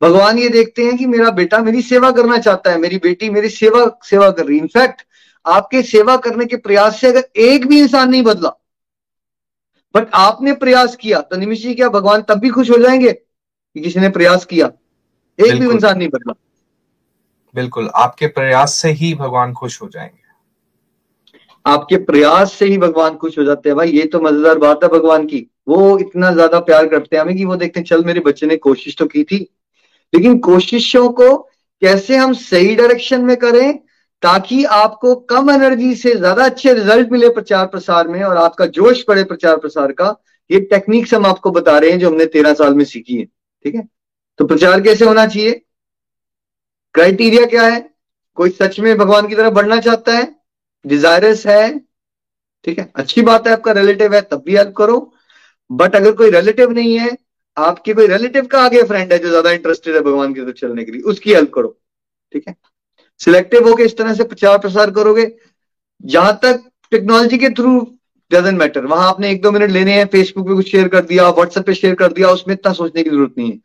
भगवान 0.02 0.38
ये 0.40 0.50
देखते 0.50 0.84
हैं 0.84 0.98
कि 0.98 1.06
मेरा 1.06 1.30
बेटा 1.32 1.58
मेरी 1.60 1.82
सेवा 1.82 2.12
करना 2.12 2.38
चाहता 2.38 2.72
है 2.72 2.78
मेरी 2.78 2.98
बेटी 2.98 3.30
मेरी 3.30 3.50
सेवा 3.50 3.86
सेवा 4.04 4.30
कर 4.32 4.46
रही 4.46 4.58
है। 4.58 4.62
इनफैक्ट 4.62 5.02
आपके 5.46 5.82
सेवा 5.84 6.16
करने 6.18 6.46
के 6.46 6.58
प्रयास 6.58 7.00
से 7.02 7.08
अगर 7.08 7.24
एक 7.36 7.66
भी 7.68 7.80
इंसान 7.80 8.10
नहीं 8.10 8.24
बदला 8.24 8.50
बट 9.96 10.08
आपने 10.14 10.54
प्रयास 10.54 10.96
किया 10.96 11.20
तो 11.22 11.38
निमिष 11.38 11.62
जी 11.62 11.74
क्या 11.76 11.90
भगवान 11.90 12.22
तब 12.22 12.40
भी 12.40 12.50
खुश 12.50 12.70
हो 12.72 12.78
जाएँगे 12.78 13.12
कि 13.12 13.82
किसी 13.82 14.00
ने 14.00 14.10
प्रयास 14.10 14.46
किया 14.46 14.72
एक 15.40 15.60
भी 15.60 15.70
इंसान 15.70 15.98
नहीं 15.98 16.10
बदला। 16.10 16.34
बिल्कुल, 17.56 17.90
आपके 17.96 18.28
प्रयास 18.30 18.74
से 18.74 18.90
ही 18.92 19.14
भगवान 19.16 19.54
खुश 19.54 19.82
हो 19.82 19.88
जाएँगे। 19.90 20.20
आपके 21.66 21.98
प्रयास 21.98 22.54
से 22.54 22.66
ही 22.66 22.78
भगवान 22.78 23.16
खुश 23.16 23.38
हो 23.40 23.44
जाते 23.44 23.70
हैं 23.70 23.76
भाई, 23.78 23.92
ये 23.92 24.06
तो 24.06 24.20
मज़ेदार 24.22 24.58
बात 24.58 24.84
है 24.84 24.90
भगवान 24.90 25.26
की। 25.26 25.48
वो 25.68 25.98
इतना 26.00 26.32
ज़्यादा 26.32 26.60
प्यार 26.60 26.88
करते 26.88 27.16
हैं 27.16 27.24
हमें 27.24 27.36
कि 27.38 27.46
वो 27.46 27.56
देखते 27.56 27.80
हैं, 27.80 27.86
चल 27.86 28.04
मेरे 28.04 28.20
बच्चे 28.20 28.48
ने 28.48 28.56
कोशिश 28.58 28.96
तो 28.98 29.06
की 29.06 29.24
थी, 29.24 29.38
लेकिन 30.14 30.38
कोशिशों 30.40 31.08
को 31.10 31.36
कैसे 31.82 32.16
हम 32.16 32.34
सही 32.34 32.76
डायरेक्शन 32.76 33.22
में 33.22 33.36
करें 33.38 33.78
ताकि 34.24 34.64
आपको 34.66 35.14
कम 35.30 35.50
एनर्जी 35.52 35.94
से 35.96 36.14
ज़्यादा 36.16 36.46
अच्छे 36.46 36.74
रिज़ल्ट 36.74 37.12
मिले 37.12 37.30
प्रचार 37.30 37.66
प्रसार 37.68 38.08
में 38.08 38.22
और 38.24 38.38
आपका 38.38 38.66
जोश 38.68 39.02
पड़े 39.04 39.24
प्रचार 39.24 39.58
प्रसार 39.58 39.92
का, 39.92 40.16
ये 40.50 40.60
टेक्निक्स 40.62 41.14
हम 41.14 41.26
आपको 41.26 41.52
बता 41.52 41.78
रहे 41.78 41.92
हैं 41.92 42.00
जो 42.00 42.10
हमने 42.10 42.26
तेरह 42.28 42.54
साल 42.54 42.74
में 42.74 42.84
सीखी 42.86 43.18
है, 43.18 43.26
ठीक 43.26 43.76
है? 43.76 43.88
तो 44.40 44.46
प्रचार 44.46 44.82
कैसे 44.82 45.06
होना 45.06 45.26
चाहिए? 45.26 45.62
क्राइटेरिया 46.96 47.46
क्या 47.46 47.64
है? 47.64 47.80
कोई 48.38 48.50
सच 48.50 48.80
में 48.80 48.98
भगवान 48.98 49.28
की 49.28 49.36
तरफ़ 49.36 49.54
बढ़ना 49.54 49.80
चाहता 49.80 50.14
है? 50.14 50.36
डिजायरस 50.86 51.46
है? 51.48 51.80
ठीक 52.66 52.80
है, 52.80 52.92
अच्छी 52.96 53.22
बात 53.22 53.48
है, 53.48 53.54
आपका 53.54 53.72
रिलेटिव 53.72 54.14
है, 54.16 54.22
तब 54.22 54.44
भी 54.46 54.56
हेल्प 54.58 54.74
करो। 54.78 54.98
बट 55.70 55.96
अगर 55.96 56.12
कोई 56.12 56.30
रिलेटिव 56.32 56.72
नहीं 56.72 56.98
है, 57.00 57.18
आपके 57.58 57.94
कोई 57.94 58.08
रिलेटिव 58.08 58.46
का 58.46 58.62
आगे 58.62 58.84
फ्रेंड 58.84 59.14
है 59.14 59.20
जो 59.20 59.30
ज़्यादा 59.30 59.52
इंटरेस्टेड 59.52 59.96
है 59.96 60.02
भगवान 60.02 60.34
की 60.34 60.42
तरफ़ 60.42 60.56
चलने 60.56 60.84
के 60.84 60.92
लिए, 60.92 61.02
उसकी 61.04 61.34
हेल्प 61.34 61.52
करो। 61.54 61.78
ठीक 62.34 62.44
है? 62.48 62.56
सिलेक्टिव 63.22 63.68
होकर 63.70 63.84
इस 63.84 63.98
तरह 63.98 64.14
से 64.14 64.24
प्रचार 64.24 64.58
प्रसार 64.58 64.92
करोगे। 64.92 65.32
जहाँ 66.04 66.40
तक 66.44 66.64
टेक्नोलॉजी 66.92 67.38
के 67.38 67.50
थ्रू 67.50 67.80
डजेंट 68.32 68.58
मैटर 68.60 68.86
वहाँ 68.86 69.08
आपने 69.10 69.32
एक 69.32 69.42
दो 69.42 69.52
मिनट 69.52 69.70
लेने 69.72 69.94
हैं 69.94 70.06
फेसबुक 70.08 70.48
पे 70.48 70.54
कुछ 70.56 70.72
शेयर 70.72 70.88
कर 70.88 71.02
दिया 71.06 71.30
व्हाट्सएप 71.30 71.66
पे 71.66 71.74
शेयर 71.74 71.96
कर 71.96 72.14
दिया, 72.14 72.30
उसमें 72.30 72.54
इतना 72.56 72.74
सोचने 72.74 73.04
की 73.04 73.10
ज़रूरत 73.10 73.34
नहीं 73.38 73.52
है। 73.52 73.58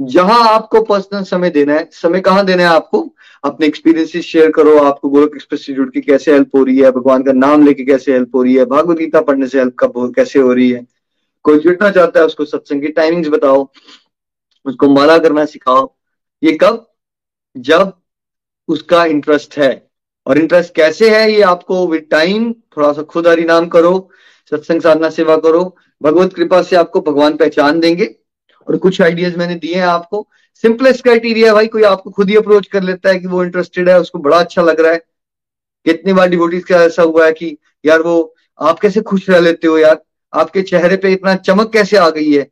जहाँ 0.00 0.48
आपको 0.48 0.82
पर्सनल 0.82 1.22
समय 1.22 1.50
देना 1.50 1.74
है, 1.74 1.88
समय 1.92 2.20
कहाँ 2.20 2.46
देना 2.46 2.62
है 2.62 2.68
आपको? 2.68 3.14
अपने 3.44 3.66
एक्सपीरियंसेस 3.66 4.24
शेयर 4.24 4.50
करो, 4.50 4.78
आपको 4.78 5.08
गोलक 5.08 5.30
एक्सप्रेस 5.34 5.66
से 5.66 5.72
जुड़ 5.72 5.88
के 5.90 6.00
कैसे 6.00 6.32
हेल्प 6.32 6.56
हो 6.56 6.64
रही 6.64 6.78
है, 6.78 6.90
भगवान 6.90 7.22
का 7.22 7.32
नाम 7.32 7.66
लेके 7.66 7.84
कैसे 7.84 8.12
हेल्प 8.12 8.34
हो 8.34 8.42
रही 8.42 8.54
है, 8.54 8.64
भागवत 8.64 8.96
गीता 8.96 9.20
पढ़ने 9.20 9.46
से 9.46 9.58
हेल्प 9.58 9.76
कब 9.78 10.12
कैसे 10.16 10.38
हो 10.38 10.52
रही 10.52 10.70
है? 10.70 10.86
कोई 11.42 11.58
जुड़ना 11.58 11.90
चाहता 11.90 12.20
है 12.20 12.26
उसको 12.26 12.44
सत्संग 12.44 12.82
की 12.82 12.88
टाइमिंग्स 12.88 13.28
बताओ, 13.28 13.70
उसको 14.66 14.88
माला 14.88 15.18
करना 15.18 15.44
सिखाओ। 15.44 15.94
ये 16.42 16.52
कब? 16.52 16.92
जब 17.56 17.92
उसका 18.68 19.04
इंटरेस्ट 19.04 19.58
है। 19.58 19.90
और 20.26 20.38
इंटरेस्ट 20.38 20.74
कैसे 20.74 21.10
है 21.10 21.32
ये 21.32 21.42
आपको 21.42 21.86
विद 21.86 22.06
टाइम 22.10 22.52
थोड़ा 22.52 22.92
सा 22.92 23.02
खुद 23.02 23.26
हरि 23.26 23.42
नाम 23.42 23.66
करो, 23.66 24.10
सत्संग 24.50 24.80
साधना 24.80 25.10
सेवा 25.10 25.36
करो। 25.36 25.76
भगवत 26.02 26.32
कृपा 26.32 26.62
से 26.62 26.76
आपको 26.76 27.00
भगवान 27.00 27.36
पहचान 27.36 27.80
देंगे। 27.80 28.19
और 28.68 28.76
कुछ 28.76 29.00
आइडियाज़ 29.02 29.36
मैंने 29.36 29.54
दिए 29.54 29.74
हैं 29.74 29.86
आपको। 29.86 30.26
सिंपलेस्ट 30.64 31.02
क्राइटेरिया 31.02 31.54
भाई, 31.54 31.66
कोई 31.66 31.82
आपको 31.82 32.10
खुद 32.10 32.28
ही 32.30 32.36
अप्रोच 32.36 32.66
कर 32.66 32.82
लेता 32.82 33.08
है 33.08 33.18
कि 33.18 33.26
वो 33.26 33.42
इंटरेस्टेड 33.44 33.88
है, 33.88 33.98
उसको 34.00 34.18
बड़ा 34.18 34.38
अच्छा 34.38 34.62
लग 34.62 34.80
रहा 34.80 34.92
है। 34.92 34.98
कितनी 35.86 36.12
बार 36.12 36.28
डिवोटीज 36.28 36.64
का 36.64 36.76
ऐसा 36.76 37.02
हुआ 37.02 37.26
है 37.26 37.32
कि, 37.32 37.56
यार 37.84 38.02
वो, 38.02 38.34
आप 38.58 38.80
कैसे 38.80 39.00
खुश 39.00 39.28
रह 39.30 39.38
लेते 39.38 39.66
हो 39.66 39.78
यार? 39.78 40.00
आपके 40.32 40.62
चेहरे 40.62 40.96
पे 40.96 41.12
इतना 41.12 41.34
चमक 41.36 41.72
कैसे 41.72 41.96
आ 41.96 42.08
गई 42.10 42.32
है? 42.32 42.42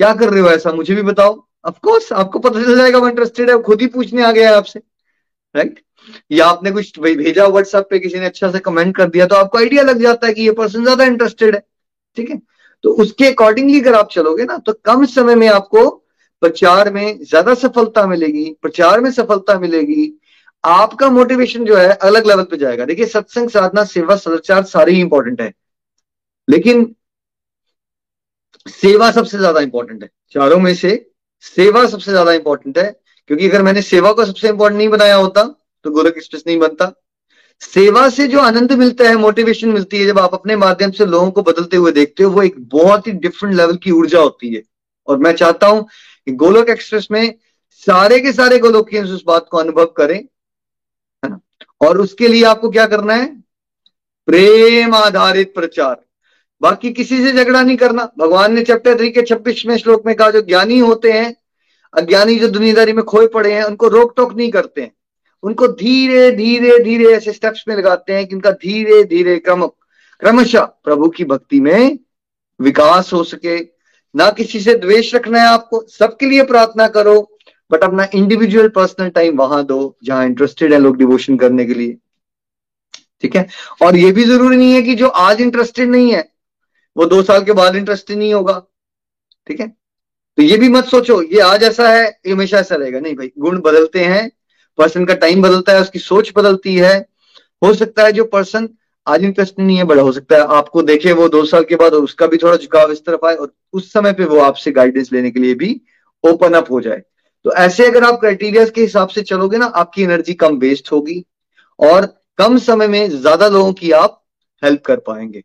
क्या 0.00 0.12
कर 0.14 0.30
रहे 0.30 0.40
हो 0.40 0.48
ऐसा? 0.50 0.72
मुझे 0.72 0.94
भी 0.94 1.02
बताओ। 1.02 1.42
ऑफकोर्स 1.64 2.12
आपको 2.12 2.38
पता 2.38 2.62
चल 2.64 2.76
जाएगा 2.76 2.98
वो 2.98 3.08
इंटरेस्टेड 3.08 3.50
है 3.50 3.58
खुद 3.62 3.80
ही 3.80 3.86
पूछने 3.86 4.22
आ 4.22 4.30
गया 4.32 4.50
है 4.50 4.56
आपसे। 4.56 4.80
राइट 5.54 5.80
या 6.30 6.46
आपने 6.46 6.70
कुछ 6.70 6.98
भेजा 6.98 7.46
व्हाट्सएप 7.46 7.86
पे, 7.90 7.98
किसी 7.98 8.18
ने 8.18 8.26
अच्छा 8.26 8.50
से 8.52 8.58
कमेंट 8.58 8.96
कर 8.96 9.08
दिया 9.10 9.26
तो 9.26 9.36
आपको 9.36 9.58
आइडिया 9.58 9.82
लग 9.82 10.02
जाता 10.02 10.26
है 10.26 10.34
कि 10.34 10.42
ये 10.42 10.52
पर्सन 10.52 10.82
ज़्यादा 10.82 11.04
इंटरेस्टेड 11.04 11.54
है। 11.54 11.62
ठीक 12.16 12.30
है? 12.30 12.40
तो 12.84 12.90
उसके 13.02 13.26
अकॉर्डिंगली 13.26 13.80
अगर 13.80 13.94
आप 13.94 14.08
चलोगे 14.12 14.44
ना 14.44 14.56
तो 14.58 14.72
कम 14.84 15.04
समय 15.06 15.34
में 15.34 15.48
आपको 15.48 15.88
प्रचार 16.42 16.92
में 16.92 17.18
ज़्यादा 17.20 17.54
सफलता 17.54 18.06
मिलेगी, 18.06 18.44
प्रचार 18.62 19.00
में 19.00 19.10
सफलता 19.12 19.58
मिलेगी। 19.58 20.12
आपका 20.64 21.08
मोटिवेशन 21.10 21.64
जो 21.64 21.76
है, 21.76 21.88
अलग 21.88 22.26
लेवल 22.26 22.44
पे 22.44 22.56
जाएगा। 22.56 22.84
देखिए, 22.84 23.06
सत्संग, 23.06 23.48
साधना, 23.50 23.84
सेवा, 23.84 24.16
सदाचार 24.16 24.62
सारे 24.64 24.92
ही 24.92 25.00
इंपॉर्टेंट 25.00 25.40
है। 25.40 25.52
लेकिन 26.48 26.94
सेवा 28.66 29.10
सबसे 29.10 29.38
ज़्यादा 29.38 29.60
इंपॉर्टेंट 29.60 30.02
है। 30.02 30.08
चारों 30.34 30.58
में 30.58 30.74
से 30.74 30.90
सेवा 31.44 31.86
सबसे 31.86 32.10
ज़्यादा 32.10 32.32
इंपॉर्टेंट 32.32 32.78
है। 32.78 32.90
क्योंकि 33.30 33.48
अगर 33.48 33.62
मैंने 33.62 33.82
सेवा 33.82 34.12
को 34.12 34.24
सबसे 34.24 34.48
इंपॉर्टेंट 34.48 34.78
नहीं 34.78 34.88
बनाया 34.88 35.14
होता 35.16 35.42
तो 35.84 35.90
गोरख 35.90 36.16
एक्सप्रेस 36.16 36.44
नहीं 36.46 36.58
बनता। 36.58 36.92
सेवा 37.60 38.08
से 38.08 38.28
जो 38.28 38.38
आनंद 38.38 38.72
मिलता 38.72 39.08
है 39.08 39.16
मोटिवेशन 39.16 39.68
मिलती 39.68 39.98
है, 39.98 40.06
जब 40.06 40.18
आप 40.18 40.34
अपने 40.34 40.56
माध्यम 40.56 40.90
से 40.90 41.06
लोगों 41.06 41.30
को 41.30 41.42
बदलते 41.42 41.76
हुए 41.76 41.92
देखते 41.92 42.22
हो, 42.22 42.30
वो 42.30 42.42
एक 42.42 42.54
बहुत 42.58 43.06
ही 43.06 43.12
डिफरेंट 43.12 43.56
लेवल 43.56 43.76
की 43.76 43.90
ऊर्जा 43.90 44.20
होती 44.20 44.54
है। 44.54 44.62
और 45.06 45.18
मैं 45.18 45.32
चाहता 45.32 45.66
हूँ 45.66 45.88
कि 46.26 46.32
गोलोक 46.32 46.68
एक्सप्रेस 46.68 47.08
में 47.10 47.34
सारे 47.70 48.20
के 48.20 48.32
सारे 48.32 48.58
गोलोकियंस 48.58 49.08
उस 49.08 49.24
बात 49.26 49.46
को 49.50 49.56
अनुभव 49.56 49.84
करें, 49.84 50.24
है 51.24 51.28
ना? 51.28 51.40
और 51.86 52.00
उसके 52.00 52.28
लिए 52.28 52.44
आपको 52.44 52.70
क्या 52.70 52.86
करना 52.86 53.14
है? 53.14 53.40
प्रेम 54.26 54.94
आधारित 54.94 55.54
प्रचार। 55.54 55.96
बाकी 56.62 56.92
किसी 56.92 57.24
से 57.24 57.32
झगड़ा 57.32 57.62
नहीं 57.62 57.76
करना। 57.76 58.12
भगवान 58.18 58.52
ने 58.52 58.62
चैप्टर 58.62 58.96
थ्री 58.96 59.10
के 59.10 59.22
छब्बीसवें 59.22 59.76
श्लोक 59.76 60.06
में 60.06 60.14
कहा, 60.14 60.30
जो 60.30 60.42
ज्ञानी 60.42 60.78
होते 60.78 61.12
हैं, 61.12 61.36
अज्ञानी 61.94 62.38
जो 62.38 62.48
दुनियादारी 62.48 62.92
में 62.92 63.04
खोए 63.04 63.26
पड़े 63.26 63.52
हैं, 63.52 63.62
उनको 63.62 63.88
रोक 63.88 64.14
टोक 64.16 64.34
नहीं 64.34 64.50
करते 64.50 64.80
हैं। 64.82 64.92
उनको 65.42 65.68
धीरे 65.68 66.30
धीरे 66.30 66.78
धीरे 66.84 67.04
ऐसे 67.04 67.32
स्टेप्स 67.32 67.64
में 67.68 67.76
लगाते 67.76 68.12
हैं 68.12 68.26
कि 68.26 68.34
उनका 68.34 68.50
धीरे 68.50 69.04
धीरे 69.04 69.38
क्रम 69.38 69.66
क्रमशः 70.20 70.60
प्रभु 70.60 71.08
की 71.08 71.24
भक्ति 71.24 71.60
में 71.60 71.98
विकास 72.60 73.12
हो 73.12 73.24
सके। 73.24 73.60
ना 74.16 74.30
किसी 74.30 74.60
से 74.60 74.74
द्वेष 74.74 75.14
रखना 75.14 75.40
है 75.40 75.46
आपको, 75.46 75.86
सबके 75.88 76.26
लिए 76.26 76.44
प्रार्थना 76.44 76.88
करो 76.88 77.38
बट 77.70 77.82
अपना 77.82 78.08
इंडिविजुअल 78.14 78.68
पर्सनल 78.68 79.08
टाइम 79.08 79.36
वहाँ 79.36 79.64
दो, 79.64 79.98
जहाँ 80.04 80.26
इंटरेस्टेड 80.26 80.72
है 80.72 80.78
लोग 80.78 80.96
डिवोशन 80.96 81.36
करने 81.36 81.64
के 81.64 81.74
लिए। 81.74 81.96
ठीक 83.22 83.36
है? 83.36 83.48
और 83.82 83.96
ये 83.96 84.12
भी 84.12 84.24
ज़रूरी 84.24 84.56
नहीं 84.56 84.72
है 84.72 84.82
कि 84.82 84.94
जो 84.94 85.08
आज 85.08 85.40
इंटरेस्टेड 85.40 85.88
नहीं 85.88 86.12
है, 86.12 86.32
वो 86.96 87.06
दो 87.06 87.22
साल 87.22 87.44
के 87.44 87.52
बाद 87.52 87.76
इंटरेस्टेड 87.76 88.18
नहीं 88.18 88.34
होगा। 88.34 88.66
ठीक 89.46 89.60
है? 89.60 89.68
तो 90.36 90.42
ये 90.42 90.56
भी 90.56 90.68
मत 90.68 90.84
सोचो, 90.84 91.22
ये 91.22 91.40
आज 91.40 91.62
ऐसा 91.62 91.88
है, 91.88 92.20
ये 92.26 92.32
हमेशा 92.32 92.58
ऐसा 92.58 92.74
रहेगा। 92.74 93.00
नहीं 93.00 93.14
भाई, 93.14 93.32
गुण 93.38 93.60
बदलते 93.60 94.04
हैं 94.04 94.30
पर्सन 94.78 95.04
का 95.04 95.14
टाइम 95.14 95.42
बदलता 95.42 95.72
है, 95.72 95.80
उसकी 95.80 95.98
सोच 95.98 96.32
बदलती 96.36 96.74
है। 96.74 96.96
हो 97.62 97.72
सकता 97.74 98.04
है 98.04 98.12
जो 98.12 98.24
पर्सन 98.24 98.68
आज 99.06 99.24
इंटरेस्ट 99.24 99.58
नहीं 99.58 99.76
है, 99.76 99.84
बड़ा 99.84 100.02
हो 100.02 100.12
सकता 100.12 100.36
है। 100.36 100.42
आपको 100.56 100.82
देखे 100.82 101.12
वो 101.12 101.28
दो 101.28 101.44
साल 101.44 101.64
के 101.64 101.76
बाद 101.76 101.94
और 101.94 102.02
उसका 102.02 102.26
भी 102.26 102.36
थोड़ा 102.36 102.56
झुकाव 102.56 102.92
इस 102.92 103.04
तरफ़ 103.04 103.26
आए 103.26 103.34
और 103.34 103.52
उस 103.72 103.92
समय 103.92 104.12
पे 104.12 104.24
वो 104.24 104.38
आपसे 104.38 104.70
गाइडेंस 104.70 105.12
लेने 105.12 105.30
के 105.30 105.40
लिए 105.40 105.54
भी 105.54 105.80
ओपन 106.24 106.52
अप 106.52 106.70
हो 106.70 106.80
जाए। 106.80 107.02
तो 107.44 107.52
ऐसे 107.54 107.86
अगर 107.86 108.04
आप 108.04 108.18
क्राइटेरिया 108.20 108.64
के 108.64 108.80
हिसाब 108.80 109.08
से 109.08 109.22
चलोगे 109.22 109.58
ना, 109.58 109.66
आपकी 109.66 110.02
एनर्जी 110.02 110.34
कम 110.34 110.56
वेस्ट 110.56 110.92
होगी 110.92 111.24
और 111.78 112.06
कम 112.38 112.58
समय 112.58 112.86
में 112.86 113.08
ज़्यादा 113.10 113.48
लोगों 113.48 113.72
की 113.72 113.90
आप 113.90 114.22
हेल्प 114.62 114.82
कर 114.84 114.96
पाएँगे। 114.96 115.42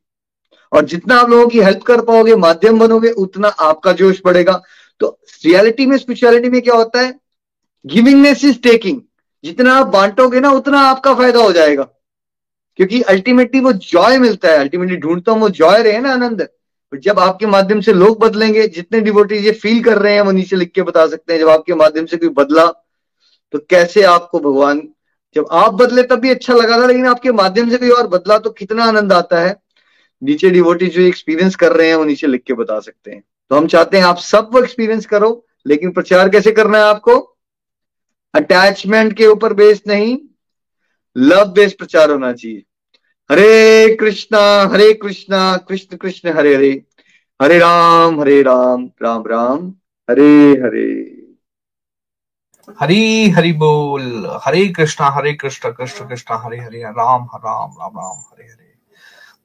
और 0.71 0.85
जितना 0.85 1.15
आप 1.15 1.29
लोगों 1.29 1.47
की 1.47 1.59
हेल्प 1.59 1.83
कर 1.83 2.01
पाओगे, 2.01 2.35
माध्यम 2.35 2.79
बनोगे, 2.79 3.09
उतना 3.09 3.47
आपका 3.47 3.91
जोश 3.91 4.21
बढ़ेगा। 4.25 4.61
तो 4.99 5.19
रियलिटी 5.45 5.85
में 5.85 5.97
स्पिरिचुअलिटी 5.97 6.49
में 6.49 6.61
क्या 6.61 6.75
होता 6.75 7.01
है? 7.01 7.19
गिविंगनेस 7.85 8.45
इज़ 8.45 8.59
टेकिंग 8.59 9.01
जितना 9.43 9.73
आप 9.73 9.87
बांटोगे 9.87 10.39
ना, 10.39 10.51
उतना 10.51 10.79
आपका 10.79 11.13
फ़ायदा 11.15 11.39
हो 11.39 11.51
जाएगा। 11.51 11.83
क्योंकि 12.75 13.01
अल्टीमेटली 13.01 13.59
वो 13.59 13.71
जॉय 13.73 14.17
मिलता 14.17 14.47
है 14.47 14.57
अल्टीमेटली 14.57 14.95
ढूंढता 14.95 15.31
हूँ, 15.31 15.41
वो 15.41 15.49
जॉय 15.49 15.83
रहे 15.83 15.99
ना 15.99 16.13
आनंद। 16.13 16.47
जब 16.93 17.19
आपके 17.19 17.45
माध्यम 17.45 17.81
से 17.81 17.93
लोग 17.93 18.19
बदलेंगे, 18.19 18.67
जितने 18.67 19.01
डिवोटीज 19.01 19.45
ये 19.45 19.51
फील 19.51 19.83
कर 19.83 19.97
रहे 19.97 20.13
हैं, 20.13 20.21
वो 20.21 20.31
नीचे 20.31 20.55
लिख 20.55 20.71
के 20.71 20.81
बता 20.81 21.07
सकते 21.07 21.33
हैं, 21.33 21.39
जब 21.39 21.49
आपके 21.49 21.73
माध्यम 21.73 22.05
से 22.05 22.17
कोई 22.17 22.29
बदला 22.29 22.65
तो 23.53 23.59
कैसे 23.59 24.03
आपको 24.03 24.39
भगवान, 24.39 24.87
जब 25.35 25.45
आप 25.51 25.73
बदले 25.73 26.03
तब 26.03 26.15
भी 26.15 26.29
अच्छा 26.29 26.53
लगा 26.53 26.81
था, 26.81 26.85
लेकिन 26.85 27.07
आपके 27.07 27.31
माध्यम 27.31 27.69
से 27.69 27.77
कोई 27.77 27.89
और 27.89 28.07
बदला 28.07 28.37
तो 28.37 28.49
कितना 28.49 28.85
आनंद 28.85 29.13
आता 29.13 29.39
है। 29.39 29.55
नीचे 30.23 30.49
डिवोटी 30.49 30.87
जो 30.87 31.01
एक्सपीरियंस 31.01 31.55
कर 31.55 31.71
रहे 31.71 31.87
हैं, 31.87 31.95
वो 31.95 32.03
नीचे 32.03 32.27
लिख 32.27 32.43
के 32.43 32.53
बता 32.53 32.79
सकते 32.79 33.11
हैं। 33.11 33.23
तो 33.49 33.55
हम 33.55 33.67
चाहते 33.67 33.97
हैं 33.97 34.05
आप 34.05 34.17
सब 34.17 34.49
वो 34.53 34.59
एक्सपीरियंस 34.59 35.05
करो, 35.05 35.45
लेकिन 35.67 35.91
प्रचार 35.91 36.29
कैसे 36.29 36.51
करना 36.51 36.77
है 36.77 36.83
आपको? 36.83 37.30
अटैचमेंट 38.33 39.17
के 39.17 39.27
ऊपर 39.27 39.53
बेस्ड 39.53 39.83
नहीं 39.87 40.17
लव 41.17 41.45
बेस्ड 41.45 41.77
प्रचार 41.77 42.11
होना 42.11 42.33
चाहिए। 42.33 42.63
हरे 43.31 43.95
कृष्णा 43.95 44.69
हरे 44.73 44.93
कृष्णा, 44.93 45.57
कृष्ण 45.57 45.97
कृष्ण, 45.97 46.33
हरे 46.33 46.55
हरे। 46.55 46.83
हरे 47.41 47.59
राम 47.59 48.21
हरे 48.21 48.41
राम 48.41 48.89
राम 49.01 49.23
राम, 49.27 49.73
हरे 50.09 50.51
हरे। 50.51 51.17
हरी 52.79 53.29
हरि 53.29 53.53
बोल, 53.53 54.29
हरे 54.45 54.67
कृष्णा, 54.67 55.07
हरे 55.07 55.33
कृष्ण 55.33 55.71
कृष्ण 55.71 56.07
कृष्ण, 56.07 56.35
हरे 56.35 56.57
हरे, 56.57 56.83
राम 56.83 57.29
राम 57.35 57.71
राम 57.71 57.91
राम, 57.97 58.17
हरे 58.17 58.43
हरे। 58.43 58.73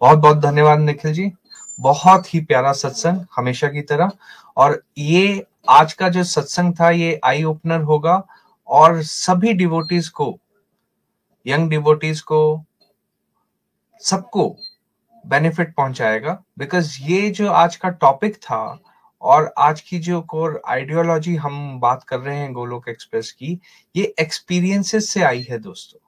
बहुत 0.00 0.18
बहुत 0.18 0.36
धन्यवाद 0.36 0.78
निखिल 0.78 1.12
जी। 1.12 1.32
बहुत 1.80 2.34
ही 2.34 2.40
प्यारा 2.40 2.72
सत्संग 2.72 3.26
हमेशा 3.36 3.68
की 3.68 3.80
तरह। 3.80 4.10
और 4.56 4.82
ये 4.98 5.44
आज 5.68 5.92
का 5.92 6.08
जो 6.08 6.24
सत्संग 6.24 6.74
था, 6.74 6.90
ये 6.90 7.20
आई 7.24 7.44
ओपनर 7.44 7.80
होगा। 7.80 8.26
और 8.68 9.02
सभी 9.02 9.52
डिवोटीज 9.52 10.08
को 10.08 10.38
यंग 11.46 11.70
डिवोटीज 11.70 12.20
को, 12.20 12.64
सबको 14.02 14.56
बेनिफिट 15.24 15.74
पहुंचाएगा। 15.74 16.42
बिकॉज़ 16.58 16.98
ये 17.02 17.30
जो 17.30 17.50
आज 17.50 17.76
का 17.76 17.88
टॉपिक 17.88 18.36
था 18.36 18.78
और 19.22 19.52
आज 19.58 19.80
की 19.80 19.98
जो 19.98 20.20
कोर 20.22 20.60
आइडियोलॉजी 20.68 21.34
हम 21.36 21.78
बात 21.80 22.04
कर 22.04 22.18
रहे 22.20 22.36
हैं 22.36 22.52
गोलोक 22.52 22.88
एक्सप्रेस 22.88 23.32
की, 23.32 23.60
ये 23.96 24.14
एक्सपीरियंसेस 24.20 25.10
से 25.10 25.22
आई 25.22 25.46
है 25.50 25.58
दोस्तों। 25.58 26.00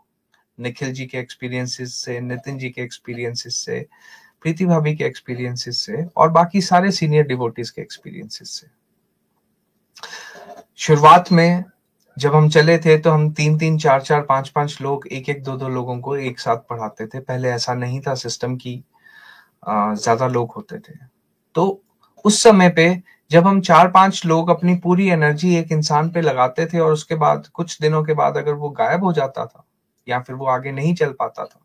निखिल 0.59 0.93
जी 0.93 1.07
के 1.07 1.19
एक्सपीरियंसेस 1.19 1.95
से, 1.95 2.21
नितिन 2.21 2.59
जी 2.59 2.71
के 2.71 2.83
एक्सपीरियंसेस 2.83 3.57
से, 3.57 3.87
प्रीति 4.43 4.67
भाभी 4.67 4.97
के 4.97 5.05
एक्सपीरियंसेस 5.05 5.79
से 5.79 6.05
और 6.17 6.31
बाकी 6.31 6.61
सारे 6.61 6.91
सीनियर 6.91 7.27
डिवोटीज 7.27 7.71
के 7.71 7.83
एक्सपीरियंसेस 7.83 8.51
से। 8.51 8.67
शुरुआत 10.77 11.33
में 11.33 11.65
जब 12.19 12.35
हम 12.35 12.49
चले 12.51 12.77
थे 12.79 12.97
तो 12.99 13.11
हम 13.11 13.31
तीन 13.33 13.59
तीन, 13.59 13.79
चार 13.79 14.01
चार, 14.03 14.23
पाँच 14.23 14.49
पाँच 14.49 14.77
लोग 14.83 15.07
एक 15.09 15.29
एक 15.29 15.43
दो 15.45 15.57
दो 15.57 15.69
लोगों 15.69 15.99
को 16.01 16.17
एक 16.19 16.41
साथ 16.41 16.57
पढ़ाते 16.71 17.07
थे। 17.07 17.21
पहले 17.21 17.49
ऐसा 17.51 17.75
नहीं 17.75 18.01
था 18.01 18.15
सिस्टम 18.17 18.57
की 18.57 18.75
ज़्यादा 19.65 20.27
लोग 20.29 20.53
होते 20.53 20.79
थे। 20.79 20.95
तो 21.57 21.83
उस 22.25 22.43
समय 22.43 22.69
पे 22.71 22.89
जब 23.31 23.47
हम 23.47 23.61
चार, 23.63 23.89
पाँच 23.91 24.23
लोग 24.27 24.51
अपनी 24.51 24.75
पूरी 24.79 25.09
एनर्जी 25.11 25.55
एक 25.57 25.73
इंसान 25.73 26.11
पे 26.11 26.21
लगाते 26.21 26.67
थे 26.67 26.79
और 26.81 26.93
उसके 26.93 27.15
बाद, 27.17 27.47
कुछ 27.49 27.79
दिनों 27.81 28.03
के 28.05 28.15
बाद 28.15 28.37
अगर 28.37 28.53
वो 28.55 28.71
गायब 28.73 29.05
हो 29.05 29.13
जाता 29.13 29.47
था 29.47 29.65
या 30.07 30.21
फिर 30.21 30.37
वो 30.37 30.47
आगे 30.49 30.73
नहीं 30.73 30.95
चल 30.95 31.13
पाता 31.13 31.45
था 31.45 31.61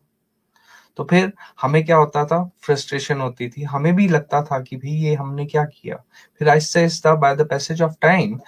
तो 0.98 1.04
फिर 1.04 1.32
हमें 1.62 1.84
क्या 1.84 1.96
होता 1.96 2.24
था? 2.26 2.42
फ्रस्ट्रेशन 2.62 3.20
होती 3.20 3.48
थी। 3.50 3.62
हमें 3.64 3.94
भी 3.96 4.06
लगता 4.08 4.42
था 4.42 4.58
कि 4.60 4.76
भाई 4.76 4.92
ये 4.98 5.14
हमने 5.14 5.46
क्या 5.46 5.64
किया? 5.66 5.96
फिर 6.40 6.48
आहिस्ता 6.48 6.80
आहिस्ता 6.80 7.14
by 7.16 7.34
the 7.36 7.46
passage 7.50 7.82
of 7.82 7.94
time 8.02 8.38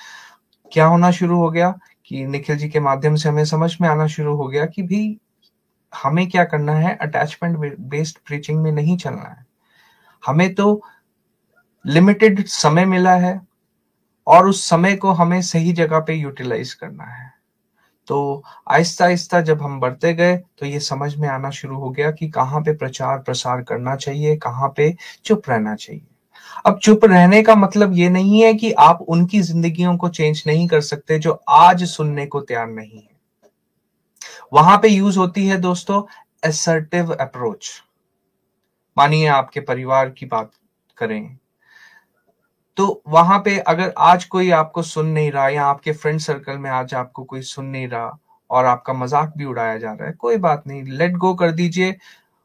क्या 0.72 0.86
होना 0.86 1.10
शुरू 1.12 1.38
हो 1.38 1.50
गया? 1.50 1.74
कि 2.10 2.24
निखिल 2.26 2.56
जी 2.56 2.68
के 2.68 2.80
माध्यम 2.80 3.16
से 3.16 3.28
हमें 3.28 3.44
समझ 3.44 3.76
में 3.80 3.88
आना 3.88 4.06
शुरू 4.06 4.34
हो 4.36 4.46
गया 4.46 4.66
कि 4.66 4.82
भाई 4.82 5.16
हमें 5.92 6.28
क्या 6.28 6.44
करना 6.44 6.72
है 6.72 6.96
अटैचमेंट 6.96 7.78
बेस्ड 7.80 8.18
प्रीचिंग 8.26 8.60
में 8.62 8.70
नहीं 8.72 8.96
चलना 8.96 9.28
है। 9.30 9.44
हमें 10.22 10.54
तो 10.54 10.82
लिमिटेड 11.84 12.44
समय 12.46 12.84
मिला 12.84 13.14
है 13.16 13.40
और 14.26 14.46
उस 14.46 14.64
समय 14.68 14.96
को 14.96 15.10
हमें 15.12 15.40
सही 15.42 15.72
जगह 15.72 16.00
पे 16.00 16.14
यूटिलाइज 16.14 16.72
करना 16.74 17.04
है। 17.04 17.30
तो 18.08 18.42
आहिस्ता 18.70 19.04
आहिस्ता 19.04 19.40
जब 19.40 19.62
हम 19.62 19.78
बढ़ते 19.80 20.12
गए 20.14 20.36
तो 20.36 20.66
ये 20.66 20.80
समझ 20.80 21.14
में 21.16 21.28
आना 21.28 21.50
शुरू 21.50 21.76
हो 21.76 21.90
गया 21.90 22.10
कि 22.10 22.28
कहाँ 22.30 22.60
पे 22.60 22.76
प्रचार 22.76 23.18
प्रसार 23.18 23.62
करना 23.62 23.96
चाहिए, 23.96 24.36
कहाँ 24.36 24.68
पे 24.76 24.94
चुप 25.24 25.48
रहना 25.48 25.74
चाहिए। 25.74 26.06
अब 26.64 26.78
चुप 26.78 27.04
रहने 27.04 27.42
का 27.42 27.54
मतलब 27.54 27.92
ये 27.94 28.08
नहीं 28.08 28.42
है 28.42 28.52
कि 28.54 28.72
आप 28.72 29.02
उनकी 29.02 29.40
जिंदगियों 29.42 29.96
को 29.96 30.08
चेंज 30.10 30.42
नहीं 30.46 30.66
कर 30.68 30.80
सकते 30.82 31.18
जो 31.18 31.32
आज 31.48 31.84
सुनने 31.84 32.26
को 32.26 32.40
तैयार 32.40 32.68
नहीं 32.68 32.98
है। 32.98 33.14
वहाँ 34.52 34.76
पे 34.78 34.88
यूज़ 34.88 35.18
होती 35.18 35.46
है 35.46 35.56
दोस्तों 35.60 36.02
असर्टिव 36.42 37.12
अप्रोच 37.12 37.70
मानिए 38.96 39.26
आपके 39.28 39.60
परिवार 39.60 40.10
की 40.10 40.26
बात 40.26 40.50
करें। 40.98 41.36
तो 42.76 43.02
वहाँ 43.08 43.38
पे 43.38 43.56
अगर 43.58 43.92
आज 43.98 44.24
कोई 44.24 44.50
आपको 44.50 44.82
सुन 44.82 45.06
नहीं 45.06 45.30
रहा 45.30 45.48
या 45.48 45.64
आपके 45.64 45.92
फ्रेंड 45.92 46.20
सर्कल 46.20 46.58
में 46.58 46.70
आज 46.70 46.94
आपको 46.94 47.24
कोई 47.24 47.42
सुन 47.42 47.66
नहीं 47.66 47.88
रहा 47.88 48.18
और 48.50 48.64
आपका 48.64 48.92
मज़ाक 48.92 49.32
भी 49.36 49.44
उड़ाया 49.44 49.76
जा 49.78 49.92
रहा 49.92 50.06
है, 50.06 50.12
कोई 50.12 50.36
बात 50.36 50.62
नहीं 50.66 50.82
लेट 50.88 51.16
गो 51.16 51.34
कर 51.34 51.50
दीजिए। 51.52 51.96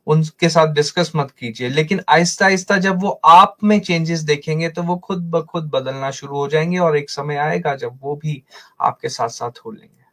उनके 0.07 0.49
साथ 0.49 0.73
डिस्कस 0.73 1.11
मत 1.15 1.31
कीजिए। 1.31 1.69
लेकिन 1.69 2.01
आहिस्ता 2.09 2.45
आहिस्ता 2.45 2.77
जब 2.79 3.01
वो 3.01 3.09
आप 3.27 3.55
में 3.63 3.79
चेंजेस 3.81 4.19
देखेंगे 4.23 4.69
तो 4.69 4.83
वो 4.83 4.95
खुद 4.99 5.29
ब 5.31 5.43
खुद 5.45 5.69
बदलना 5.69 6.11
शुरू 6.11 6.37
हो 6.37 6.47
जाएँगे 6.47 6.77
और 6.79 6.97
एक 6.97 7.09
समय 7.09 7.37
आएगा 7.39 7.75
जब 7.77 7.99
वो 8.01 8.15
भी 8.15 8.41
आपके 8.81 9.09
साथ 9.09 9.29
साथ 9.29 9.59
हो 9.65 9.71
लेंगे। 9.71 10.03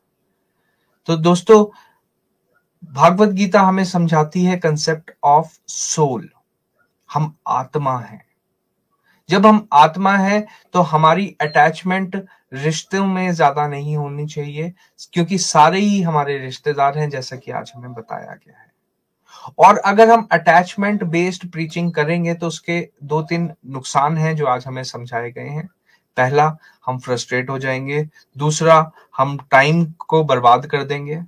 तो 1.09 1.17
दोस्तों, 1.19 1.65
भागवत 2.93 3.29
गीता 3.31 3.61
हमें 3.63 3.85
समझाती 3.87 4.45
है 4.45 4.57
कंसेप्ट 4.59 5.11
ऑफ़ 5.25 5.59
सोल 5.69 6.29
हम 7.11 7.35
आत्मा 7.49 7.99
हैं। 7.99 8.23
जब 9.29 9.47
हम 9.47 9.67
आत्मा 9.75 10.17
है 10.17 10.47
तो 10.75 10.81
हमारी 10.83 11.27
अटैचमेंट 11.41 12.17
रिश्तों 12.53 13.05
में 13.07 13.33
ज़्यादा 13.33 13.67
नहीं 13.69 13.97
होनी 13.97 14.27
चाहिए, 14.27 14.73
क्योंकि 15.13 15.39
सारे 15.39 15.81
ही 15.81 16.01
हमारे 16.03 16.39
रिश्तेदार 16.39 16.99
हैं, 16.99 17.09
जैसा 17.11 17.37
कि 17.37 17.51
आज 17.53 17.73
हमें 17.77 17.93
बताया 17.95 18.35
गया 18.37 18.59
है। 18.59 18.68
और 19.59 19.79
अगर 19.79 20.11
हम 20.11 20.27
अटैचमेंट 20.33 21.03
बेस्ड 21.07 21.51
प्रीचिंग 21.53 21.93
करेंगे 21.93 22.35
तो 22.35 22.47
उसके 22.47 22.81
दो 23.05 23.21
तीन 23.23 23.51
नुकसान 23.67 24.17
हैं 24.19 24.35
जो 24.37 24.47
आज 24.47 24.67
हमें 24.67 24.83
समझाए 24.85 25.31
गए 25.31 25.49
हैं। 25.49 25.67
पहला 26.17 26.57
हम 26.87 26.99
फ्रस्ट्रेट 26.99 27.51
हो 27.51 27.59
जाएँगे। 27.59 28.07
दूसरा 28.37 28.91
हम 29.19 29.37
टाइम 29.51 29.85
को 29.99 30.23
बर्बाद 30.25 30.67
कर 30.67 30.85
देंगे। 30.85 31.21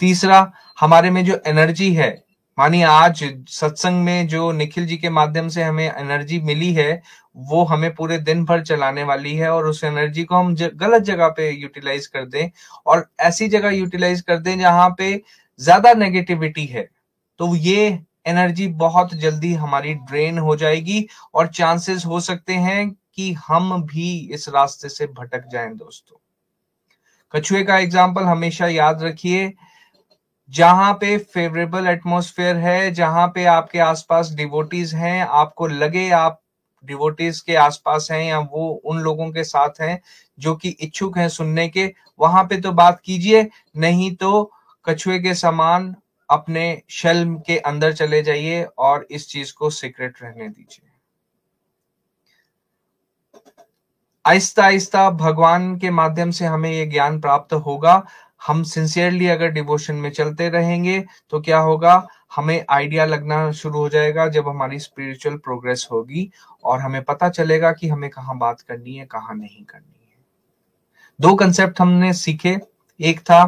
तीसरा 0.00 0.52
हमारे 0.78 1.10
में 1.10 1.24
जो 1.24 1.40
एनर्जी 1.46 1.92
है 1.94 2.10
मानिए 2.58 2.82
आज 2.82 3.22
सत्संग 3.48 4.04
में 4.04 4.26
जो 4.28 4.50
निखिल 4.52 4.86
जी 4.86 4.96
के 4.96 5.08
माध्यम 5.10 5.48
से 5.48 5.62
हमें 5.62 5.84
एनर्जी 5.86 6.40
मिली 6.40 6.72
है 6.72 7.02
वो 7.36 7.64
हमें 7.64 7.94
पूरे 7.94 8.18
दिन 8.18 8.44
भर 8.44 8.62
चलाने 8.62 9.02
वाली 9.04 9.34
है 9.36 9.50
और 9.50 9.66
उस 9.66 9.82
एनर्जी 9.84 10.24
को 10.24 10.36
हम 10.36 10.54
ज, 10.54 10.70
गलत 10.74 11.02
जगह 11.02 11.28
पे 11.28 11.50
यूटिलाइज 11.50 12.06
कर 12.06 12.24
दें 12.24 12.50
और 12.86 13.06
ऐसी 13.20 13.48
जगह 13.48 13.70
यूटिलाइज 13.70 14.20
कर 14.20 14.38
दें 14.38 14.58
जहाँ 14.58 14.88
पे 14.98 15.20
ज़्यादा 15.60 15.92
नेगेटिविटी 15.94 16.64
है। 16.66 16.88
तो 17.40 17.54
ये 17.56 17.98
एनर्जी 18.26 18.66
बहुत 18.76 19.14
जल्दी 19.14 19.52
हमारी 19.54 19.94
ड्रेन 19.94 20.38
हो 20.38 20.54
जाएगी 20.56 21.06
और 21.34 21.46
चांसेस 21.46 22.06
हो 22.06 22.20
सकते 22.20 22.54
हैं 22.54 22.90
कि 22.90 23.32
हम 23.48 23.82
भी 23.82 24.08
इस 24.34 24.48
रास्ते 24.48 24.88
से 24.88 25.06
भटक 25.08 25.46
जाएँ 25.48 25.74
दोस्तों। 25.74 26.18
कछुए 27.34 27.62
का 27.64 27.78
एग्ज़ाम्पल 27.78 28.24
हमेशा 28.24 28.66
याद 28.66 29.02
रखिए। 29.02 29.52
जहाँ 30.52 30.92
पे 30.94 31.16
फेवरेबल 31.18 31.86
एटमोसफेयर 31.86 32.56
है, 32.56 32.90
जहाँ 32.90 33.26
पे 33.28 33.44
आपके 33.44 33.78
आसपास 33.78 34.30
डिवोटीज 34.34 34.94
हैं, 34.94 35.20
आपको 35.22 35.66
लगे 35.66 36.08
आप 36.10 36.40
डिवोटीज 36.84 37.40
के 37.40 37.54
आसपास 37.56 38.08
हैं 38.10 38.22
या 38.24 38.38
वो 38.38 38.68
उन 38.84 38.98
लोगों 38.98 39.30
के 39.32 39.44
साथ 39.44 39.80
हैं 39.80 40.00
जो 40.38 40.54
कि 40.54 40.68
इच्छुक 40.70 41.18
हैं 41.18 41.28
सुनने 41.28 41.68
के, 41.68 41.92
वहाँ 42.20 42.44
पे 42.44 42.60
तो 42.60 42.72
बात 42.72 43.00
कीजिए, 43.04 43.48
नहीं 43.76 44.14
तो 44.16 44.52
कछुए 44.84 45.18
के 45.18 45.34
समान 45.34 45.94
अपने 46.30 46.82
शेल 46.90 47.24
के 47.46 47.58
अंदर 47.58 47.92
चले 47.92 48.22
जाइए 48.22 48.62
और 48.78 49.06
इस 49.10 49.28
चीज़ 49.28 49.52
को 49.54 49.70
सीक्रेट 49.70 50.22
रहने 50.22 50.48
दीजिए। 50.48 50.90
आहिस्ता 54.24 54.64
आहिस्ता 54.64 55.10
भगवान 55.10 55.76
के 55.78 55.90
माध्यम 55.90 56.30
से 56.30 56.44
हमें 56.44 56.70
ये 56.70 56.86
ज्ञान 56.86 57.20
प्राप्त 57.20 57.52
होगा। 57.54 58.06
हम 58.46 58.62
सिंसियरली 58.62 59.26
अगर 59.26 59.50
डिवोशन 59.50 59.94
में 59.94 60.10
चलते 60.10 60.48
रहेंगे 60.48 61.04
तो 61.30 61.40
क्या 61.40 61.58
होगा? 61.58 62.06
हमें 62.36 62.64
आइडिया 62.70 63.04
लगना 63.04 63.50
शुरू 63.52 63.78
हो 63.78 63.88
जाएगा 63.88 64.26
जब 64.28 64.48
हमारी 64.48 64.78
स्पिरिचुअल 64.78 65.36
प्रोग्रेस 65.36 65.88
होगी 65.92 66.30
और 66.64 66.80
हमें 66.80 67.02
पता 67.02 67.28
चलेगा 67.28 67.72
कि 67.72 67.88
हमें 67.88 68.08
कहाँ 68.10 68.38
बात 68.38 68.60
करनी 68.60 68.94
है, 68.94 69.06
कहाँ 69.06 69.34
नहीं 69.34 69.64
करनी 69.64 70.08
है। 70.10 70.24
दो 71.20 71.34
कंसेप्ट 71.34 71.80
हमने 71.80 72.12
सीखे। 72.12 72.56
एक 73.00 73.20
था 73.20 73.44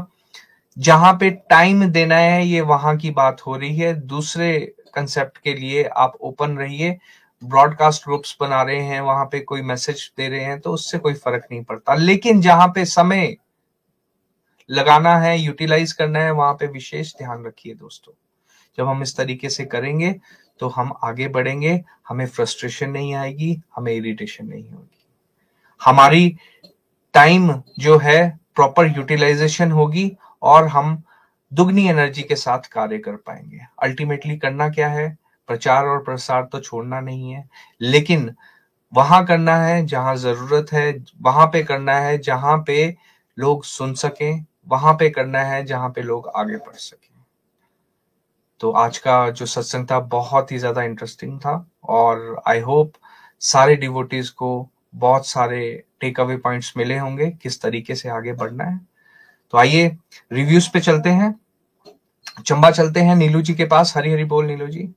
जहाँ 0.79 1.13
पे 1.13 1.31
टाइम 1.51 1.85
देना 1.85 2.17
है, 2.17 2.47
ये 2.47 2.61
वहाँ 2.61 2.97
की 2.97 3.11
बात 3.11 3.41
हो 3.41 3.57
रही 3.57 3.77
है। 3.77 3.93
दूसरे 4.01 4.59
कंसेप्ट 4.95 5.39
के 5.39 5.55
लिए 5.55 5.83
आप 5.85 6.17
ओपन 6.21 6.57
रहिए। 6.59 6.99
ब्रॉडकास्ट 7.43 8.05
ग्रुप्स 8.05 8.37
बना 8.41 8.63
रहे 8.63 8.81
हैं, 8.81 9.01
वहाँ 9.01 9.25
पे 9.25 9.41
कोई 9.41 9.63
मैसेज 9.63 10.11
दे 10.17 10.29
रहे 10.29 10.45
हैं 10.45 10.59
तो 10.61 10.73
उससे 10.73 10.99
कोई 10.99 11.15
फ़र्क 11.15 11.47
नहीं 11.51 11.63
पड़ता। 11.65 11.95
लेकिन 11.95 12.41
जहाँ 12.41 12.69
पे 12.69 12.85
समय 12.85 13.37
लगाना 14.71 15.17
है 15.19 15.39
यूटिलाइज 15.39 15.93
करना 15.93 16.19
है, 16.19 16.31
वहाँ 16.31 16.55
पे 16.55 16.67
विशेष 16.67 17.15
ध्यान 17.19 17.45
रखिए 17.47 17.75
दोस्तों। 17.75 18.13
जब 18.79 18.89
हम 18.89 19.03
इस 19.03 19.17
तरीके 19.17 19.49
से 19.49 19.65
करेंगे 19.65 20.15
तो 20.61 20.69
हम 20.69 20.93
आगे 21.05 21.29
बढ़ेंगे, 21.29 21.81
हमें 22.09 22.27
फ्रस्ट्रेशन 22.27 22.91
नहीं 22.91 23.15
आएगी, 23.15 23.61
हमें 23.77 23.93
इरिटेशन 23.93 24.47
नहीं 24.47 24.71
होगी। 24.71 25.07
हमारी 25.81 26.37
टाइम 27.15 27.53
जो 27.79 27.99
है 27.99 28.39
प्रॉपर 28.55 28.87
यूटिलाइजेशन 28.97 29.73
होगी 29.73 30.11
और 30.43 30.67
हम 30.69 31.03
दुगनी 31.53 31.87
एनर्जी 31.89 32.23
के 32.23 32.37
साथ 32.37 32.69
कार्य 32.73 32.99
कर 32.99 33.17
पाएँगे। 33.17 33.61
अल्टीमेटली 33.83 34.37
करना 34.39 34.69
क्या 34.69 34.89
है? 34.89 35.09
प्रचार 35.49 35.87
और 35.87 36.03
प्रसार 36.05 36.45
तो 36.45 36.61
छोड़ना 36.61 37.01
नहीं 37.01 37.33
है, 37.33 37.49
लेकिन 37.81 38.31
वहाँ 38.93 39.25
करना 39.27 39.57
है 39.57 39.85
जहाँ 39.87 40.15
ज़रूरत 40.17 40.73
है, 40.73 41.05
वहाँ 41.23 41.47
पे 41.47 41.63
करना 41.63 41.95
है 41.95 42.19
जहाँ 42.19 42.57
पे 42.67 42.95
लोग 43.39 43.65
सुन 43.65 43.95
सकें, 43.95 44.45
वहाँ 44.69 44.93
पे 44.95 45.11
करना 45.11 45.41
है 45.41 45.65
जहाँ 45.65 45.89
पे 45.91 46.03
लोग 46.03 46.29
आगे 46.37 46.57
बढ़ 46.57 46.75
सकें। 46.75 47.07
तो 48.61 48.71
आज 48.73 48.99
का 48.99 49.31
जो 49.31 49.47
सत्संग 49.47 49.87
था 49.91 49.99
बहुत 50.01 50.53
ही 50.53 50.59
ज़्यादा 50.59 50.83
इंटरेस्टिंग 50.83 51.39
था 51.41 51.55
और 51.85 52.43
आई 52.49 52.61
होप 52.61 52.93
सारे 53.43 53.77
डिवोटीज 53.77 54.31
को 54.31 54.69
बहुत 54.95 55.27
सारे 55.27 55.61
टेक 56.01 56.21
अवे 56.21 56.37
पॉइंट्स 56.37 56.73
मिले 56.77 56.99
होंगे, 56.99 57.31
किस 57.33 57.61
तरीके 57.63 57.95
से 57.95 58.09
आगे 58.09 58.33
बढ़ना 58.33 58.65
है। 58.65 58.88
तो 59.53 59.59
आइए 59.59 59.87
रिव्यूज़ 60.31 60.69
पे 60.73 60.81
चलते 60.81 61.11
हैं। 61.11 61.35
चंबा 62.47 62.71
चलते 62.71 63.01
हैं 63.01 63.15
नीलू 63.17 63.41
जी 63.41 63.55
के 63.55 63.65
पास। 63.67 63.93
हरी 63.97 64.13
हरी 64.13 64.25
बोल 64.25 64.47
नीलू 64.47 64.67
जी। 64.67 64.89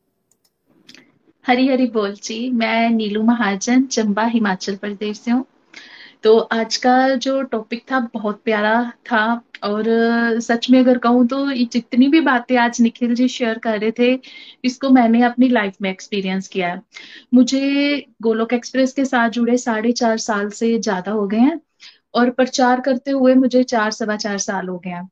हरी 1.45 1.67
हरी 1.67 1.85
बोल 1.87 2.13
जी, 2.13 2.49
मैं 2.49 2.89
नीलू 2.89 3.21
महाजन, 3.23 3.85
चंबा, 3.85 4.25
हिमाचल 4.25 4.75
प्रदेश 4.75 5.19
से 5.19 5.31
हूँ। 5.31 5.45
तो 6.23 6.37
आज 6.37 6.75
का 6.77 7.15
जो 7.15 7.41
टॉपिक 7.43 7.83
था, 7.91 7.99
बहुत 8.13 8.41
प्यारा 8.45 8.91
था 9.11 9.23
और 9.63 9.85
सच 10.41 10.69
में 10.69 10.79
अगर 10.79 10.97
कहूँ 10.97 11.25
तो 11.27 11.49
ये 11.51 11.65
जितनी 11.73 12.07
भी 12.07 12.21
बातें 12.21 12.55
आज 12.57 12.81
निखिल 12.81 13.15
जी 13.15 13.27
शेयर 13.27 13.57
कर 13.57 13.79
रहे 13.79 13.91
थे, 13.91 14.19
इसको 14.65 14.89
मैंने 14.89 15.23
अपनी 15.23 15.49
लाइफ 15.49 15.75
में 15.81 15.89
एक्सपीरियंस 15.89 16.47
किया 16.47 16.67
है। 16.67 16.81
मुझे 17.33 18.05
गोलोक 18.21 18.53
एक्सप्रेस 18.53 18.93
के 18.93 19.05
साथ 19.05 19.29
जुड़े 19.29 19.57
साढ़े 19.57 19.91
चार 19.93 20.17
साल 20.19 20.49
से 20.51 20.77
ज़्यादा 20.79 21.11
हो 21.11 21.27
गए 21.27 21.39
हैं। 21.39 21.59
और 22.15 22.29
प्रचार 22.29 22.81
करते 22.81 23.11
हुए 23.11 23.35
मुझे 23.35 23.63
चार 23.63 23.91
सवा 23.91 24.15
चार 24.15 24.37
साल 24.37 24.67
हो 24.67 24.77
गया। 24.79 25.07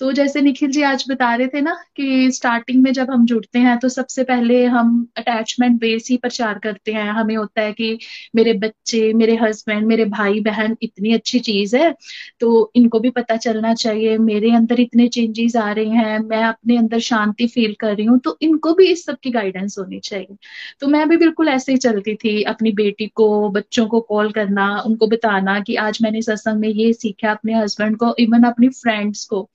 तो 0.00 0.10
जैसे 0.12 0.40
निखिल 0.40 0.70
जी 0.70 0.82
आज 0.82 1.04
बता 1.10 1.34
रहे 1.34 1.46
थे 1.48 1.60
ना 1.60 1.72
कि 1.96 2.30
स्टार्टिंग 2.30 2.82
में 2.82 2.92
जब 2.92 3.10
हम 3.10 3.24
जुड़ते 3.26 3.58
हैं 3.58 3.76
तो 3.78 3.88
सबसे 3.88 4.24
पहले 4.24 4.64
हम 4.66 5.06
अटैचमेंट 5.16 5.78
बेस 5.80 6.08
ही 6.10 6.16
प्रचार 6.16 6.58
करते 6.58 6.92
हैं। 6.92 7.08
हमें 7.10 7.34
होता 7.36 7.62
है 7.62 7.72
कि 7.72 7.98
मेरे 8.36 8.52
बच्चे, 8.54 9.12
मेरे 9.12 9.36
हस्बैंड 9.36 9.86
मेरे 9.86 10.04
भाई 10.06 10.40
बहन 10.40 10.76
इतनी 10.82 11.12
अच्छी 11.14 11.38
चीज़ 11.40 11.76
है 11.76 11.94
तो 12.40 12.70
इनको 12.76 13.00
भी 13.00 13.10
पता 13.10 13.36
चलना 13.38 13.72
चाहिए, 13.74 14.18
मेरे 14.18 14.50
अंदर 14.56 14.80
इतने 14.80 15.06
चेंजेस 15.08 15.56
आ 15.56 15.70
रहे 15.72 15.86
हैं, 15.86 16.18
मैं 16.20 16.42
अपने 16.44 16.76
अंदर 16.78 16.98
शांति 17.00 17.46
फील 17.46 17.74
कर 17.80 17.94
रही 17.96 18.06
हूँ 18.06 18.18
तो 18.18 18.36
इनको 18.42 18.74
भी 18.74 18.90
इस 18.92 19.04
सब 19.04 19.18
की 19.22 19.30
गाइडेंस 19.30 19.78
होनी 19.78 20.00
चाहिए। 20.00 20.36
तो 20.80 20.88
मैं 20.88 21.08
भी 21.08 21.16
बिल्कुल 21.16 21.48
ऐसे 21.48 21.72
ही 21.72 21.78
चलती 21.78 22.14
थी, 22.14 22.42
अपनी 22.44 22.72
बेटी 22.74 23.06
को, 23.14 23.48
बच्चों 23.50 23.86
को 23.86 24.00
कॉल 24.02 24.30
करना, 24.32 24.68
उनको 24.80 25.06
बताना 25.06 25.58
कि 25.60 25.74
आज 25.78 25.98
मैंने 26.02 26.22
सत्संग 26.22 26.60
में 26.60 26.68
ये 26.68 26.92
सीखा 26.92 27.30
अपने 27.30 27.54
हस्बैंड 27.54 27.96
को 27.96 28.14
इवन 28.18 28.42
अपनी 28.42 28.68
फ्रेंड्स 28.74 29.24
को। 29.24 29.48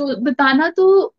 तो 0.00 0.16
बताना 0.22 0.68
तो 0.70 1.14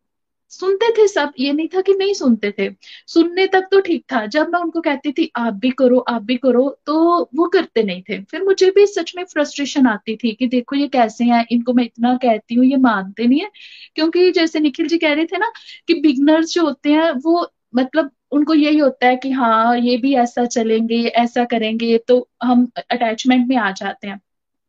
सुनते 0.52 0.90
थे 0.92 1.08
सब, 1.08 1.32
ये 1.40 1.52
नहीं 1.54 1.68
था 1.68 1.82
कि 1.82 1.94
नहीं 1.94 2.14
सुनते 2.14 2.52
थे। 2.60 2.70
सुनने 3.08 3.46
तक 3.48 3.68
तो 3.72 3.80
ठीक 3.80 4.04
था। 4.14 4.26
जब 4.26 4.50
मैं 4.50 4.60
उनको 4.60 4.82
कहती 4.82 5.12
थी, 5.12 5.32
आप 5.36 5.54
भी 5.54 5.70
करो, 5.72 6.00
आप 6.00 6.22
भी 6.22 6.36
करो 6.38 6.68
तो 6.86 6.96
वो 7.36 7.48
करते 7.48 7.84
नहीं 7.84 8.02
थे। 8.10 8.22
फिर 8.24 8.44
मुझे 8.44 8.70
भी 8.72 8.86
सच 8.88 9.14
में 9.18 9.24
फ्रस्ट्रेशन 9.26 9.88
आती 9.88 10.16
थी 10.16 10.32
कि 10.34 10.48
देखो 10.48 10.76
ये 10.76 10.88
कैसे 10.88 11.26
हैं, 11.26 11.46
इनको 11.52 11.74
मैं 11.74 11.84
इतना 11.84 12.16
कहती 12.18 12.56
हूँ, 12.56 12.66
ये 12.66 12.78
मानते 12.78 13.28
नहीं 13.28 13.40
है। 13.40 13.50
क्योंकि 13.96 14.32
जैसे 14.32 14.60
निखिल 14.60 14.88
जी 14.88 14.98
कह 14.98 15.14
रहे 15.14 15.26
थे 15.26 15.38
ना 15.38 15.52
कि 15.88 15.94
बिगनर्स 15.94 16.54
जो 16.54 16.64
होते 16.64 16.92
हैं, 16.92 17.12
वो 17.12 17.48
मतलब 17.76 18.12
उनको 18.32 18.54
यही 18.54 18.78
होता 18.78 19.08
है 19.08 19.16
कि 19.16 19.32
हाँ 19.32 19.78
ये 19.78 19.98
भी 19.98 20.14
ऐसा 20.16 20.46
चलेंगे 20.46 21.04
ऐसा 21.08 21.46
करेंगे 21.46 21.98
तो 21.98 22.30
हम 22.44 22.68
अटैचमेंट 22.92 23.48
में 23.48 23.56
आ 23.58 23.72
जाते 23.72 24.08
हैं। 24.08 24.20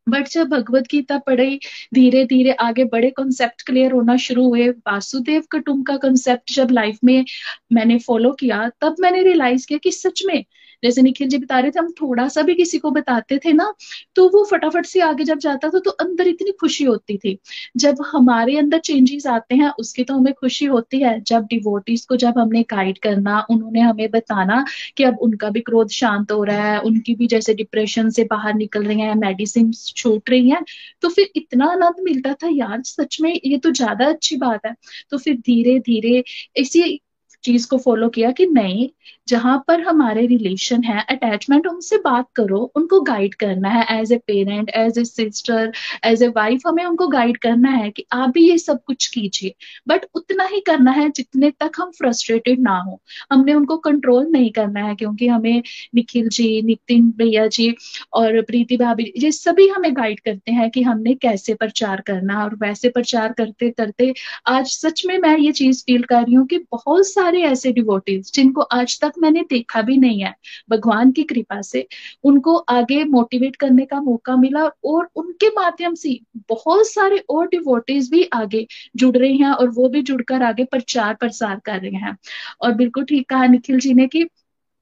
बट 0.09 0.29
जब 0.29 0.49
भगवत 0.49 0.85
गीता 0.91 1.19
पढ़ी, 1.19 1.61
धीरे 1.95 2.25
धीरे 2.25 2.53
आगे 2.53 2.85
बड़े 2.85 3.11
कॉन्सेप्ट 3.11 3.63
क्लियर 3.63 3.93
होना 3.93 4.17
शुरू 4.17 4.49
हुए, 4.49 4.69
वासुदेव 4.69 5.43
कटुम 5.53 5.83
का 5.83 5.97
कॉन्सेप्ट 5.97 6.53
जब 6.53 6.71
लाइफ 6.71 6.99
में 7.05 7.25
मैंने 7.73 7.99
फॉलो 7.99 8.33
किया, 8.33 8.69
तब 8.81 8.97
मैंने 9.01 9.23
रियलाइज़ 9.23 9.67
किया 9.67 9.79
कि 9.79 9.93
सच 9.93 10.23
में 10.27 10.45
जैसे 10.83 11.03
निखिल 11.03 11.29
जी 11.29 11.39
बता 11.39 11.59
रहे 11.61 11.71
थे, 11.71 11.79
हम 11.79 11.91
थोड़ा 12.01 12.27
सा 12.29 12.43
भी 12.43 12.55
किसी 12.55 12.79
को 12.79 12.91
बताते 12.91 13.39
थे 13.45 13.53
ना 13.53 13.73
तो 14.17 14.29
वो 14.29 14.45
फटाफट 14.51 14.87
से 14.87 15.01
आगे 15.03 15.25
जब 15.25 15.39
जाता 15.41 15.69
था 15.69 15.79
तो 15.81 15.91
अंदर 15.93 16.29
इतनी 16.29 16.53
खुशी 16.61 16.85
होती 16.85 17.17
थी। 17.19 17.37
जब 17.77 18.03
हमारे 18.07 18.57
अंदर 18.59 18.79
चेंजेस 18.81 19.27
आते 19.29 19.55
हैं, 19.55 19.71
उसकी 19.79 20.05
तो 20.05 20.15
हमें 20.15 20.33
खुशी 20.35 20.65
होती 20.67 21.01
है। 21.01 21.19
जब 21.23 21.47
डिवोटीज 21.47 22.05
को 22.07 22.17
जब 22.17 22.39
हमने 22.39 22.63
गाइड 22.71 22.99
करना, 23.01 23.39
उन्होंने 23.51 23.81
हमें 23.81 24.11
बताना 24.11 24.65
कि 24.97 25.05
अब 25.05 25.19
उनका 25.23 25.51
भी 25.51 25.61
क्रोध 25.63 25.89
शांत 25.93 26.33
हो 26.33 26.43
रहा 26.45 26.73
है, 26.73 26.79
उनकी 26.81 27.15
भी 27.15 27.27
जैसे 27.27 27.55
डिप्रेशन 27.55 28.11
से 28.11 28.25
बाहर 28.27 28.55
निकल 28.55 28.85
रही 28.85 29.01
है 29.01 29.15
मेडिसिन 29.17 29.73
छूट 29.97 30.31
रही 30.31 30.51
है 30.51 30.61
तो 31.03 31.09
फिर 31.11 31.31
इतना 31.37 31.67
आनंद 31.73 32.03
मिलता 32.05 32.33
था, 32.35 32.49
यार 32.49 32.83
सच 32.85 33.19
में 33.21 33.33
ये 33.37 33.59
तो 33.59 33.71
ज़्यादा 33.73 34.07
अच्छी 34.09 34.37
बात 34.39 34.67
है। 34.67 34.75
तो 35.11 35.19
फिर 35.19 35.37
धीरे 35.47 35.79
धीरे 35.81 36.23
इसी 36.57 37.01
चीज़ 37.45 37.67
को 37.69 37.77
फॉलो 37.79 38.09
किया 38.09 38.31
कि 38.33 38.47
नहीं 38.47 38.89
जहाँ 39.29 39.57
पर 39.69 39.81
हमारे 39.81 40.27
रिलेशन 40.27 40.83
है 40.85 41.01
अटैचमेंट 41.11 41.67
उनसे 41.67 41.97
बात 42.05 42.27
करो, 42.37 42.59
उनको 42.77 43.01
गाइड 43.01 43.35
करना 43.35 43.69
है 43.69 43.85
as 43.99 44.13
a 44.13 44.17
parent 44.27 44.71
as 44.77 44.99
a 44.99 45.05
sister 45.05 45.73
as 46.07 46.23
a 46.23 46.29
wife 46.37 46.63
हमें 46.67 46.85
उनको 46.85 47.07
गाइड 47.09 47.37
करना 47.39 47.71
है 47.71 47.91
कि 47.91 48.05
आप 48.13 48.31
भी 48.31 48.49
ये 48.49 48.57
सब 48.59 48.83
कुछ 48.87 49.07
कीजिए। 49.15 49.55
बट 49.89 50.07
उतना 50.15 50.45
ही 50.47 50.61
करना 50.67 50.91
है 50.91 51.09
जितने 51.11 51.51
तक 51.61 51.73
हम 51.81 51.91
फ्रस्ट्रेटेड 51.99 52.61
ना 52.61 52.77
हो। 52.79 53.01
हमने 53.33 53.55
उनको 53.55 53.77
कंट्रोल 53.79 54.27
नहीं 54.33 54.51
करना 54.53 54.85
है 54.87 54.95
क्योंकि 54.95 55.29
हमें 55.29 55.63
निखिल 55.95 56.29
जी, 56.29 56.63
नितिन 56.63 57.11
भैया 57.19 57.47
जी 57.49 57.75
और 58.15 58.41
प्रीति 58.43 58.77
भाभी, 58.77 59.13
ये 59.17 59.31
सभी 59.33 59.69
हमें 59.69 59.95
गाइड 59.97 60.21
करते 60.21 60.53
हैं 60.53 60.71
कि 60.71 60.83
हमने 60.83 61.15
कैसे 61.15 61.55
प्रचार 61.55 62.01
करना 62.07 62.43
और 62.45 62.55
वैसे 62.57 62.89
प्रचार 62.91 63.33
करते 63.33 63.71
करते 63.71 64.13
आज 64.49 64.67
सच 64.69 65.03
में 65.07 65.17
मैं 65.19 65.37
ये 65.39 65.53
चीज़ 65.53 65.83
फील 65.87 66.03
कर 66.05 66.23
रही 66.23 66.35
हूँ 66.35 66.47
कि 66.47 66.59
बहुत 66.73 67.07
सारे 67.09 67.43
ऐसे 67.45 67.73
डिवोटिव 67.73 68.23
जिनको 68.35 68.61
आज 68.73 68.99
तक 69.01 69.12
मैंने 69.19 69.43
देखा 69.51 69.83
भी 69.83 69.97
नहीं 69.97 70.21
है। 70.25 70.35
भगवान 70.71 71.13
की 71.13 71.23
कृपा 71.23 71.61
से 71.63 71.87
उनको 72.25 72.57
आगे 72.71 73.03
मोटिवेट 73.05 73.57
करने 73.57 73.85
का 73.87 74.01
मौका 74.01 74.37
मिला 74.37 74.65
और 74.85 75.09
उनके 75.17 75.49
माध्यम 75.51 75.95
से 75.95 76.19
बहुत 76.49 76.87
सारे 76.89 77.19
और 77.31 77.47
डिवोटीज 77.47 78.11
भी 78.11 78.25
आगे 78.35 78.67
जुड़ 78.97 79.17
रहे 79.17 79.33
हैं 79.33 79.51
और 79.53 79.71
वो 79.71 79.89
भी 79.89 80.03
जुड़कर 80.03 80.43
आगे 80.43 80.65
प्रचार 80.65 81.15
प्रसार 81.15 81.61
कर 81.65 81.81
रहे 81.81 82.01
हैं। 82.01 82.17
और 82.63 82.73
बिल्कुल 82.75 83.05
ठीक 83.05 83.29
कहा 83.29 83.47
निखिल 83.47 83.79
जी 83.81 83.95
ने 83.95 84.07
कि 84.07 84.25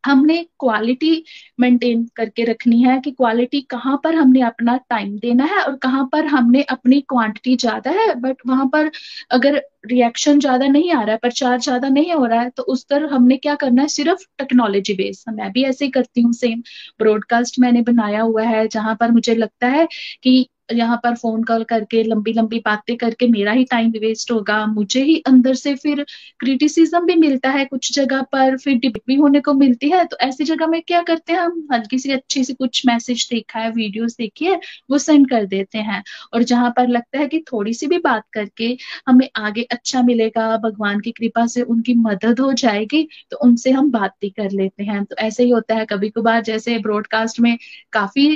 हमने 0.05 0.37
क्वालिटी 0.61 1.23
मेंटेन 1.61 2.07
करके 2.17 2.45
रखनी 2.45 2.81
है 2.83 2.99
कि 3.01 3.11
क्वालिटी 3.13 3.61
कहाँ 3.71 3.97
पर 4.05 4.15
हमने 4.15 4.41
अपना 4.43 4.77
टाइम 4.91 5.17
देना 5.19 5.45
है 5.47 5.63
और 5.65 5.77
कहाँ 5.79 6.05
पर 6.13 6.27
हमने 6.27 6.63
अपनी 6.71 7.01
क्वांटिटी 7.03 7.57
ज़्यादा 7.57 7.91
है। 7.93 8.15
बट 8.21 8.37
वहाँ 8.47 8.67
पर 8.69 8.91
अगर 9.31 9.61
रिएक्शन 9.87 10.41
ज़्यादा 10.41 10.67
नहीं 10.69 10.91
आ 10.93 11.03
रहा 11.03 11.13
है, 11.13 11.17
प्रचार 11.19 11.59
ज़्यादा 11.61 11.89
नहीं 11.89 12.13
हो 12.13 12.25
रहा 12.27 12.41
है 12.41 12.51
तो 12.51 12.63
उस 12.65 12.87
तरह 12.89 13.15
हमने 13.15 13.37
क्या 13.39 13.55
करना 13.57 13.83
है? 13.83 13.89
सिर्फ़ 13.89 14.25
टेक्नोलॉजी 14.39 14.95
बेस्ड 14.95 15.33
मैं 15.35 15.51
भी 15.53 15.65
ऐसे 15.65 15.85
ही 15.85 15.91
करती 15.91 16.21
हूँ 16.23 16.33
सेम 16.35 16.63
ब्रॉडकास्ट 17.01 17.59
मैंने 17.61 17.83
बनाया 17.85 18.23
हुआ 18.23 18.43
है, 18.45 18.67
जहाँ 18.69 18.97
पर 19.01 19.11
मुझे 19.13 19.35
लगता 19.35 19.67
है 19.69 19.87
कि 20.23 20.49
यहाँ 20.73 20.97
पर 21.03 21.15
फ़ोन 21.15 21.43
कॉल 21.45 21.65
करके 21.65 22.03
लंबी 22.05 22.33
लंबी 22.33 22.59
बातें 22.59 22.97
करके 22.97 23.27
मेरा 23.29 23.53
ही 23.53 23.65
टाइम 23.65 23.91
वेस्ट 24.01 24.31
होगा। 24.33 24.65
मुझे 24.67 25.03
ही 25.03 25.17
अंदर 25.27 25.55
से 25.55 25.75
फिर 25.75 26.05
क्रिटिसिज्म 26.41 27.05
भी 27.07 27.15
मिलता 27.17 27.51
है 27.51 27.65
कुछ 27.65 27.93
जगह 27.93 28.23
पर, 28.23 28.57
फिर 28.59 28.79
डिबेट 28.79 29.03
भी 29.07 29.15
होने 29.17 29.41
को 29.41 29.53
मिलती 29.55 29.91
है। 29.91 30.05
तो 30.05 30.17
ऐसी 30.21 30.45
जगह 30.45 30.67
में 30.67 30.81
क्या 30.83 31.03
करते 31.03 31.33
हैं 31.33 31.41
हम? 31.41 31.67
हल्की 31.73 31.99
सी 31.99 32.13
अच्छी 32.13 32.45
सी 32.45 32.55
कुछ 32.55 32.83
मैसेज 32.87 33.29
देखा 33.33 33.61
है 33.61 33.71
वीडियोस 33.73 34.17
देखी 34.17 34.45
है, 34.45 34.61
वो 34.91 34.99
सेंड 34.99 35.29
कर 35.31 35.47
देते 35.47 35.79
हैं। 35.81 36.03
और 36.35 36.43
जहाँ 36.45 36.71
पर 36.77 36.89
लगता 36.89 37.19
है 37.19 37.27
कि 37.29 37.41
थोड़ी 37.53 37.75
सी 37.75 37.87
भी 37.87 37.99
बात 38.01 38.25
करके 38.33 38.77
हमें 39.09 39.29
आगे 39.37 39.63
अच्छा 39.63 40.03
मिलेगा, 40.03 40.57
भगवान 40.59 41.01
की 41.01 41.11
कृपा 41.13 41.47
से 41.47 41.63
उनकी 41.63 41.95
मदद 42.01 42.41
हो 42.41 42.53
जाएगी 42.55 43.07
तो 43.31 43.37
उनसे 43.45 43.71
हम 43.71 43.91
बात 43.91 44.15
भी 44.21 44.31
कर 44.31 44.51
लेते 44.53 44.85
हैं। 44.85 45.05
तो 45.05 45.17
ऐसे 45.19 45.45
ही 45.45 45.51
होता 45.51 45.75
है 45.75 45.87
कभी 45.87 46.09
कभार 46.11 46.43
जैसे 46.43 46.79
ब्रॉडकास्ट 46.81 47.41
में 47.41 47.57
काफ़ी 47.93 48.29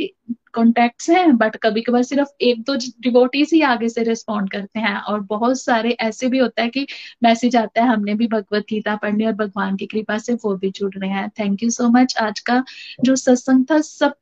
कॉन्टेक्ट्स 0.54 1.10
हैं 1.10 1.36
बट 1.36 1.56
कभी 1.56 1.82
कभार 1.82 2.02
सिर्फ़ 2.02 2.28
एक 2.40 2.62
दो 2.62 2.74
डिवोटीज 2.76 3.50
ही 3.52 3.60
आगे 3.62 3.88
से 3.88 4.02
रिस्पॉन्ड 4.02 4.50
करते 4.50 4.80
हैं 4.80 4.96
और 4.96 5.20
बहुत 5.20 5.60
सारे 5.60 5.90
ऐसे 6.00 6.28
भी 6.28 6.38
होता 6.38 6.62
है 6.62 6.68
कि 6.68 6.86
मैसेज 7.22 7.56
आता 7.56 7.82
है, 7.82 7.88
हमने 7.88 8.14
भी 8.14 8.26
भगवत 8.26 8.64
गीता 8.70 8.96
पढ़नी 8.96 9.26
और 9.26 9.32
भगवान 9.32 9.76
की 9.76 9.86
कृपा 9.86 10.18
से 10.18 10.34
वो 10.34 10.56
भी 10.56 10.70
जुड़ 10.70 10.94
रहे 10.96 11.10
हैं। 11.10 11.28
थैंक 11.30 11.62
यू 11.62 11.70
सो 11.70 11.88
मच 11.88 12.14
आज 12.20 12.40
का 12.40 12.62
जो 13.04 13.16
सत्संग 13.16 13.64
था, 13.70 13.80
सब 13.80 14.14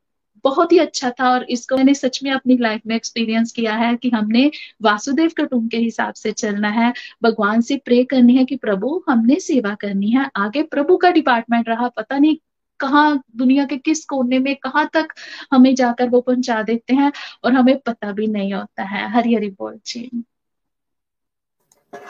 बहुत 0.44 0.72
ही 0.72 0.78
अच्छा 0.78 1.10
था 1.10 1.28
और 1.30 1.44
इसको 1.50 1.76
मैंने 1.76 1.94
सच 1.94 2.18
में 2.22 2.30
अपनी 2.30 2.56
लाइफ 2.56 2.80
में 2.86 2.94
एक्सपीरियंस 2.96 3.52
किया 3.52 3.74
है 3.74 3.94
कि 3.96 4.10
हमने 4.10 4.50
वासुदेव 4.82 5.30
कटुम 5.38 5.68
के 5.68 5.76
हिसाब 5.76 6.14
से 6.14 6.32
चलना 6.32 6.68
है। 6.68 6.92
भगवान 7.22 7.60
से 7.60 7.76
प्रे 7.76 8.02
करनी 8.04 8.36
है 8.36 8.44
कि 8.44 8.56
प्रभु, 8.56 9.02
हमने 9.08 9.40
सेवा 9.40 9.74
करनी 9.74 10.10
है। 10.10 10.30
आगे 10.36 10.62
प्रभु 10.62 10.96
का 10.96 11.10
डिपार्टमेंट 11.10 11.68
रहा, 11.68 11.88
पता 11.88 12.18
नहीं 12.18 12.36
कहाँ 12.82 13.22
दुनिया 13.36 13.64
के 13.64 13.76
किस 13.76 14.04
कोने 14.04 14.38
में, 14.38 14.54
कहाँ 14.56 14.88
तक 14.92 15.08
हमें 15.52 15.74
जाकर 15.74 16.08
वो 16.08 16.20
पहुँचा 16.20 16.62
देते 16.62 16.94
हैं 16.94 17.12
और 17.44 17.52
हमें 17.52 17.78
पता 17.80 18.12
भी 18.12 18.26
नहीं 18.26 18.52
होता 18.54 18.82
है। 18.82 19.10
हरी 19.12 19.34
हरी 19.34 19.50
बोल 19.50 19.80
जी। 19.86 20.24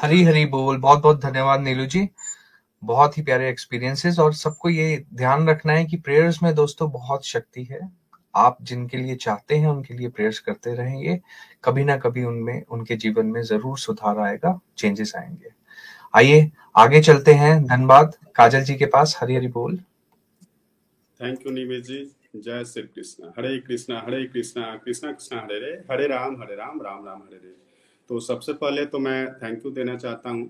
हरी 0.00 0.22
हरी 0.24 0.44
बोल। 0.46 0.78
बहुत 0.78 1.02
बहुत 1.02 1.20
धन्यवाद 1.20 1.60
नीलू 1.60 1.86
जी। 1.86 2.08
बहुत 2.82 3.18
ही 3.18 3.22
प्यारे 3.22 3.48
एक्सपीरियंसेस 3.50 4.18
और 4.18 4.32
सबको 4.34 4.68
ये 4.68 5.04
ध्यान 5.14 5.48
रखना 5.48 5.72
है 5.72 5.84
कि 5.84 5.96
प्रेयर्स 5.96 6.42
में 6.42 6.54
दोस्तों 6.54 6.90
बहुत 6.92 7.26
शक्ति 7.26 7.64
है। 7.64 7.80
आप 8.34 8.58
जिनके 8.62 8.96
लिए 8.96 9.14
चाहते 9.16 9.56
हैं, 9.56 9.68
उनके 9.68 9.94
लिए 9.94 10.08
प्रेयर्स 10.08 10.38
करते 10.38 10.74
रहेंगे। 10.74 11.20
कभी 11.64 11.84
ना 11.84 11.96
कभी 11.96 12.24
उनमें, 12.24 12.62
उनके 12.64 12.96
जीवन 12.96 13.26
में 13.26 13.42
ज़रूर 13.42 13.78
सुधार 13.78 14.18
आएगा 14.18 14.60
चेंजेस 14.78 15.12
आएँगे। 15.16 15.50
आइए, 16.16 16.50
आगे 16.76 17.00
चलते 17.00 17.34
हैं 17.34 17.64
धन्यवाद 17.64 18.16
काजल 18.34 18.64
जी 18.64 18.74
के 18.74 18.86
पास 18.86 19.18
हरी 19.20 19.36
हरी 19.36 19.48
बोल। 19.48 19.78
थैंक 21.22 21.46
यू 21.46 21.52
निवेश 21.52 21.82
जी 21.86 21.98
जय 22.36 22.64
श्री 22.64 22.82
कृष्ण 22.84 23.28
हरे 23.36 23.58
कृष्णा 23.58 23.98
हरे 24.06 24.24
कृष्णा 24.26 24.64
कृष्णा 24.76 25.10
कृष्णा 25.12 25.40
हरे 25.40 25.58
रे 25.58 25.70
हरे 25.90 26.06
राम 26.06 26.36
हरे 26.42 26.54
राम 26.56 26.80
राम 26.82 27.04
राम 27.06 27.18
हरे 27.18 27.36
रे 27.36 27.54
तो 28.10 28.20
सबसे 28.20 28.52
पहले 28.52 28.84
तो 28.86 28.98
मैं 28.98 29.32
थैंक 29.34 29.66
यू 29.66 29.70
देना 29.70 29.96
चाहता 29.96 30.30
हूँ 30.30 30.46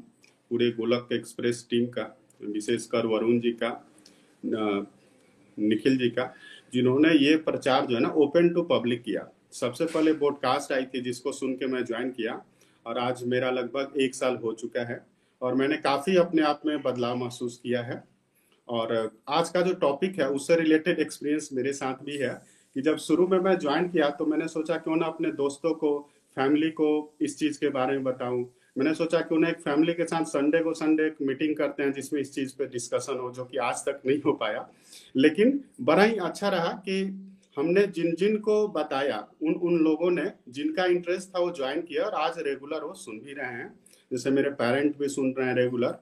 पूरे 0.51 0.71
गोलक 0.71 1.09
एक्सप्रेस 1.13 1.67
टीम 1.71 1.87
का 1.87 2.07
विशेषकर 2.43 3.07
वरुण 3.07 3.41
जी 3.41 3.53
का 3.63 3.71
निखिल 5.59 5.99
जी 5.99 6.09
का, 6.11 6.25
जिन्होंने 6.73 7.13
ये 7.19 7.37
प्रचार 7.37 7.87
जो 7.87 7.95
है 7.95 8.01
ना 8.03 8.09
ओपन 8.09 8.49
टू 8.49 8.63
पब्लिक 8.63 9.03
किया। 9.03 9.29
सबसे 9.53 9.85
पहले 9.85 10.13
पॉडकास्ट 10.15 10.73
आई 10.73 10.85
थी 10.85 11.01
जिसको 11.01 11.33
सुन 11.33 11.55
के 11.55 11.67
मैं 11.67 11.85
ज्वाइन 11.85 12.11
किया 12.11 12.41
और 12.87 12.99
आज 12.99 13.23
मेरा 13.25 13.51
लगभग 13.51 14.01
एक 14.01 14.15
साल 14.15 14.37
हो 14.37 14.53
चुका 14.53 14.85
है 14.85 15.01
और 15.43 15.55
मैंने 15.55 15.77
काफ़ी 15.77 16.17
अपने 16.17 16.43
आप 16.43 16.63
में 16.67 16.83
बदलाव 16.83 17.17
महसूस 17.17 17.61
किया 17.63 17.83
है। 17.83 18.03
और 18.69 19.11
आज 19.29 19.49
का 19.51 19.61
जो 19.61 19.75
टॉपिक 19.75 20.19
है, 20.21 20.29
उससे 20.29 20.57
रिलेटेड 20.57 20.99
एक्सपीरियंस 20.99 21.49
मेरे 21.53 21.73
साथ 21.73 22.05
भी 22.05 22.17
है 22.17 22.43
कि 22.75 22.83
जब 22.83 22.97
शुरू 22.97 23.27
में 23.29 23.39
मैं 23.39 23.59
ज्वाइन 23.59 23.89
किया 23.89 24.11
तो 24.11 24.27
मैंने 24.27 24.49
सोचा 24.49 24.77
क्यों 24.77 24.97
ना 24.97 25.07
अपने 25.07 25.33
दोस्तों 25.33 25.75
को 25.75 25.99
फैमिली 26.37 26.71
को 26.71 27.15
इस 27.21 27.39
चीज़ 27.39 27.59
के 27.61 27.69
बारे 27.69 27.93
में 27.93 28.05
बताऊँ। 28.05 28.45
मैंने 28.79 28.95
सोचा 28.95 29.21
कि 29.21 29.35
उन्हें 29.35 29.53
एक 29.53 29.59
फैमिली 29.59 29.93
के 29.93 30.05
साथ 30.05 30.25
संडे 30.25 30.59
को 30.59 30.73
संडे 30.75 31.07
एक 31.07 31.17
मीटिंग 31.23 31.55
करते 31.57 31.83
हैं, 31.83 31.93
जिसमें 31.93 32.21
इस 32.21 32.33
चीज़ 32.35 32.55
पे 32.59 32.67
डिस्कशन 32.67 33.19
हो, 33.19 33.31
जो 33.31 33.45
कि 33.45 33.57
आज 33.57 33.75
तक 33.75 34.01
नहीं 34.07 34.21
हो 34.21 34.33
पाया। 34.33 34.69
लेकिन 35.17 35.65
बड़ा 35.81 36.03
ही 36.03 36.17
अच्छा 36.17 36.49
रहा 36.49 36.73
कि 36.73 37.03
हमने 37.59 37.87
जिन 37.87 38.15
जिन 38.15 38.37
को 38.37 38.69
बताया, 38.69 39.29
उन 39.43 39.55
उन 39.55 39.79
लोगों 39.79 40.11
ने 40.11 40.31
जिनका 40.49 40.85
इंटरेस्ट 40.85 41.29
था 41.29 41.41
वो 41.41 41.51
ज्वाइन 41.51 41.81
किया 41.81 42.05
और 42.05 42.15
आज 42.15 42.39
रेगुलर 42.39 42.85
वो 42.85 42.95
सुन 42.95 43.19
भी 43.19 43.33
रहे 43.33 43.53
हैं। 43.53 43.81
जैसे 44.13 44.31
मेरे 44.31 44.51
पेरेंट 44.51 44.99
भी 44.99 45.09
सुन 45.09 45.35
रहे 45.39 45.49
हैं 45.49 45.55
रेगुलर 45.55 45.99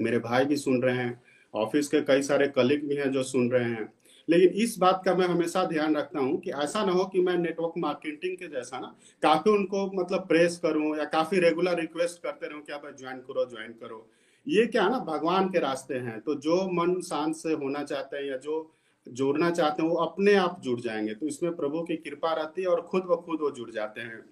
मेरे 0.00 0.18
भाई 0.18 0.44
भी 0.44 0.56
सुन 0.56 0.82
रहे 0.82 0.96
हैं। 0.96 1.22
ऑफ़िस 1.54 1.88
के 1.88 2.00
कई 2.02 2.22
सारे 2.22 2.46
कलीग 2.48 2.88
भी 2.88 2.96
हैं 2.96 3.10
जो 3.12 3.22
सुन 3.24 3.50
रहे 3.50 3.64
हैं। 3.64 3.92
लेकिन 4.28 4.48
इस 4.62 4.76
बात 4.78 5.02
का 5.04 5.14
मैं 5.14 5.26
हमेशा 5.26 5.64
ध्यान 5.64 5.96
रखता 5.96 6.20
हूँ 6.20 6.38
कि 6.40 6.50
ऐसा 6.52 6.84
ना 6.84 6.92
हो 6.92 7.04
कि 7.04 7.20
मैं 7.20 7.36
नेटवर्क 7.38 7.74
मार्केटिंग 7.78 8.36
के 8.36 8.48
जैसा 8.48 8.78
ना 8.80 8.94
काफ़ी 9.22 9.50
उनको 9.50 9.86
मतलब 9.94 10.26
प्रेस 10.28 10.58
करूँ 10.58 10.96
या 10.98 11.04
काफ़ी 11.08 11.38
रेगुलर 11.40 11.78
रिक्वेस्ट 11.80 12.22
करते 12.22 12.48
रहूँ 12.48 12.62
कि 12.62 12.72
आप 12.72 12.82
ज्वाइन 13.00 13.18
करो 13.20 13.44
ज्वाइन 13.50 13.72
करो। 13.72 14.06
ये 14.46 14.66
क्या 14.66 14.88
ना 14.88 14.98
भगवान 15.06 15.48
के 15.48 15.58
रास्ते 15.58 15.94
हैं। 15.96 16.20
तो 16.20 16.34
जो 16.36 16.62
मन 16.72 17.00
शांत 17.02 17.34
से 17.36 17.52
होना 17.54 17.82
चाहते 17.84 18.16
हैं 18.16 18.24
या 18.24 18.36
जो 18.38 18.70
जोड़ना 19.06 19.50
चाहते 19.50 19.82
हैं 19.82 19.88
वो 19.90 19.96
अपने 19.96 20.34
आप 20.36 20.60
जुड़ 20.62 20.80
जाएँगे। 20.80 21.14
तो 21.14 21.26
इसमें 21.26 21.54
प्रभु 21.56 21.82
की 21.82 21.96
कृपा 21.98 22.32
रहती 22.32 22.62
है 22.62 22.68
और 22.68 22.80
खुद 22.82 23.02
ब 23.02 23.16
खुद 23.26 23.40
वो 23.40 23.50
जुड़ 23.50 23.70
जाते 23.70 24.00
हैं। 24.00 24.24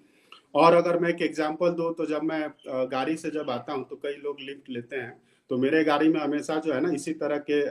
और 0.55 0.73
अगर 0.73 0.99
मैं 0.99 1.09
एक 1.09 1.21
एग्ज़ाम्पल 1.21 1.69
दू 1.71 1.89
तो 1.91 2.05
जब 2.05 2.23
मैं 2.23 2.47
गाड़ी 2.91 3.17
से 3.17 3.29
जब 3.29 3.49
आता 3.49 3.73
हूँ 3.73 3.85
तो 3.89 3.95
कई 3.95 4.21
लोग 4.23 4.39
लिफ्ट 4.39 4.69
लेते 4.69 4.95
हैं। 4.95 5.13
तो 5.49 5.57
मेरे 5.57 5.83
गाड़ी 5.83 6.09
में 6.09 6.19
हमेशा 6.19 6.55
जो 6.57 6.73
है 6.73 6.79
ना 6.81 6.89
इसी 6.91 7.13
तरह 7.15 7.37
के 7.49 7.61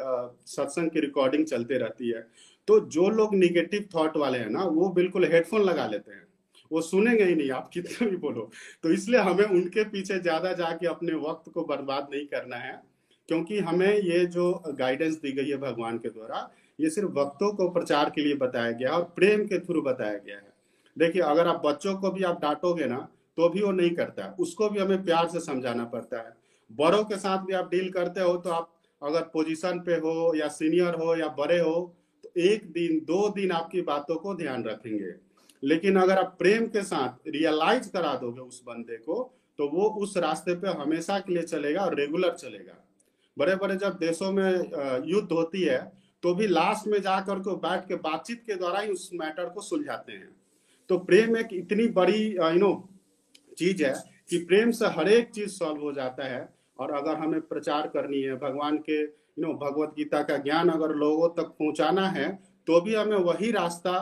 सत्संग 0.46 0.90
की 0.90 1.00
रिकॉर्डिंग 1.00 1.44
चलते 1.46 1.78
रहती 1.78 2.10
है। 2.10 2.26
तो 2.68 2.78
जो 2.88 3.08
लोग 3.10 3.34
निगेटिव 3.34 3.88
थॉट 3.94 4.16
वाले 4.16 4.38
हैं 4.38 4.50
ना, 4.50 4.64
वो 4.64 4.88
बिल्कुल 4.90 5.24
हेडफोन 5.24 5.62
लगा 5.62 5.86
लेते 5.86 6.12
हैं। 6.12 6.24
वो 6.70 6.80
सुनेंगे 6.82 7.24
ही 7.24 7.34
नहीं, 7.34 7.50
आप 7.50 7.70
कितना 7.72 8.06
भी 8.06 8.16
बोलो। 8.18 8.50
तो 8.82 8.90
इसलिए 8.90 9.20
हमें 9.20 9.44
उनके 9.44 9.84
पीछे 9.86 10.18
ज़्यादा 10.20 10.52
जाके 10.54 10.86
अपने 10.86 11.12
वक्त 11.20 11.50
को 11.54 11.64
बर्बाद 11.64 12.08
नहीं 12.12 12.26
करना 12.26 12.56
है, 12.56 12.80
क्योंकि 13.28 13.58
हमें 13.60 13.92
ये 13.94 14.24
जो 14.28 14.52
गाइडेंस 14.70 15.14
दी 15.16 15.32
गई 15.32 15.48
है 15.48 15.56
भगवान 15.58 15.98
के 15.98 16.08
द्वारा, 16.08 16.48
ये 16.78 16.90
सिर्फ़ 16.90 17.10
वक्तों 17.10 17.52
को 17.52 17.68
प्रचार 17.70 18.10
के 18.10 18.22
लिए 18.22 18.34
बताया 18.36 18.70
गया 18.72 18.90
है 18.90 18.96
और 18.96 19.04
प्रेम 19.16 19.44
के 19.46 19.58
थ्रू 19.60 19.82
बताया 19.82 20.16
गया 20.16 20.36
है। 20.36 20.52
देखिए, 20.96 21.22
अगर 21.22 21.46
आप 21.46 21.62
बच्चों 21.64 21.94
को 21.96 22.10
भी 22.10 22.24
आप 22.24 22.40
डांटोगे 22.42 22.86
ना 22.86 23.06
तो 23.38 23.48
भी 23.48 23.62
वो 23.62 23.70
नहीं 23.72 23.90
करता 23.92 24.34
उसको 24.40 24.68
भी 24.68 24.78
हमें 24.78 25.04
प्यार 25.04 25.28
से 25.28 25.40
समझाना 25.42 25.84
पड़ता 25.86 26.18
है। 26.18 26.32
बड़ों 26.70 27.04
के 27.04 27.16
साथ 27.16 27.44
भी 27.46 27.52
आप 27.54 27.70
डील 27.70 27.90
करते 27.90 28.20
हो 28.20 28.36
तो 28.36 28.50
आप 28.50 28.72
अगर 29.02 29.22
पोजीशन 29.32 29.78
पे 29.80 29.94
हो 29.96 30.32
या 30.36 30.48
सीनियर 30.50 30.94
हो 30.94 31.16
या 31.16 31.28
बड़े 31.38 31.58
हो 31.58 31.74
तो 32.24 32.30
एक 32.40 32.70
दिन, 32.72 32.98
दो 33.00 33.28
दिन 33.28 33.52
आपकी 33.52 33.82
बातों 33.82 34.16
को 34.16 34.34
ध्यान 34.34 34.64
रखेंगे। 34.64 35.14
लेकिन 35.62 35.96
अगर 35.96 36.18
आप 36.18 36.36
प्रेम 36.38 36.66
के 36.66 36.82
साथ 36.84 37.28
रियलाइज़ 37.28 37.88
करा 37.90 38.14
दोगे 38.14 38.40
उस 38.40 38.62
बंदे 38.66 38.96
को 38.96 39.22
तो 39.58 39.68
वो 39.68 39.88
उस 40.00 40.16
रास्ते 40.16 40.54
पे 40.54 40.68
हमेशा 40.70 41.18
के 41.18 41.32
लिए 41.32 41.42
चलेगा 41.42 41.84
और 41.84 41.94
रेगुलर 41.94 42.32
चलेगा। 42.32 42.82
बड़े 43.36 43.54
बड़े 43.56 43.76
जब 43.76 43.96
देशों 43.98 44.32
में 44.32 44.50
युद्ध 45.06 45.32
होती 45.32 45.62
है 45.62 45.78
तो 46.22 46.34
भी 46.34 46.46
लास्ट 46.46 46.86
में 46.88 47.00
जाकर 47.02 47.38
के 47.38 47.54
बैठ 47.58 47.86
के 47.88 47.96
बातचीत 48.02 48.42
के 48.46 48.54
द्वारा 48.54 48.80
ही 48.80 48.90
उस 48.90 49.10
मैटर 49.14 49.48
को 49.48 49.60
सुलझाते 49.60 50.12
हैं। 50.12 50.34
तो 50.90 50.98
प्रेम 50.98 51.36
एक 51.36 51.48
इतनी 51.52 51.86
बड़ी 51.88 52.26
यू 52.26 52.58
नो 52.58 52.88
चीज़ 53.58 53.84
है 53.84 53.94
कि 54.30 54.38
प्रेम 54.44 54.70
से 54.70 54.86
हर 54.88 55.08
एक 55.08 55.30
चीज़ 55.30 55.50
सॉल्व 55.50 55.82
हो 55.82 55.92
जाता 55.92 56.24
है। 56.24 56.55
और 56.78 56.90
अगर 56.92 57.14
हमें 57.14 57.40
प्रचार 57.40 57.86
करनी 57.88 58.20
है, 58.20 58.34
भगवान 58.36 58.76
के 58.80 59.02
यू 59.02 59.46
नो 59.46 59.52
भगवत 59.56 59.94
गीता 59.96 60.22
का 60.22 60.36
ज्ञान 60.38 60.68
अगर 60.68 60.94
लोगों 60.94 61.28
तक 61.32 61.48
पहुंचाना 61.50 62.06
है 62.08 62.28
तो 62.68 62.80
भी 62.80 62.94
हमें 62.94 63.16
वही 63.18 63.50
रास्ता 63.50 63.92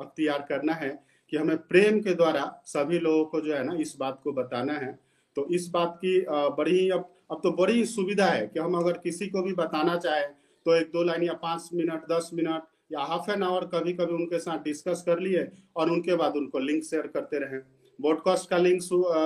अख्तियार 0.00 0.44
करना 0.48 0.74
है 0.74 0.90
कि 1.32 1.36
हमें 1.36 1.56
प्रेम 1.58 2.00
के 2.00 2.14
द्वारा 2.14 2.42
सभी 2.66 2.98
लोगों 2.98 3.24
को 3.24 3.40
जो 3.40 3.54
है 3.54 3.62
ना 3.64 3.74
इस 3.80 3.94
बात 4.00 4.20
को 4.24 4.32
बताना 4.32 4.72
है। 4.72 4.92
तो 5.36 5.46
इस 5.50 5.68
बात 5.68 5.98
की 6.04 6.24
बड़ी 6.28 6.78
ही 6.78 6.88
अब 6.90 7.10
अब 7.30 7.40
तो 7.42 7.50
बड़ी 7.52 7.72
ही 7.72 7.84
सुविधा 7.86 8.26
है 8.26 8.46
कि 8.46 8.60
हम 8.60 8.74
अगर 8.74 8.98
किसी 8.98 9.26
को 9.26 9.42
भी 9.42 9.52
बताना 9.54 9.96
चाहें 9.96 10.26
तो 10.66 10.74
एक 10.74 10.90
दो 10.92 11.02
लाइन 11.02 11.22
या 11.22 11.32
पाँच 11.34 11.68
मिनट, 11.74 12.02
दस 12.10 12.30
मिनट 12.34 12.62
या 12.92 13.00
हाफ़ 13.02 13.30
एन 13.30 13.42
आवर 13.42 13.64
कभी 13.68 13.92
कभी 13.92 14.14
उनके 14.14 14.38
साथ 14.38 14.58
डिस्कस 14.58 15.02
कर 15.06 15.20
लिए 15.20 15.46
और 15.76 15.90
उनके 15.90 16.16
बाद 16.16 16.36
उनको 16.36 16.58
लिंक 16.58 16.82
शेयर 16.84 17.06
करते 17.06 17.38
रहें। 17.38 17.60
ब्रॉडकास्ट 17.98 18.48
का 18.50 18.56
लिंक 18.58 18.82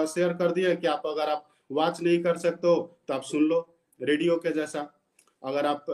शेयर 0.09 0.33
कर 0.33 0.53
दिए 0.53 0.75
कि 0.77 0.87
आप 0.87 1.03
अगर 1.07 1.29
आप 1.29 1.48
वॉच 1.71 2.01
नहीं 2.03 2.23
कर 2.23 2.37
सकते 2.39 2.69
हो 2.69 2.75
तो 3.09 3.15
आप 3.15 3.23
सुन 3.25 3.43
लो, 3.45 3.61
रेडियो 4.01 4.37
के 4.37 4.51
जैसा। 4.53 4.81
अगर 5.43 5.67
आप 5.67 5.87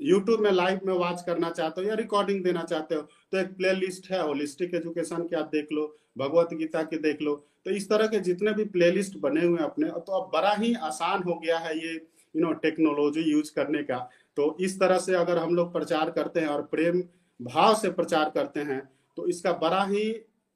यूट्यूब 0.00 0.40
में 0.40 0.50
लाइव 0.52 0.80
में 0.84 0.92
वॉच 0.94 1.22
करना 1.26 1.50
चाहते 1.50 1.80
हो 1.80 1.88
या 1.88 1.94
रिकॉर्डिंग 1.96 2.42
देना 2.44 2.62
चाहते 2.64 2.94
हो 2.94 3.02
तो 3.02 3.38
एक 3.38 3.56
प्ले 3.56 3.72
लिस्ट 3.74 4.10
है 4.10 4.22
होलिस्टिक 4.22 4.74
एजुकेशन 4.74 5.22
की 5.22 5.36
आप 5.36 5.50
देख 5.52 5.72
लो, 5.72 5.86
भगवत 6.16 6.54
गीता 6.54 6.82
की 6.82 6.98
देख 6.98 7.22
लो। 7.22 7.34
तो 7.66 7.70
इस 7.72 7.88
तरह 7.88 8.06
के 8.06 8.18
जितने 8.20 8.52
भी 8.52 8.64
प्ले 8.66 8.90
लिस्ट 8.90 9.16
बने 9.20 9.44
हुए 9.44 9.58
हैं 9.58 9.64
अपने 9.64 9.88
तो 9.88 10.12
अब 10.12 10.30
बड़ा 10.32 10.52
ही 10.54 10.72
आसान 10.84 11.22
हो 11.22 11.34
गया 11.36 11.58
है 11.58 11.76
ये 11.76 11.92
यू 11.94 12.42
नो 12.42 12.52
टेक्नोलॉजी 12.60 13.22
यूज़ 13.22 13.52
करने 13.54 13.82
का। 13.82 13.98
तो 14.36 14.56
इस 14.60 14.78
तरह 14.80 14.98
से 14.98 15.14
अगर 15.16 15.38
हम 15.38 15.54
लोग 15.54 15.72
प्रचार 15.72 16.10
करते 16.10 16.40
हैं 16.40 16.48
और 16.48 16.62
प्रेम 16.66 17.02
भाव 17.40 17.74
से 17.74 17.90
प्रचार 17.92 18.30
करते 18.30 18.60
हैं 18.62 18.80
तो 19.16 19.26
इसका 19.28 19.52
बड़ा 19.58 19.82
ही 19.84 20.04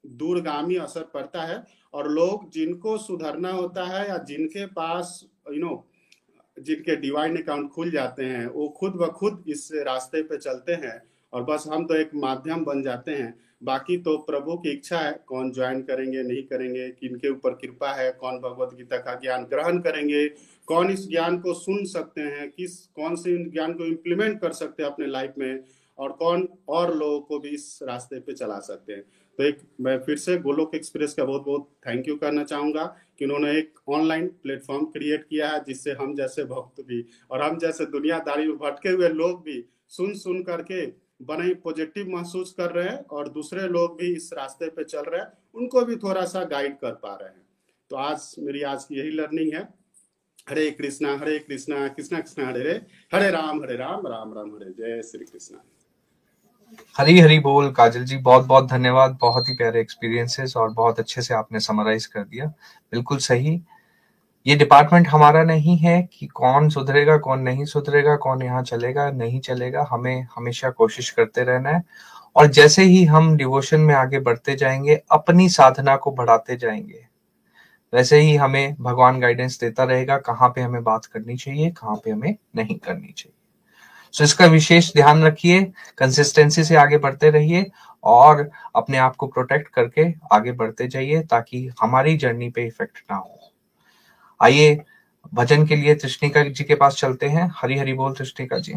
दूरगामी 0.03 0.75
असर 0.77 1.03
पड़ता 1.13 1.41
है। 1.43 1.63
और 1.93 2.11
लोग 2.11 2.49
जिनको 2.51 2.97
सुधरना 2.97 3.51
होता 3.51 3.85
है 3.85 4.07
या 4.09 4.17
जिनके 4.17 4.65
पास 4.65 5.19
यू 5.47 5.53
you 5.53 5.63
नो 5.63 5.67
know, 5.67 6.63
जिनके 6.65 6.95
डिवाइन 6.95 7.37
अकाउंट 7.37 7.69
खुल 7.71 7.91
जाते 7.91 8.25
हैं 8.25 8.45
वो 8.47 8.67
खुद 8.69 8.91
ब 8.91 9.07
खुद 9.07 9.43
इस 9.47 9.69
रास्ते 9.73 10.21
पे 10.21 10.37
चलते 10.37 10.73
हैं 10.73 11.01
और 11.33 11.43
बस 11.43 11.63
हम 11.67 11.85
तो 11.85 11.95
एक 11.95 12.09
माध्यम 12.15 12.65
बन 12.65 12.81
जाते 12.83 13.11
हैं। 13.11 13.33
बाकी 13.63 13.97
तो 13.97 14.17
प्रभु 14.17 14.55
की 14.57 14.69
इच्छा 14.69 14.97
है 14.97 15.11
कौन 15.27 15.51
ज्वाइन 15.51 15.81
करेंगे 15.81 16.21
नहीं 16.23 16.43
करेंगे 16.43 16.89
किनके 16.89 17.29
ऊपर 17.29 17.53
कृपा 17.53 17.91
है 17.93 18.11
कौन 18.11 18.39
भगवत 18.39 18.73
गीता 18.77 18.97
का 18.97 19.13
ज्ञान 19.15 19.43
ग्रहण 19.43 19.79
करेंगे 19.79 20.27
कौन 20.67 20.89
इस 20.89 21.07
ज्ञान 21.09 21.39
को 21.39 21.53
सुन 21.53 21.85
सकते 21.85 22.21
हैं 22.21 22.49
किस 22.51 22.77
कौन 22.87 23.15
से 23.15 23.37
ज्ञान 23.49 23.73
को 23.73 23.85
इम्प्लीमेंट 23.85 24.39
कर 24.41 24.51
सकते 24.53 24.83
हैं 24.83 24.89
अपने 24.89 25.05
लाइफ 25.05 25.33
में 25.37 25.63
और 25.97 26.11
कौन 26.11 26.47
और 26.69 26.95
लोगों 26.95 27.19
को 27.21 27.39
भी 27.39 27.49
इस 27.49 27.79
रास्ते 27.83 28.19
पे 28.19 28.33
चला 28.33 28.59
सकते 28.59 28.93
हैं। 28.93 29.03
तो 29.37 29.43
एक, 29.43 29.59
मैं 29.81 29.97
फिर 29.99 30.17
से 30.17 30.37
गोलोक 30.37 30.75
एक्सप्रेस 30.75 31.13
का 31.13 31.25
बहुत 31.25 31.45
बहुत 31.45 31.69
थैंक 31.87 32.07
यू 32.07 32.15
करना 32.15 32.43
चाहूँगा 32.43 32.83
कि 33.19 33.25
उन्होंने 33.25 33.51
एक 33.57 33.79
ऑनलाइन 33.89 34.27
प्लेटफॉर्म 34.27 34.85
क्रिएट 34.85 35.23
किया 35.23 35.49
है, 35.49 35.63
जिससे 35.63 35.91
हम 35.91 36.15
जैसे 36.15 36.43
भक्त 36.43 36.81
भी 36.81 37.05
और 37.31 37.41
हम 37.41 37.57
जैसे 37.57 37.85
दुनियादारी 37.85 38.47
में 38.47 38.57
भटके 38.57 38.89
हुए 38.89 39.09
लोग 39.09 39.43
भी 39.43 39.63
सुन 39.89 40.13
सुन 40.13 40.43
करके 40.43 40.85
बने 41.21 41.45
ही 41.45 41.53
पॉजिटिव 41.53 42.09
महसूस 42.09 42.53
कर 42.53 42.71
रहे 42.71 42.89
हैं 42.89 43.03
और 43.05 43.29
दूसरे 43.29 43.67
लोग 43.67 43.97
भी 43.99 44.13
इस 44.15 44.29
रास्ते 44.33 44.69
पे 44.69 44.83
चल 44.83 45.01
रहे 45.01 45.21
हैं, 45.21 45.27
उनको 45.55 45.81
भी 45.81 45.95
थोड़ा 45.95 46.25
सा 46.25 46.43
गाइड 46.43 46.77
कर 46.79 46.91
पा 46.91 47.15
रहे 47.15 47.29
हैं। 47.29 47.45
तो 47.89 47.95
आज 47.95 48.35
मेरी, 48.39 48.61
आज 48.61 48.83
की 48.83 48.95
यही 48.95 49.11
लर्निंग 49.11 49.53
है। 49.53 49.67
हरे 50.49 50.71
कृष्णा 50.71 51.17
हरे 51.17 51.39
कृष्णा 51.39 51.87
कृष्णा 51.87 52.19
कृष्णा, 52.19 52.47
हरे 52.47 52.61
हरे 52.61 52.81
हरे 53.13 53.29
राम 53.31 53.61
हरे 53.63 53.75
राम 53.75 54.07
राम 54.07 54.33
राम, 54.33 54.55
हरे, 54.55 54.71
जय 54.71 55.01
श्री 55.01 55.25
कृष्णा। 55.25 55.63
हरी 56.97 57.19
हरी 57.19 57.39
बोल, 57.39 57.71
काजल 57.71 58.03
जी, 58.05 58.17
बहुत 58.17 58.45
बहुत 58.45 58.67
धन्यवाद। 58.67 59.17
बहुत 59.21 59.49
ही 59.49 59.53
प्यारे 59.53 59.81
एक्सपीरियंसेस 59.81 60.57
और 60.57 60.69
बहुत 60.69 60.99
अच्छे 60.99 61.21
से 61.21 61.33
आपने 61.33 61.59
समराइज 61.59 62.05
कर 62.05 62.19
दिया। 62.19 62.45
बिल्कुल 62.91 63.17
सही। 63.17 63.61
ये 64.47 64.55
डिपार्टमेंट 64.55 65.07
हमारा 65.07 65.43
नहीं 65.43 65.77
है 65.77 66.09
कि 66.13 66.27
कौन 66.27 66.69
सुधरेगा, 66.69 67.17
कौन 67.17 67.39
नहीं 67.39 67.65
सुधरेगा, 67.65 68.15
कौन 68.15 68.41
यहाँ 68.41 68.63
चलेगा, 68.63 69.11
नहीं 69.11 69.39
चलेगा। 69.39 69.87
हमें 69.91 70.27
हमेशा 70.35 70.69
कोशिश 70.69 71.09
करते 71.09 71.43
रहना 71.43 71.69
है। 71.69 71.83
और 72.35 72.47
जैसे 72.47 72.83
ही 72.83 73.05
हम 73.05 73.37
डिवोशन 73.37 73.79
में 73.79 73.95
आगे 73.95 74.19
बढ़ते 74.19 74.55
जाएँगे, 74.55 75.01
अपनी 75.11 75.49
साधना 75.49 75.95
को 75.95 76.11
बढ़ाते 76.11 76.55
जाएँगे। 76.55 77.07
वैसे 77.93 78.19
ही 78.19 78.35
हमें 78.35 78.75
भगवान 78.81 79.19
गाइडेंस 79.19 79.59
देता 79.59 79.83
रहेगा, 79.83 80.17
कहाँ 80.17 80.49
पे 80.49 80.61
हमें 80.61 80.83
बात 80.83 81.05
करनी 81.05 81.37
चाहिए, 81.37 81.69
कहाँ 81.69 81.95
पे 81.95 82.11
हमें 82.11 82.35
नहीं 82.55 82.75
करनी 82.75 83.13
चाहिए। 83.17 83.40
सो 84.11 84.23
इसका 84.23 84.45
विशेष 84.45 84.93
ध्यान 84.93 85.23
रखिए 85.23 85.71
कंसिस्टेंसी 85.97 86.63
से 86.63 86.75
आगे 86.75 86.97
बढ़ते 86.97 87.29
रहिए 87.29 87.71
और 88.03 88.51
अपने 88.75 88.97
आप 88.97 89.15
को 89.15 89.27
प्रोटेक्ट 89.27 89.67
करके 89.67 90.13
आगे 90.31 90.51
बढ़ते 90.51 90.87
जाइए 90.87 91.21
ताकि 91.23 91.69
हमारी 91.81 92.17
जर्नी 92.17 92.49
पे 92.49 92.67
इफ़ेक्ट 92.67 92.97
ना 93.11 93.17
हो। 93.17 93.39
आइए, 94.43 94.83
भजन 95.33 95.65
के 95.65 95.75
लिए 95.75 95.95
तृष्णिका 95.95 96.43
जी 96.43 96.63
के 96.63 96.75
पास 96.75 96.95
चलते 96.95 97.29
हैं। 97.29 97.51
हरी 97.55 97.77
हरी 97.77 97.93
बोल 97.93 98.13
तृष्णिका 98.13 98.57
जी। 98.57 98.73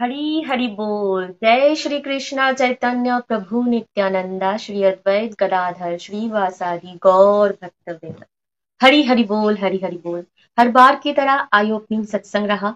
हरी 0.00 0.42
हरि 0.42 0.66
बोल। 0.66 1.34
जय 1.42 1.74
श्री 1.74 2.00
कृष्णा, 2.00 2.52
चैतन्य, 2.52 3.20
प्रभु 3.28 3.62
नित्यानंदा, 3.62 4.56
श्री 4.56 4.82
अद्वैत 4.82 5.32
गदाधर, 5.40 5.98
श्री 5.98 6.28
वासारी 6.28 6.98
गौर 7.02 7.58
भक्त 7.62 8.24
हरी 8.82 9.02
हरि 9.02 9.24
बोल 9.24 9.58
हरी 9.58 9.80
हरि 9.84 9.96
बोल। 9.96 10.24
हर 10.58 10.68
बार 10.68 11.00
की 11.02 11.12
तरह 11.12 11.48
आई 11.52 11.70
ओपनिंग 11.70 12.06
सत्संग 12.06 12.46
रहा। 12.46 12.74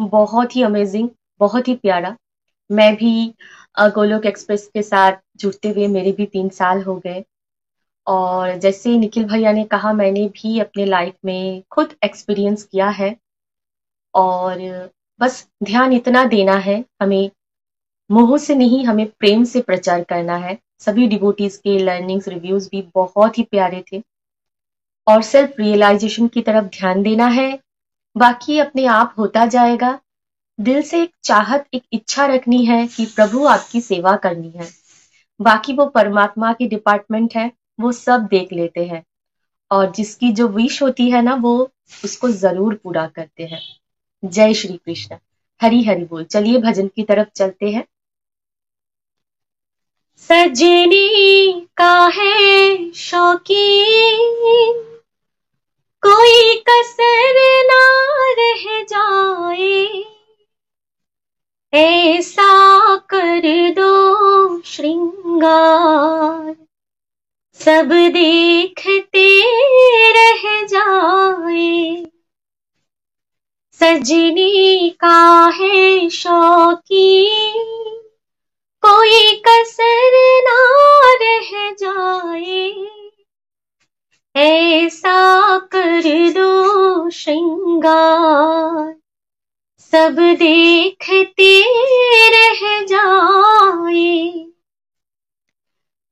बहुत 0.00 0.56
ही 0.56 0.62
अमेजिंग 0.62 1.08
बहुत 1.40 1.68
ही 1.68 1.74
प्यारा। 1.74 2.16
मैं 2.70 2.94
भी 2.96 3.34
गोलोक 3.80 4.26
एक्सप्रेस 4.26 4.66
के 4.74 4.82
साथ 4.82 5.12
जुड़ते 5.36 5.68
हुए 5.68 5.86
मेरे 5.86 6.12
भी 6.12 6.26
तीन 6.26 6.48
साल 6.48 6.82
हो 6.82 6.96
गए। 6.96 7.24
और 8.06 8.56
जैसे 8.58 8.96
निखिल 8.98 9.24
भैया 9.24 9.52
ने 9.52 9.64
कहा, 9.64 9.92
मैंने 9.92 10.26
भी 10.28 10.58
अपने 10.60 10.84
लाइफ 10.84 11.14
में 11.24 11.62
खुद 11.70 11.94
एक्सपीरियंस 12.04 12.62
किया 12.62 12.88
है। 12.88 13.16
और 14.14 14.90
बस 15.20 15.46
ध्यान 15.64 15.92
इतना 15.92 16.24
देना 16.24 16.54
है, 16.56 16.84
हमें 17.02 17.30
मोह 18.10 18.36
से 18.38 18.54
नहीं, 18.54 18.84
हमें 18.84 19.06
प्रेम 19.18 19.44
से 19.44 19.60
प्रचार 19.60 20.02
करना 20.04 20.36
है। 20.36 20.58
सभी 20.80 21.06
डिबोटीज 21.06 21.56
के 21.56 21.78
लर्निंग्स 21.78 22.28
रिव्यूज़ 22.28 22.68
भी 22.70 22.82
बहुत 22.94 23.38
ही 23.38 23.42
प्यारे 23.42 23.84
थे। 23.92 24.02
और 25.08 25.22
सेल्फ 25.22 25.54
रियलाइजेशन 25.60 26.26
की 26.28 26.42
तरफ़ 26.42 26.64
ध्यान 26.64 27.02
देना 27.02 27.26
है 27.26 27.58
बाकी 28.16 28.58
अपने 28.58 28.86
आप 28.86 29.14
होता 29.18 29.46
जाएगा। 29.46 30.00
दिल 30.60 30.82
से 30.82 31.02
एक 31.02 31.12
चाहत, 31.24 31.66
एक 31.74 31.82
इच्छा 31.92 32.26
रखनी 32.26 32.64
है 32.64 32.86
कि 32.86 33.06
प्रभु 33.06 33.46
आपकी 33.46 33.80
सेवा 33.80 34.16
करनी 34.16 34.50
है। 34.50 34.70
बाकी 35.40 35.72
वो 35.72 35.86
परमात्मा 35.86 36.52
की 36.52 36.66
डिपार्टमेंट 36.66 37.36
है, 37.36 37.52
वो 37.80 37.92
सब 37.92 38.20
देख 38.20 38.52
लेते 38.52 38.86
हैं। 38.86 39.04
और 39.70 39.90
जिसकी 39.90 40.32
जो 40.32 40.48
विश 40.48 40.82
होती 40.82 41.10
है 41.10 41.22
ना, 41.22 41.34
वो 41.34 41.70
उसको 42.04 42.28
ज़रूर 42.28 42.74
पूरा 42.74 43.06
करते 43.06 43.42
हैं। 43.42 43.60
जय 44.24 44.54
श्री 44.54 44.72
कृष्ण। 44.72 45.16
हरी 45.62 45.82
हरी 45.82 46.04
बोल। 46.04 46.24
चलिए 46.24 46.58
भजन 46.58 46.88
की 46.88 47.02
तरफ़ 47.02 47.28
चलते 47.36 47.70
हैं। 47.70 47.84
सजनी 50.16 51.66
का 51.76 52.06
है 52.06 52.92
शौकीन? 52.92 54.91
कोई 56.06 56.54
कसर 56.54 57.34
ना 57.64 57.82
रह 58.38 58.84
जाए। 58.84 60.04
ऐसा 61.74 62.96
कर 62.96 63.42
दो 63.70 64.60
श्रृंगार। 64.60 66.56
सब 67.54 67.88
देखते 67.92 69.42
रह 70.12 70.66
जाए। 70.66 72.06
सजनी 73.72 74.90
का 74.90 75.50
है 75.54 76.08
शौकी 76.08 77.30
कोई 78.82 79.42
कसर 79.48 80.40
ना 80.44 80.60
रह 81.22 81.70
जाए। 81.70 83.01
ऐसा 84.36 85.58
कर 85.58 86.02
दो 86.30 87.10
श्रृंगार, 87.10 88.94
सब 89.80 90.16
देखते 90.38 91.62
रह 92.28 92.84
जाए। 92.84 94.46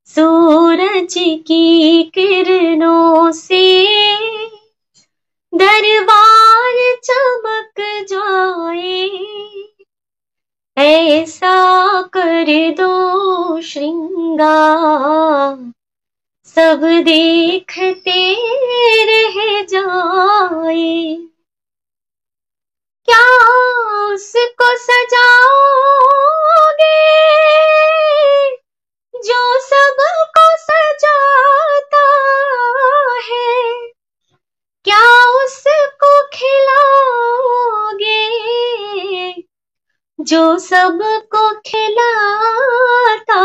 सूरज 0.07 1.15
की 1.19 2.03
किरणों 2.03 3.33
से 3.33 3.87
दरबार 5.55 6.97
चमक 7.05 7.81
जाए। 8.13 9.09
ऐसा 10.77 12.03
कर 12.03 12.71
दो 12.71 13.61
श्रृंगार 13.61 15.73
सब 16.45 16.85
देखते 16.85 18.35
रह 19.05 19.63
जाए। 19.63 21.32
क्या 23.05 23.37
उसको 24.13 24.77
सजाओगे? 24.77 25.33
जो 29.17 29.61
सबको 29.61 30.45
सजाता 30.57 32.05
है, 33.29 33.91
क्या 34.85 35.27
उसको 35.45 36.23
खिलाओगे? 36.33 38.23
जो 40.21 40.59
सबको 40.59 41.61
खिलाता 41.61 43.41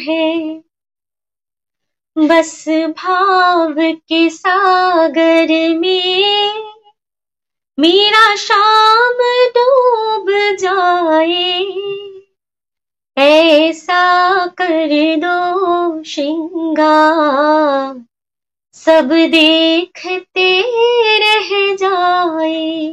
है, 0.00 0.60
बस 2.18 2.64
भाव 2.68 3.74
के 3.80 4.30
सागर 4.30 5.78
में 5.78 6.67
मेरा 7.80 8.36
शाम 8.36 9.18
डूब 9.56 10.56
जाए। 10.60 11.74
ऐसा 13.18 14.46
कर 14.46 15.16
दो 15.16 16.02
श्रृंगार। 16.02 18.04
सब 18.74 19.08
देखते 19.08 21.18
रह 21.18 21.76
जाए। 21.76 22.90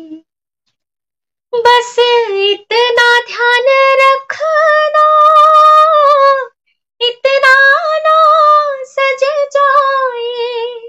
बस 1.56 1.96
इतना 2.30 3.22
ध्यान 3.22 3.66
रखना, 4.02 5.08
इतना 7.02 7.56
ना 7.98 8.84
सज 8.84 9.26
जाए। 9.58 10.85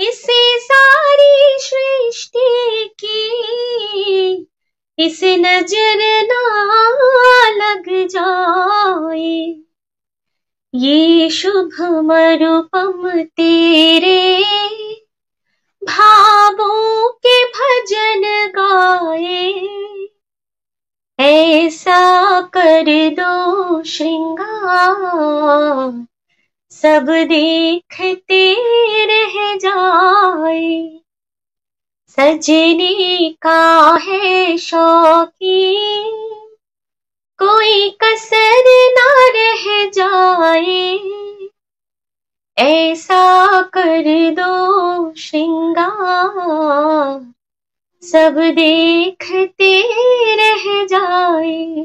इसे 0.00 0.58
सारी 0.58 1.56
सृष्टि 1.60 2.90
की, 3.04 4.46
इसे 4.98 5.36
नज़र 5.36 6.22
ना 6.22 7.50
लग 7.50 8.06
जाए। 8.06 9.62
ये 10.74 11.30
शुभ 11.30 11.70
मरुपम 11.80 13.22
तेरे 13.22 14.44
भावों 15.84 17.12
के 17.26 17.44
भजन 17.44 18.52
गाए। 18.56 19.68
ऐसा 21.20 22.40
कर 22.40 22.84
दो 22.88 23.82
श्रृंगार 23.82 26.06
सब 26.82 27.06
देखते 27.10 28.56
रह 29.04 29.56
जाए। 29.56 31.00
सजने 32.08 33.36
का 33.42 33.98
है 34.02 34.56
शौकी 34.56 35.76
कोई 37.38 37.90
कसर 37.90 38.94
ना 38.98 39.28
रह 39.28 39.90
जाए। 39.90 41.00
ऐसा 42.58 43.62
कर 43.62 44.30
दो 44.30 45.14
श्रृंगार। 45.14 47.32
सब 48.02 48.38
देखते 48.38 49.88
रह 50.36 50.84
जाए। 50.84 51.84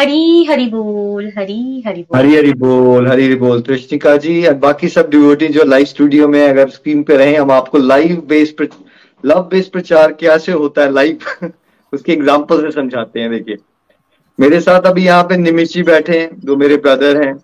हरी 0.00 0.44
हरि 0.44 0.64
बोल, 0.66 1.24
हरी 1.38 1.82
हरि 1.86 2.02
बोल। 2.02 2.18
हरी 2.18 2.34
हरी 2.36 2.52
बोल, 2.52 3.06
हरी 3.08 3.24
हरी 3.24 3.34
बोल। 3.34 3.60
कृष्णिका 3.62 4.16
जी, 4.16 4.44
और 4.46 4.54
बाकी 4.56 4.88
सब 4.88 5.08
डिवोटी 5.10 5.48
जो 5.48 5.64
लाइव 5.64 5.84
स्टूडियो 5.86 6.28
में 6.28 6.48
अगर 6.48 6.68
स्क्रीन 6.68 7.02
पे 7.02 7.16
रहे, 7.16 7.34
हम 7.36 7.50
आपको 7.50 7.78
लाइव 7.78 8.22
बेस्ड 8.28 8.66
लव 9.24 9.40
बेस्ड 9.50 9.72
प्रचार 9.72 10.12
कैसे 10.20 10.52
होता 10.52 10.82
है 10.82 10.92
लाइव 10.92 11.18
उसके 11.92 12.12
एग्ज़ाम्पल 12.12 12.62
से 12.62 12.70
समझाते 12.70 13.20
हैं, 13.20 13.30
देखिए। 13.30 13.56
मेरे 14.38 14.60
साथ 14.60 14.86
अभी 14.86 15.04
यहाँ 15.04 15.24
पे 15.24 15.36
निमिश 15.36 15.72
जी 15.72 15.82
बैठे 15.82 16.18
हैं 16.18 16.30
जो 16.40 16.56
मेरे 16.56 16.76
ब्रदर 16.78 17.22
हैं। 17.22 17.34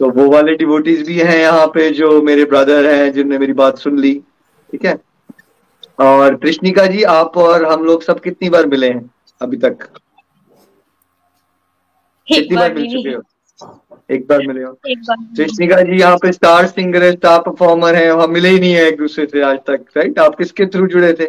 तो 0.00 0.10
वो 0.10 0.28
वाले 0.30 0.54
डिवोटीज 0.56 1.06
भी 1.06 1.18
हैं 1.20 1.38
यहाँ 1.38 1.66
पे 1.66 1.88
जो 1.92 2.20
मेरे 2.22 2.44
ब्रदर 2.44 2.86
हैं, 2.86 3.12
जिनने 3.12 3.38
मेरी 3.38 3.52
बात 3.54 3.78
सुन 3.78 3.98
ली, 3.98 4.14
ठीक 4.70 4.84
है? 4.86 4.94
और 5.98 6.36
कृष्णिका 6.36 6.86
जी, 6.86 7.02
आप 7.02 7.36
और 7.38 7.64
हम 7.64 7.84
लोग 7.84 8.02
सब 8.02 8.20
कितनी 8.20 8.48
बार 8.50 8.66
मिले 8.66 8.88
हैं 8.88 9.10
अभी 9.40 9.56
तक? 9.56 9.88
कितनी 12.28 12.56
बार 12.56 12.74
मिल 12.74 12.90
चुके 12.92 13.10
हो। 13.10 13.22
एक 14.10 14.26
बार 14.28 14.46
मिले 14.46 14.62
हो। 14.62 14.72
कृष्णिका 14.86 15.80
जी 15.82 15.98
यहाँ 16.00 16.16
पे 16.16 16.32
स्टार 16.32 16.66
सिंगर 16.66 17.02
है 17.02 17.12
स्टार 17.12 17.38
परफॉर्मर 17.40 17.94
है 17.94 18.08
हम 18.10 18.30
मिले 18.32 18.48
ही 18.48 18.60
नहीं 18.60 18.72
है 18.72 18.86
एक 18.88 18.96
दूसरे 18.96 19.26
से 19.26 19.42
आज 19.42 19.58
तक 19.66 19.84
राइट 19.96 20.18
आप 20.18 20.34
किसके 20.34 20.66
थ्रू 20.66 20.86
जुड़े 20.86 21.12
थे? 21.12 21.26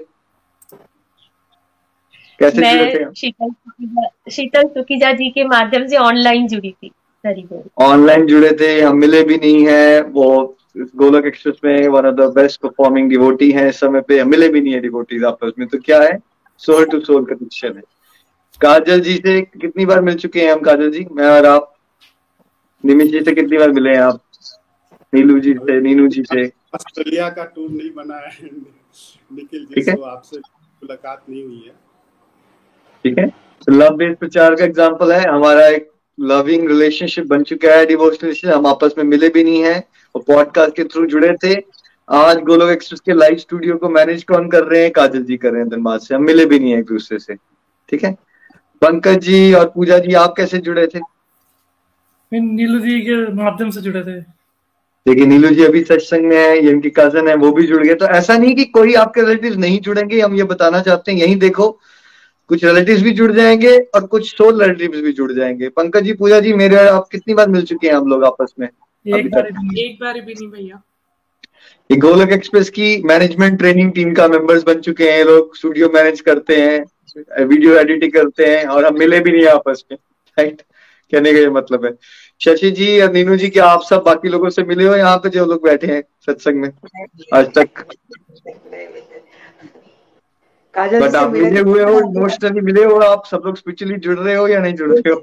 कैसे 2.40 2.58
जुड़े 2.58 2.94
थे 2.96 3.14
शीतल 3.16 3.50
सुखीजा 3.50 4.08
शीतल 4.32 4.68
सुखीजा 4.70 5.12
जी 5.12 5.30
के 5.30 5.44
माध्यम 5.48 5.86
से 5.88 5.98
ऑनलाइन 5.98 6.48
जुड़ी 6.48 6.72
थी 6.72 6.92
ऑनलाइन 7.82 8.26
जुड़े 8.28 8.52
थे 8.60 8.80
हम 8.82 8.98
मिले 8.98 9.24
भी 9.24 9.38
नहीं 9.38 9.66
है 9.68 10.02
वो 10.02 10.58
गोलक 10.96 11.26
एक्सप्रेस 11.26 11.56
में 11.66 11.88
one 11.88 12.06
of 12.06 12.16
the 12.16 12.32
best 12.36 12.62
performing 12.62 13.10
devotee 13.10 13.52
है 13.52 13.68
इस 13.70 13.80
समय 13.80 14.02
पे 14.02 14.24
मिले 14.24 14.50
भी 14.50 14.62
नहीं 14.62 14.74
है 14.74 14.80
डिवोटीज 14.80 15.24
आपस 15.24 15.52
में 15.60 15.68
तो 15.68 15.78
क्या 15.86 16.02
है? 16.02 16.18
सोल 16.58 16.86
टू 16.86 17.00
सोल 17.00 17.26
कनेक्शन 17.26 17.76
है। 17.78 17.84
काजल 18.62 19.00
जी 19.02 19.16
से 19.16 19.42
कितनी 19.42 19.86
बार 19.86 20.02
मिल 20.02 20.16
चुके 20.16 20.42
हैं 20.42 20.52
हम 20.52 20.60
काजल 20.62 20.92
जी? 20.92 21.06
मैं 21.12 21.28
और 21.28 21.46
आप? 21.46 21.74
निमिष 22.84 23.12
जी 23.12 23.20
से 23.20 23.34
कितनी 23.36 23.58
बार 23.58 23.72
मिले 23.72 23.90
हैं 23.90 24.02
आप? 24.02 24.22
नीलू 25.14 25.40
जी 25.40 25.54
से 25.54 25.80
नीनू 25.82 26.08
जी 26.08 26.24
से। 26.24 26.46
ऑस्ट्रेलिया 26.76 27.30
का 27.30 27.44
टूर 27.46 27.70
नहीं 27.70 27.90
बना 27.94 28.16
है। 28.18 28.50
निखिल 29.32 29.66
जी 29.66 29.84
है। 29.90 29.96
तो 29.96 30.04
आपसे 30.04 30.38
मुलाकात 30.38 31.24
नहीं 31.30 31.44
हुई 31.44 31.64
है। 31.66 31.74
ठीक 33.06 33.18
है। 33.20 33.28
तो 33.28 33.72
लव 33.72 33.96
बेस्ड 33.98 34.18
प्रचार 34.18 34.56
का 34.56 34.66
एग्ज़ाम्पल 34.66 35.12
है। 35.12 35.28
हमारा 35.28 35.68
एक 35.68 35.90
लविंग 36.18 36.68
रिलेशनशिप 36.68 37.26
बन 37.28 37.44
चुका 37.44 37.76
है 37.76 37.86
रिलेशनशिप 37.86 38.50
हम 38.50 38.68
आपस 38.68 38.96
में 38.98 39.04
मिले 39.06 39.30
भी 39.30 39.44
नहीं 39.44 39.64
है 39.64 39.78
और 40.16 40.22
पॉडकास्ट 40.28 40.76
के 40.76 40.84
थ्रू 40.84 41.06
जुड़े 41.06 41.34
थे। 41.44 41.56
आज 42.10 42.40
गोलोक 42.44 42.70
एक्सप्रेस 42.70 43.00
के 43.00 43.14
लाइव 43.14 43.38
स्टूडियो 43.38 43.78
को 43.78 43.90
मैनेज 43.90 44.24
कौन 44.24 44.50
कर 44.50 44.64
रहे 44.64 44.82
हैं? 44.82 44.92
काजल 44.92 45.24
जी 45.24 45.38
कर 45.38 45.52
रहे 45.52 45.62
हैं 45.62 45.70
धनबाद 45.70 46.00
से। 46.00 46.16
हम 46.16 46.24
मिले 46.24 46.46
भी 46.46 46.60
नहीं 46.60 46.72
है 46.72 46.80
एक 46.80 46.86
दूसरे 46.86 47.20
से। 47.20 47.36
ठीक 47.90 48.04
है? 48.04 48.16
पंकज 48.84 49.18
जी 49.24 49.54
और 49.54 49.66
पूजा 49.76 49.98
जी 49.98 50.14
आप 50.14 50.34
कैसे 50.38 50.58
जुड़े 50.60 50.86
थे? 50.88 51.00
नीलू 52.32 52.80
जी 52.80 53.00
के 53.02 53.16
माध्यम 53.34 53.70
से 53.70 53.82
जुड़े 53.82 54.02
थे। 54.04 54.20
देखिए 55.06 55.26
नीलू 55.26 55.50
जी 55.50 55.64
अभी 55.64 55.84
सत्संग 55.84 56.26
में 56.26 56.38
है 56.38 56.64
ये 56.66 56.72
इनकी 56.72 56.90
कज़न 56.90 57.28
है 57.28 57.36
वो 57.36 57.52
भी 57.52 57.66
जुड़ 57.68 57.84
गए। 57.84 57.96
तो 57.96 58.06
ऐसा 58.18 58.38
नहीं 58.38 58.56
कि 58.56 58.66
कोई 58.78 58.94
आपके 58.96 59.22
रिलेटिव 59.22 59.58
नहीं 59.60 59.80
जुड़ेंगे 59.80 60.22
हम 60.22 60.36
ये 60.36 60.44
बताना 60.44 60.82
चाहते 60.82 61.12
हैं 61.12 61.20
यही 61.20 61.36
देखो 61.36 61.70
कुछ 62.50 62.64
रिलेटिव 62.66 63.02
भी 63.04 63.12
जुड़ 63.12 63.32
जाएँगे 63.32 63.78
और 63.96 64.06
कुछ 64.08 64.30
सोल 64.38 64.62
रिलेटिव 64.64 65.02
भी 65.02 65.12
जुड़ 65.14 65.32
जाएँगे। 65.32 65.70
पंकज 65.70 66.04
जी 66.04 66.14
पूजा 66.14 66.40
जी 66.40 66.54
मेरे 66.54 66.78
आप 66.88 67.08
कितनी 67.12 67.34
बार 67.34 67.50
मिल 67.50 67.64
चुके 67.66 67.88
हैं 67.88 67.96
हम 67.96 68.08
लोग 68.08 68.26
आपस 68.26 68.54
में? 68.60 68.68
एक 68.68 69.30
बार 69.32 69.50
भी 69.52 69.86
एक 69.86 69.98
बार 70.02 70.22
भी 70.22 70.34
नहीं 70.34 70.50
भैया। 70.50 70.82
ये 71.94 71.98
गोलक 72.00 72.32
एक्सप्रेस 72.32 72.70
की 72.76 72.86
मैनेजमेंट 73.06 73.58
ट्रेनिंग 73.58 73.92
टीम 73.94 74.14
का 74.16 74.28
मेंबर्स 74.28 74.64
बन 74.64 74.80
चुके 74.82 75.10
हैं 75.12 75.24
लोग 75.26 75.56
स्टूडियो 75.56 75.90
मैनेज 75.94 76.22
करते 76.30 76.56
हैं 76.56 77.46
वीडियो 77.46 77.76
एडिटिंग 77.80 78.12
करते 78.14 78.46
हैं 78.46 78.64
और 78.66 78.86
हम 78.86 78.98
मिले 79.00 79.20
भी 79.20 79.32
नहीं 79.32 79.46
आपस 79.48 79.84
में 79.92 79.98
राइट 80.38 80.62
कहने 80.62 81.34
का 81.34 81.40
ये 81.40 81.50
मतलब 81.50 81.86
है। 81.86 81.92
शशि 82.42 82.72
जी 82.72 82.88
और 83.02 83.12
नीनू 83.14 83.36
जी 83.38 83.50
क्या 83.50 83.66
आप 83.66 83.84
सब 83.90 84.04
बाकी 84.06 84.30
लोगों 84.30 84.50
से 84.50 84.64
मिले 84.64 84.88
हो 84.88 84.96
यहाँ 84.96 85.18
पे 85.18 85.30
जो 85.30 85.46
लोग 85.46 85.64
बैठे 85.64 85.88
हैं 85.88 86.02
सत्संग 86.26 86.62
में? 86.62 86.70
आज 87.34 87.52
तक। 87.58 87.86
बट 90.76 91.16
आप 91.16 91.32
मिले 91.32 91.46
मिले 91.46 91.62
हुए 91.62 91.84
हो 91.84 92.00
इमोशनली 92.00 92.62
मिले 92.62 92.84
हो 92.86 92.96
आप? 93.12 93.26
सब 93.32 93.44
लोग 93.46 93.58
स्पिरिचुअली 93.58 93.98
जुड़ 93.98 94.20
रहे 94.20 94.36
हो 94.36 94.48
या 94.48 94.60
नहीं 94.60 94.74
जुड़ 94.76 94.92
रहे 94.92 95.14
हो? 95.14 95.22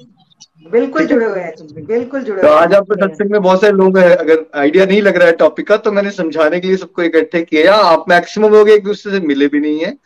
बिल्कुल 0.71 1.07
जुड़े 1.07 1.27
हुए 1.27 1.41
हैं 1.41 1.55
तुम 1.57 1.85
बिल्कुल 1.87 2.23
जुड़े 2.23 2.43
तो 2.43 2.49
हुए 2.49 2.57
आज 2.57 2.75
आपको 2.75 2.95
सत्संग 2.97 3.31
में 3.31 3.41
बहुत 3.43 3.61
सारे 3.61 3.73
लोग 3.73 3.99
हैं 3.99 4.17
अगर 4.17 4.45
आइडिया 4.57 4.85
नहीं 4.87 5.01
लग 5.03 5.17
रहा 5.17 5.27
है 5.27 5.33
टॉपिक 5.37 5.67
का 5.69 5.77
तो 5.77 5.93
मैंने 5.93 6.11
समझाने 6.11 6.61
के 6.61 6.69
लिए 6.69 6.77
सबको 6.77 7.03
इकट्ठे 7.03 7.43
किया। 7.43 7.75
आप 7.75 8.05
मैक्सिमम 8.09 8.53
लोग 8.53 8.71
एक 8.71 8.85
दूसरे 8.85 9.13
से 9.13 9.21
मिले 9.27 9.49
भी 9.49 9.61
नहीं 9.61 9.81
है 9.81 9.97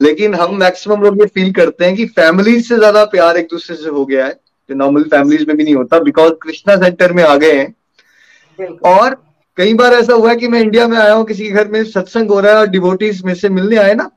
लेकिन 0.00 0.34
हम 0.34 0.56
मैक्सिमम 0.60 1.02
लोग 1.02 1.20
ये 1.20 1.26
फील 1.34 1.52
करते 1.52 1.84
हैं 1.84 1.94
कि 1.96 2.06
फैमिलीज़ 2.16 2.68
से 2.68 2.76
ज़्यादा 2.76 3.04
प्यार 3.12 3.36
एक 3.36 3.46
दूसरे 3.50 3.76
से 3.76 3.88
हो 3.88 4.04
गया 4.06 4.26
है 4.26 4.32
जो 4.68 4.74
नॉर्मल 4.74 5.02
फैमिलीज़ 5.10 5.46
में 5.48 5.56
भी 5.56 5.64
नहीं 5.64 5.74
होता 5.74 5.98
बिकॉज़ 6.00 6.32
कृष्णा 6.42 6.76
सेंटर 6.76 7.12
में 7.12 7.22
आ 7.24 7.36
गए 7.36 7.52
हैं। 7.52 8.68
और 8.86 9.14
कई 9.58 9.74
बार 9.74 9.94
ऐसा 9.94 10.14
हुआ 10.14 10.30
है 10.30 10.36
कि 10.36 10.48
मैं 10.48 10.60
इंडिया 10.60 10.86
में 10.88 10.96
आया 10.98 11.12
हूँ 11.12 11.24
किसी 11.26 11.44
के 11.44 11.50
घर 11.50 11.68
में 11.68 11.82
सत्संग 11.86 12.30
हो 12.30 12.40
रहा 12.40 12.52
है 12.52 12.58
और 12.58 12.66
डिवोटीज 12.68 13.22
में 13.24 13.34
से 13.34 13.48
मिलने 13.50 13.76
आए 13.76 13.94
ना 13.94 14.10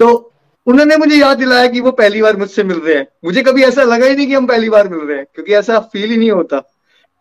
तो 0.00 0.08
उन्होंने 0.66 0.96
मुझे 0.96 1.16
याद 1.16 1.38
दिलाया 1.38 1.66
कि 1.66 1.80
वो 1.80 1.90
पहली 1.92 2.22
बार 2.22 2.36
मुझसे 2.36 2.62
मिल 2.64 2.76
रहे 2.76 2.94
हैं। 2.96 3.06
मुझे 3.24 3.42
कभी 3.42 3.62
ऐसा 3.62 3.82
लगा 3.82 4.06
ही 4.06 4.16
नहीं 4.16 4.26
कि 4.26 4.34
हम 4.34 4.46
पहली 4.46 4.68
बार 4.68 4.88
मिल 4.88 5.00
रहे 5.00 5.16
हैं, 5.16 5.26
क्योंकि 5.34 5.54
ऐसा 5.54 5.78
फील 5.92 6.10
ही 6.10 6.16
नहीं 6.16 6.30
होता। 6.30 6.60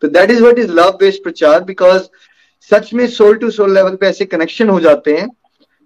तो 0.01 0.07
that 0.07 0.31
is 0.31 0.43
what 0.43 0.59
is 0.59 0.71
love 0.71 0.89
based 0.99 1.23
प्रचार 1.23 1.63
बिकॉज़ 1.63 2.01
सच 2.71 2.93
में 2.93 3.05
सोल 3.07 3.35
टू 3.35 3.49
सोल 3.51 3.73
लेवल 3.73 3.95
पे 3.95 4.07
ऐसे 4.07 4.25
कनेक्शन 4.25 4.69
हो 4.69 4.79
जाते 4.79 5.13
हैं, 5.13 5.27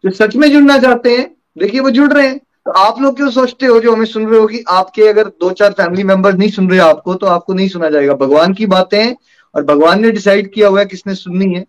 जो 0.03 0.09
सच 0.11 0.35
में 0.35 0.51
जुड़ना 0.51 0.77
चाहते 0.77 1.15
हैं, 1.17 1.29
देखिए 1.57 1.79
वो 1.79 1.89
जुड़ 1.89 2.11
रहे 2.13 2.27
हैं। 2.27 2.37
तो 2.37 2.71
आप 2.71 3.01
लोग 3.01 3.15
क्यों 3.15 3.29
सोचते 3.29 3.65
हो, 3.65 3.79
जो 3.79 3.93
हमें 3.93 4.05
सुन 4.05 4.27
रहे 4.27 4.39
हो, 4.39 4.47
कि 4.47 4.63
आपके 4.69 5.07
अगर 5.07 5.27
दो 5.41 5.49
चार 5.51 5.71
फैमिली 5.71 6.03
मेंबर 6.03 6.33
नहीं 6.33 6.49
सुन 6.49 6.69
रहे 6.69 6.79
आपको 6.79 7.13
तो 7.13 7.27
आपको 7.27 7.53
नहीं 7.53 7.67
सुना 7.69 7.89
जाएगा। 7.89 8.13
भगवान 8.15 8.53
की 8.53 8.65
बातें 8.65 8.99
हैं, 8.99 9.15
और 9.55 9.63
भगवान 9.63 10.01
ने 10.01 10.11
डिसाइड 10.11 10.51
किया 10.53 10.67
हुआ 10.67 10.79
है 10.79 10.85
किसने 10.85 11.15
सुननी 11.15 11.53
है। 11.53 11.65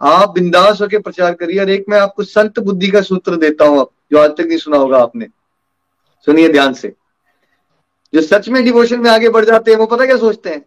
आप 0.00 0.32
बिंदास 0.34 0.80
होकर 0.80 0.98
प्रचार 0.98 1.34
करिए, 1.34 1.60
और 1.60 1.70
एक 1.70 1.84
मैं 1.88 1.98
आपको 2.00 2.22
संत 2.22 2.58
बुद्धि 2.58 2.88
का 2.88 3.00
सूत्र 3.00 3.36
देता 3.36 3.64
हूँ 3.64 3.80
अब। 3.80 3.90
जो 4.12 4.18
आज 4.18 4.30
तक 4.30 4.40
नहीं 4.40 4.58
सुना 4.58 4.76
होगा 4.76 4.98
आपने। 4.98 5.26
सुनिए 6.26 6.48
ध्यान 6.48 6.72
से। 6.72 6.92
जो 8.14 8.20
सच 8.22 8.48
में 8.48 8.64
डिवोशन 8.64 9.00
में 9.00 9.10
आगे 9.10 9.28
बढ़ 9.28 9.44
जाते 9.44 9.70
हैं 9.70 9.78
वो 9.78 9.86
पता 9.86 10.06
क्या 10.06 10.16
सोचते 10.16 10.50
हैं? 10.50 10.64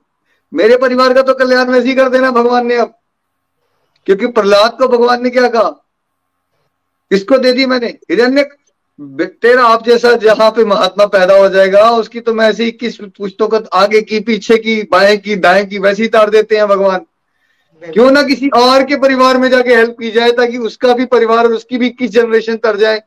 मेरे 0.53 0.77
परिवार 0.77 1.13
का 1.13 1.21
तो 1.21 1.33
कल्याण 1.33 1.69
वैसे 1.69 1.87
ही 1.89 1.95
कर 1.95 2.09
देना 2.09 2.31
भगवान 2.31 2.67
ने 2.67 2.75
अब। 2.75 2.93
क्योंकि 4.05 4.27
प्रहलाद 4.27 4.77
को 4.77 4.87
भगवान 4.87 5.23
ने 5.23 5.29
क्या 5.29 5.47
कहा? 5.47 5.69
किसको 7.11 7.37
दे 7.37 7.53
दी 7.53 7.65
मैंने? 7.65 7.87
हिरण्य 7.87 8.49
तेरा 9.41 9.63
आप 9.65 9.85
जैसा 9.85 10.13
जहाँ 10.13 10.49
पे 10.51 10.63
महात्मा 10.65 11.05
पैदा 11.05 11.37
हो 11.37 11.47
जाएगा 11.49 11.89
उसकी 11.91 12.19
तो 12.19 12.33
मैं 12.33 12.49
ऐसे 12.49 12.65
इक्कीस 12.65 12.97
पुस्तों 13.17 13.47
को 13.47 13.57
आगे 13.73 14.01
की 14.01 14.19
पीछे 14.19 14.57
की 14.57 14.81
बाएँ 14.83 15.17
की 15.17 15.35
दाएँ 15.35 15.65
की 15.65 15.79
वैसे 15.79 16.03
ही 16.03 16.09
तार 16.09 16.29
देते 16.29 16.57
हैं 16.57 16.67
भगवान। 16.67 17.05
क्यों 17.81 18.09
ना 18.11 18.23
किसी 18.23 18.49
और 18.49 18.83
के 18.83 18.95
परिवार 18.95 19.37
में 19.37 19.49
जाके 19.49 19.75
हेल्प 19.75 19.95
की 19.99 20.11
जाए 20.11 20.31
ताकि 20.31 20.57
उसका 20.57 20.93
भी 20.93 21.05
परिवार 21.05 21.45
और 21.45 21.53
उसकी 21.53 21.77
भी 21.77 21.87
इक्कीस 21.87 22.11
जनरेशन 22.11 22.57
तर 22.57 22.77
जाए। 22.77 23.01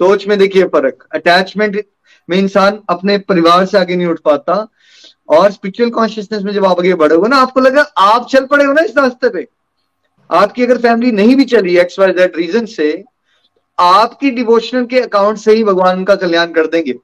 सोच 0.00 0.26
में 0.26 0.38
देखिए 0.38 0.64
फ़र्क। 0.66 1.06
अटैचमेंट 1.12 1.84
में 2.28 2.36
इंसान 2.38 2.78
अपने 2.90 3.18
परिवार 3.20 3.64
से 3.66 3.78
आगे 3.78 3.96
नहीं 3.96 4.06
उठ 4.06 4.20
पाता 4.20 4.66
और 5.28 5.50
स्पिरिचुअल 5.52 5.90
कॉन्शियसनेस 5.90 6.42
में 6.42 6.52
जब 6.52 6.64
आप 6.66 6.78
आगे 6.78 6.94
बढ़ोगे 6.94 7.28
ना, 7.28 7.36
आपको 7.36 7.60
लगा 7.60 7.82
आप 7.98 8.26
चल 8.30 8.46
पड़े 8.46 8.64
हो 8.64 8.72
ना 8.72 8.82
इस 8.82 8.96
रास्ते 8.96 9.28
पे। 9.28 9.46
आपकी 10.30 10.62
अगर 10.62 10.78
फैमिली 10.78 11.12
नहीं 11.12 11.36
भी 11.36 11.44
चली 11.46 11.76
एक्स 11.78 11.98
वाई 11.98 12.12
जेड 12.12 12.36
रीजन 12.36 12.66
से, 12.66 13.04
आपकी 13.78 14.30
डिवोशनल 14.30 14.84
के 14.86 15.00
अकाउंट 15.00 15.38
से 15.38 15.52
ही 15.52 15.64
भगवान 15.64 16.04
का 16.04 16.14
कल्याण 16.16 16.52
कर 16.52 16.66
देंगे। 16.66 16.94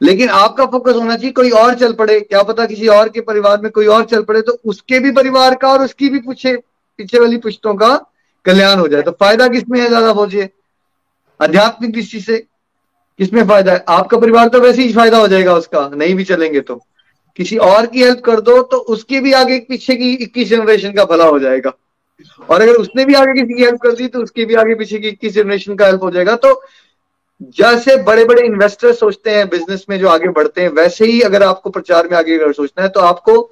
लेकिन 0.00 0.28
आपका 0.30 0.66
फोकस 0.66 0.94
होना 0.94 1.16
चाहिए, 1.16 1.32
कोई 1.32 1.50
और 1.52 1.74
चल 1.74 1.92
पड़े। 1.92 2.20
क्या 2.20 2.42
पता 2.42 2.66
किसी 2.66 2.88
और 2.88 3.08
के 3.08 3.20
परिवार 3.22 3.60
में 3.60 3.70
कोई 3.72 3.86
और 3.86 4.04
चल 4.04 4.22
पड़े 4.22 4.40
तो 4.42 4.52
उसके 4.64 4.98
भी 4.98 5.10
परिवार 5.12 5.54
का 5.54 5.68
और 5.68 5.82
उसकी 5.82 6.08
भी 6.08 6.20
पूछे, 6.20 6.56
पीछे 6.98 7.18
वाली 7.18 7.36
पुश्तों 7.38 7.74
का 7.74 7.96
कल्याण 8.46 8.78
हो 8.78 8.88
जाए। 8.88 9.02
तो 9.02 9.10
फ़ायदा 9.12 9.48
किसमें 9.48 9.80
है 9.80 9.88
ज़्यादा 9.88 10.12
पहुँचे 10.12 10.48
आध्यात्मिक 11.40 11.92
दृष्टि 11.92 12.20
से 12.20 12.38
किसमें 13.18 13.46
फ़ायदा 13.48 13.72
है? 13.72 13.84
आपका 13.88 14.18
परिवार 14.18 14.48
तो 14.48 14.60
वैसे 14.60 14.82
ही 14.82 14.92
फ़ायदा 14.92 15.18
हो 15.18 15.28
जाएगा 15.28 15.54
उसका, 15.54 15.88
नहीं 15.88 16.14
भी 16.14 16.24
चलेंगे 16.24 16.60
तो। 16.62 16.80
किसी 17.38 17.56
और 17.58 17.86
की 17.86 18.02
हेल्प 18.02 18.20
कर 18.24 18.40
दो 18.40 18.60
तो 18.64 18.76
उसके 18.88 19.20
भी 19.20 19.32
आगे 19.34 19.58
पीछे 19.68 19.96
की 19.96 20.12
इक्कीस 20.14 20.48
जनरेशन 20.48 20.92
का 20.92 21.04
भला 21.06 21.24
हो 21.26 21.38
जाएगा। 21.38 21.72
और 22.48 22.62
अगर 22.62 22.72
उसने 22.74 23.04
भी 23.04 23.14
आगे 23.14 23.32
किसी 23.34 23.54
की 23.54 23.64
हेल्प 23.64 23.80
कर 23.82 23.92
दी 23.92 24.06
तो 24.08 24.22
उसके 24.22 24.44
भी 24.44 24.54
आगे 24.56 24.74
पीछे 24.74 24.98
की 24.98 25.08
इक्कीस 25.08 25.34
जनरेशन 25.34 25.74
का 25.76 25.86
हेल्प 25.86 26.02
हो 26.02 26.10
जाएगा। 26.10 26.36
तो 26.36 26.62
जैसे 27.56 27.96
बड़े 28.04 28.24
बड़े 28.24 28.42
इन्वेस्टर 28.42 28.92
सोचते 28.94 29.30
हैं 29.30 29.48
बिज़नेस 29.48 29.84
में 29.90 29.98
जो 29.98 30.08
आगे 30.08 30.28
बढ़ते 30.30 30.62
हैं, 30.62 30.68
वैसे 30.70 31.06
ही 31.06 31.20
अगर 31.22 31.42
आपको 31.42 31.70
प्रचार 31.70 32.08
में 32.08 32.16
आगे 32.18 32.38
अगर 32.38 32.52
सोचना 32.52 32.82
है 32.82 32.88
तो 32.90 33.00
आपको 33.02 33.50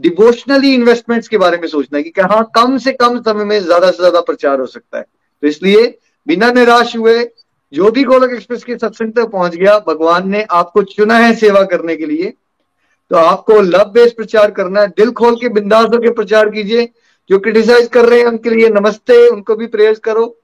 डिवोशनली 0.00 0.74
इन्वेस्टमेंट्स 0.74 1.28
के 1.28 1.38
बारे 1.38 1.58
में 1.58 1.66
सोचना 1.68 1.98
है 1.98 2.02
कि 2.04 2.20
हाँ 2.22 2.42
कम 2.54 2.76
से 2.78 2.92
कम 2.94 3.20
समय 3.22 3.44
में 3.44 3.58
ज़्यादा 3.60 3.90
से 3.90 3.96
ज़्यादा 3.96 4.20
प्रचार 4.22 4.60
हो 4.60 4.66
सकता 4.66 4.98
है। 4.98 5.04
तो 5.42 5.48
इसलिए 5.48 5.86
बिना 6.26 6.50
निराश 6.52 6.96
हुए 6.96 7.22
जो 7.72 7.90
भी 7.90 8.02
गोलक 8.04 8.32
एक्सप्रेस 8.32 8.64
के 8.64 8.76
सत्संग 8.76 9.12
तक 9.12 9.30
पहुँच 9.30 9.54
गया। 9.54 9.78
भगवान 9.78 10.28
ने 10.30 10.42
आपको 10.52 10.82
चुना 10.84 11.18
है 11.18 11.34
सेवा 11.34 11.62
करने 11.64 11.96
के 11.96 12.06
लिए। 12.06 12.32
तो 13.10 13.16
आपको 13.16 13.60
लव 13.60 13.90
बेस्ड 13.94 14.16
प्रचार 14.16 14.50
करना 14.50 14.80
है। 14.80 14.88
दिल 14.88 15.10
खोल 15.12 15.36
के 15.36 15.48
बिंदास 15.50 15.86
होकर 15.86 16.12
प्रचार 16.12 16.50
कीजिए। 16.50 16.88
जो 17.30 17.38
क्रिटिसाइज 17.38 17.88
कर 17.88 18.04
रहे 18.04 18.18
हैं 18.18 18.26
उनके 18.26 18.50
लिए 18.50 18.68
नमस्ते 18.70 19.26
उनको 19.28 19.56
भी 19.56 19.66
प्रेयर्स 19.68 19.98
करो। 20.00 20.36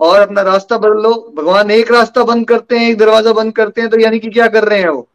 और 0.00 0.20
अपना 0.20 0.42
रास्ता 0.42 0.76
बदल 0.78 1.02
लो। 1.02 1.12
भगवान 1.36 1.70
एक 1.70 1.90
रास्ता 1.92 2.22
बंद 2.24 2.46
करते 2.48 2.78
हैं 2.78 2.90
एक 2.90 2.96
दरवाज़ा 2.98 3.32
बंद 3.32 3.52
करते 3.56 3.80
हैं 3.80 3.90
तो 3.90 3.98
यानी 4.00 4.18
कि 4.18 4.30
क्या 4.30 4.46
कर 4.48 4.64
रहे 4.64 4.78
हैं 4.78 4.88
वो? 4.88 5.08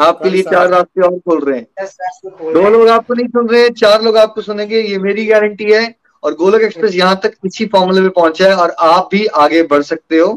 आपके 0.00 0.30
लिए 0.30 0.42
चार 0.42 0.68
रास्ते 0.68 1.02
और 1.02 1.18
खोल 1.18 1.44
रहे 1.44 1.58
हैं। 1.58 2.52
दो 2.52 2.68
लोग 2.70 2.88
आपको 2.88 3.14
नहीं 3.14 3.28
सुन 3.28 3.48
रहे 3.48 3.62
हैं 3.62 3.72
चार 3.74 4.02
लोग 4.02 4.16
आपको 4.16 4.42
सुनेंगे 4.42 4.80
ये 4.80 4.98
मेरी 4.98 5.24
गारंटी 5.26 5.72
है। 5.72 5.86
और 6.26 6.34
गोलक 6.34 6.62
एक्सप्रेस 6.62 6.94
यहाँ 6.94 7.20
तक 7.22 7.32
इसी 7.46 7.66
फॉर्मूले 7.66 8.00
में 8.00 8.10
पहुँचा 8.10 8.48
है 8.48 8.56
और 8.56 8.70
आप 8.70 9.08
भी 9.12 9.26
आगे 9.26 9.62
बढ़ 9.62 9.82
सकते 9.82 10.18
हो। 10.18 10.32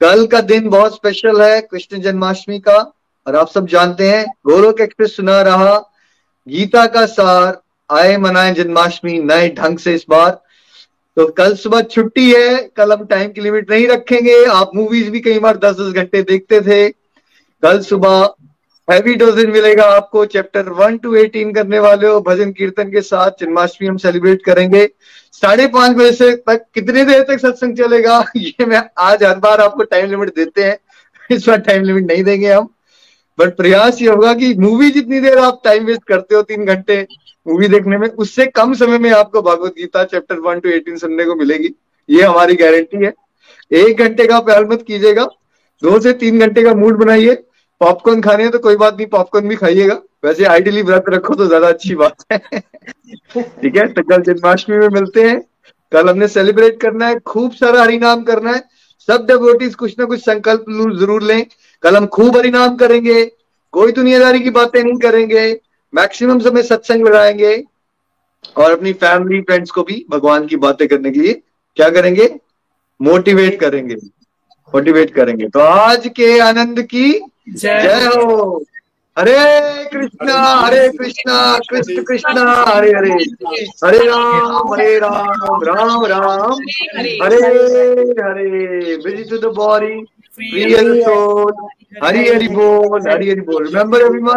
कल 0.00 0.26
का 0.26 0.40
दिन 0.40 0.68
बहुत 0.68 0.94
स्पेशल 0.94 1.42
है, 1.42 1.60
कृष्ण 1.60 2.00
जन्माष्टमी 2.00 2.58
का, 2.58 2.92
और 3.26 3.36
आप 3.36 3.48
सब 3.48 3.66
जानते 3.66 4.08
हैं, 4.08 4.26
गोलोक 4.46 4.80
एक्सप्रेस 4.80 5.16
सुना 5.16 5.40
रहा, 5.42 5.76
गीता 6.48 6.86
का 6.86 7.06
सार, 7.06 7.60
आए 7.90 8.16
मनाए 8.16 8.52
जन्माष्टमी 8.54 9.18
नए 9.18 9.48
ढंग 9.48 9.78
से 9.78 9.94
इस 9.94 10.04
बार। 10.08 10.30
तो 11.16 11.26
कल 11.26 11.54
सुबह 11.54 11.80
छुट्टी 11.82 12.32
है, 12.32 12.56
कल 12.76 12.92
हम 12.92 13.04
टाइम 13.04 13.30
की 13.32 13.40
लिमिट 13.40 13.70
नहीं 13.70 13.88
रखेंगे, 13.88 14.44
आप 14.44 14.70
मूवीज़ 14.74 15.10
भी 15.10 15.20
कई 15.20 15.38
बार 15.38 15.56
दस 15.56 15.76
दस 15.76 15.92
घंटे 15.92 16.22
देखते 16.22 16.60
थे। 16.60 16.88
कल 17.62 17.80
सुबह 17.80 18.34
हैवी 18.90 19.14
डोजेज 19.14 19.46
मिलेगा 19.46 19.84
आपको। 19.84 20.24
चैप्टर 20.26 20.68
वन 20.68 20.96
टू 20.98 21.14
एटीन 21.14 21.52
करने 21.52 21.78
वाले 21.78 22.06
हो। 22.06 22.20
भजन 22.20 22.52
कीर्तन 22.52 22.90
के 22.90 23.00
साथ 23.00 23.30
जन्माष्टमी 23.40 23.88
हम 23.88 23.96
सेलिब्रेट 23.96 24.42
करेंगे। 24.44 24.88
साढ़े 25.32 25.66
पाँच 25.66 25.96
बजे 25.96 26.12
से 26.12 26.36
तक 26.36 26.64
कितने 26.74 27.04
देर 27.04 27.22
तक 27.22 27.38
सत्संग 27.38 27.76
चलेगा, 27.76 28.24
ये 28.36 28.66
मैं 28.66 28.82
आज 28.98 29.22
हर 29.24 29.38
बार 29.38 29.60
आपको 29.60 29.82
टाइम 29.82 30.10
लिमिट 30.10 30.34
देते 30.34 30.64
हैं। 30.64 30.78
इस 31.30 31.48
बार 31.48 31.56
टाइम 31.56 31.84
लिमिट 31.84 32.04
नहीं 32.04 32.24
देंगे 32.24 32.52
हम। 32.52 32.68
बट 33.38 33.56
प्रयास 33.56 34.02
ये 34.02 34.08
होगा 34.08 34.34
कि 34.34 34.54
मूवी 34.54 34.90
जितनी 34.90 35.20
देर 35.20 35.38
आप 35.38 35.60
टाइम 35.64 35.84
वेस्ट 35.84 36.04
करते 36.04 36.34
हो, 36.34 36.42
तीन 36.42 36.64
घंटे 36.64 37.06
मूवी 37.48 37.68
देखने 37.68 37.98
में, 37.98 38.08
उससे 38.08 38.46
कम 38.46 38.74
समय 38.74 38.98
में 38.98 39.10
आपको 39.10 39.42
Bhagavad 39.42 39.74
Gita 39.78 40.04
chapter 40.04 40.38
one 40.38 40.60
to 40.60 40.68
eighteen 40.68 40.96
सुनने 40.96 41.24
को 41.24 41.34
मिलेगी। 41.34 41.74
ये 42.10 42.22
हमारी 42.22 42.54
गारंटी 42.54 43.04
है। 43.04 43.14
एक 43.72 43.98
घंटे 43.98 44.26
का 44.26 44.40
प्यार 44.40 44.64
मत 44.64 44.84
कीजिएगा। 44.86 45.24
दो 45.82 46.00
से 46.00 46.12
तीन 46.12 46.40
घंटे 46.40 46.62
का 46.62 46.74
मूड 46.74 46.98
बनाइए। 46.98 47.42
पॉपकॉर्न 47.82 48.20
खाने 48.20 48.42
हैं 48.42 48.52
तो 48.52 48.58
कोई 48.58 48.76
बात 48.76 48.96
नहीं, 48.96 49.06
पॉपकॉर्न 49.08 49.48
भी 49.48 49.56
खाइएगा। 49.56 49.94
वैसे 50.24 50.44
आइडियली 50.46 50.82
व्रत 50.82 51.04
रखो 51.08 51.34
तो 51.34 51.46
ज़्यादा 51.46 51.68
अच्छी 51.68 51.94
बात 51.94 52.24
है। 52.32 52.38
ठीक 53.38 53.76
है 53.76 53.86
तो 53.88 54.02
कल 54.02 54.22
जन्माष्टमी 54.22 54.76
में 54.78 54.88
मिलते 54.90 55.22
हैं। 55.22 55.40
कल 55.92 56.08
हमने 56.08 56.28
सेलिब्रेट 56.28 56.80
करना 56.80 57.06
है, 57.06 57.18
खूब 57.20 57.52
सारा 57.52 57.82
हरिनाम 57.82 58.22
करना 58.24 58.52
है। 58.52 58.62
सब 59.08 59.26
डेवोटीज 59.26 59.74
कुछ 59.74 59.98
ना 59.98 60.04
कुछ 60.04 60.20
संकल्प 60.20 60.64
ज़रूर 60.98 61.22
लें। 61.22 61.46
कल 61.82 61.96
हम 61.96 62.06
खूब 62.08 62.36
हरिनाम 62.36 62.76
करेंगे। 62.76 63.24
कोई 63.74 63.92
दुनियादारी 63.92 64.40
की 64.40 64.50
बातें 64.52 64.82
नहीं 64.82 64.98
करेंगे। 64.98 65.50
मैक्सिमम 65.92 66.38
समय 66.40 66.62
सत्संग 66.62 67.06
लगाएँगे। 67.06 67.62
और 68.56 68.70
अपनी 68.72 68.92
फैमिली 68.94 69.40
फ्रेंड्स 69.40 69.70
को 69.70 69.82
भी 69.82 70.04
भगवान 70.10 70.46
की 70.46 70.56
बातें 70.58 70.86
करने 70.88 71.10
के 71.10 71.20
लिए 71.20 71.32
क्या 71.76 71.88
करेंगे? 71.90 72.28
मोटिवेट 73.00 73.58
करेंगे। 73.60 73.94
मोटिवेट 74.74 75.14
करेंगे। 75.14 75.48
तो 75.48 75.60
आज 75.60 76.06
के 76.16 76.38
आनंद 76.40 76.82
की 76.84 77.12
जय 77.46 78.04
हो। 78.06 78.62
Hare 79.16 79.34
Krishna 79.92 80.34
Hare 80.34 80.88
Krishna 80.88 81.36
Krishna 81.70 82.02
Krishna 82.02 82.44
Hare 82.68 82.90
Hare. 82.92 83.10
Hare 83.84 83.98
Ram 84.06 84.72
Hare 84.72 84.98
Ram 84.98 85.64
Ram 85.64 86.04
Ram. 86.06 86.52
Hare 87.22 87.40
Hare. 88.20 88.96
Busy 89.04 89.24
to 89.24 89.38
the 89.38 89.52
body 89.56 89.94
Hari 90.42 90.74
Hari 90.74 92.48
बोल 92.48 93.00
हरी 93.08 93.28
हरी 93.30 93.40
बोल। 93.40 93.66
Remember 93.66 94.00
M 94.02 94.28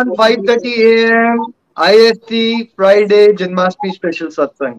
I 1.78 1.98
S 1.98 2.18
T 2.30 2.44
Friday 2.78 3.22
Janmashtami 3.40 3.92
special 3.92 4.28
सत्संग 4.32 4.76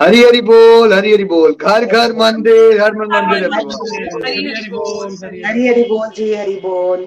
हरी 0.00 0.22
हरी 0.22 0.40
बोल 0.42 0.92
हरी 0.92 1.12
हरी 1.12 1.24
बोल। 1.32 1.54
घर 1.54 1.84
घर 1.84 2.12
मंदिर 2.18 2.80
हर 2.82 2.92
मंदिर 2.96 3.48
हरी 3.54 4.46
हरी 4.46 4.68
बोल। 4.70 5.16
हरी 5.24 5.68
हरी 5.68 5.82
बोल 5.84 6.08
जी 6.16 6.32
हरी 6.34 6.54
बोल। 6.62 7.06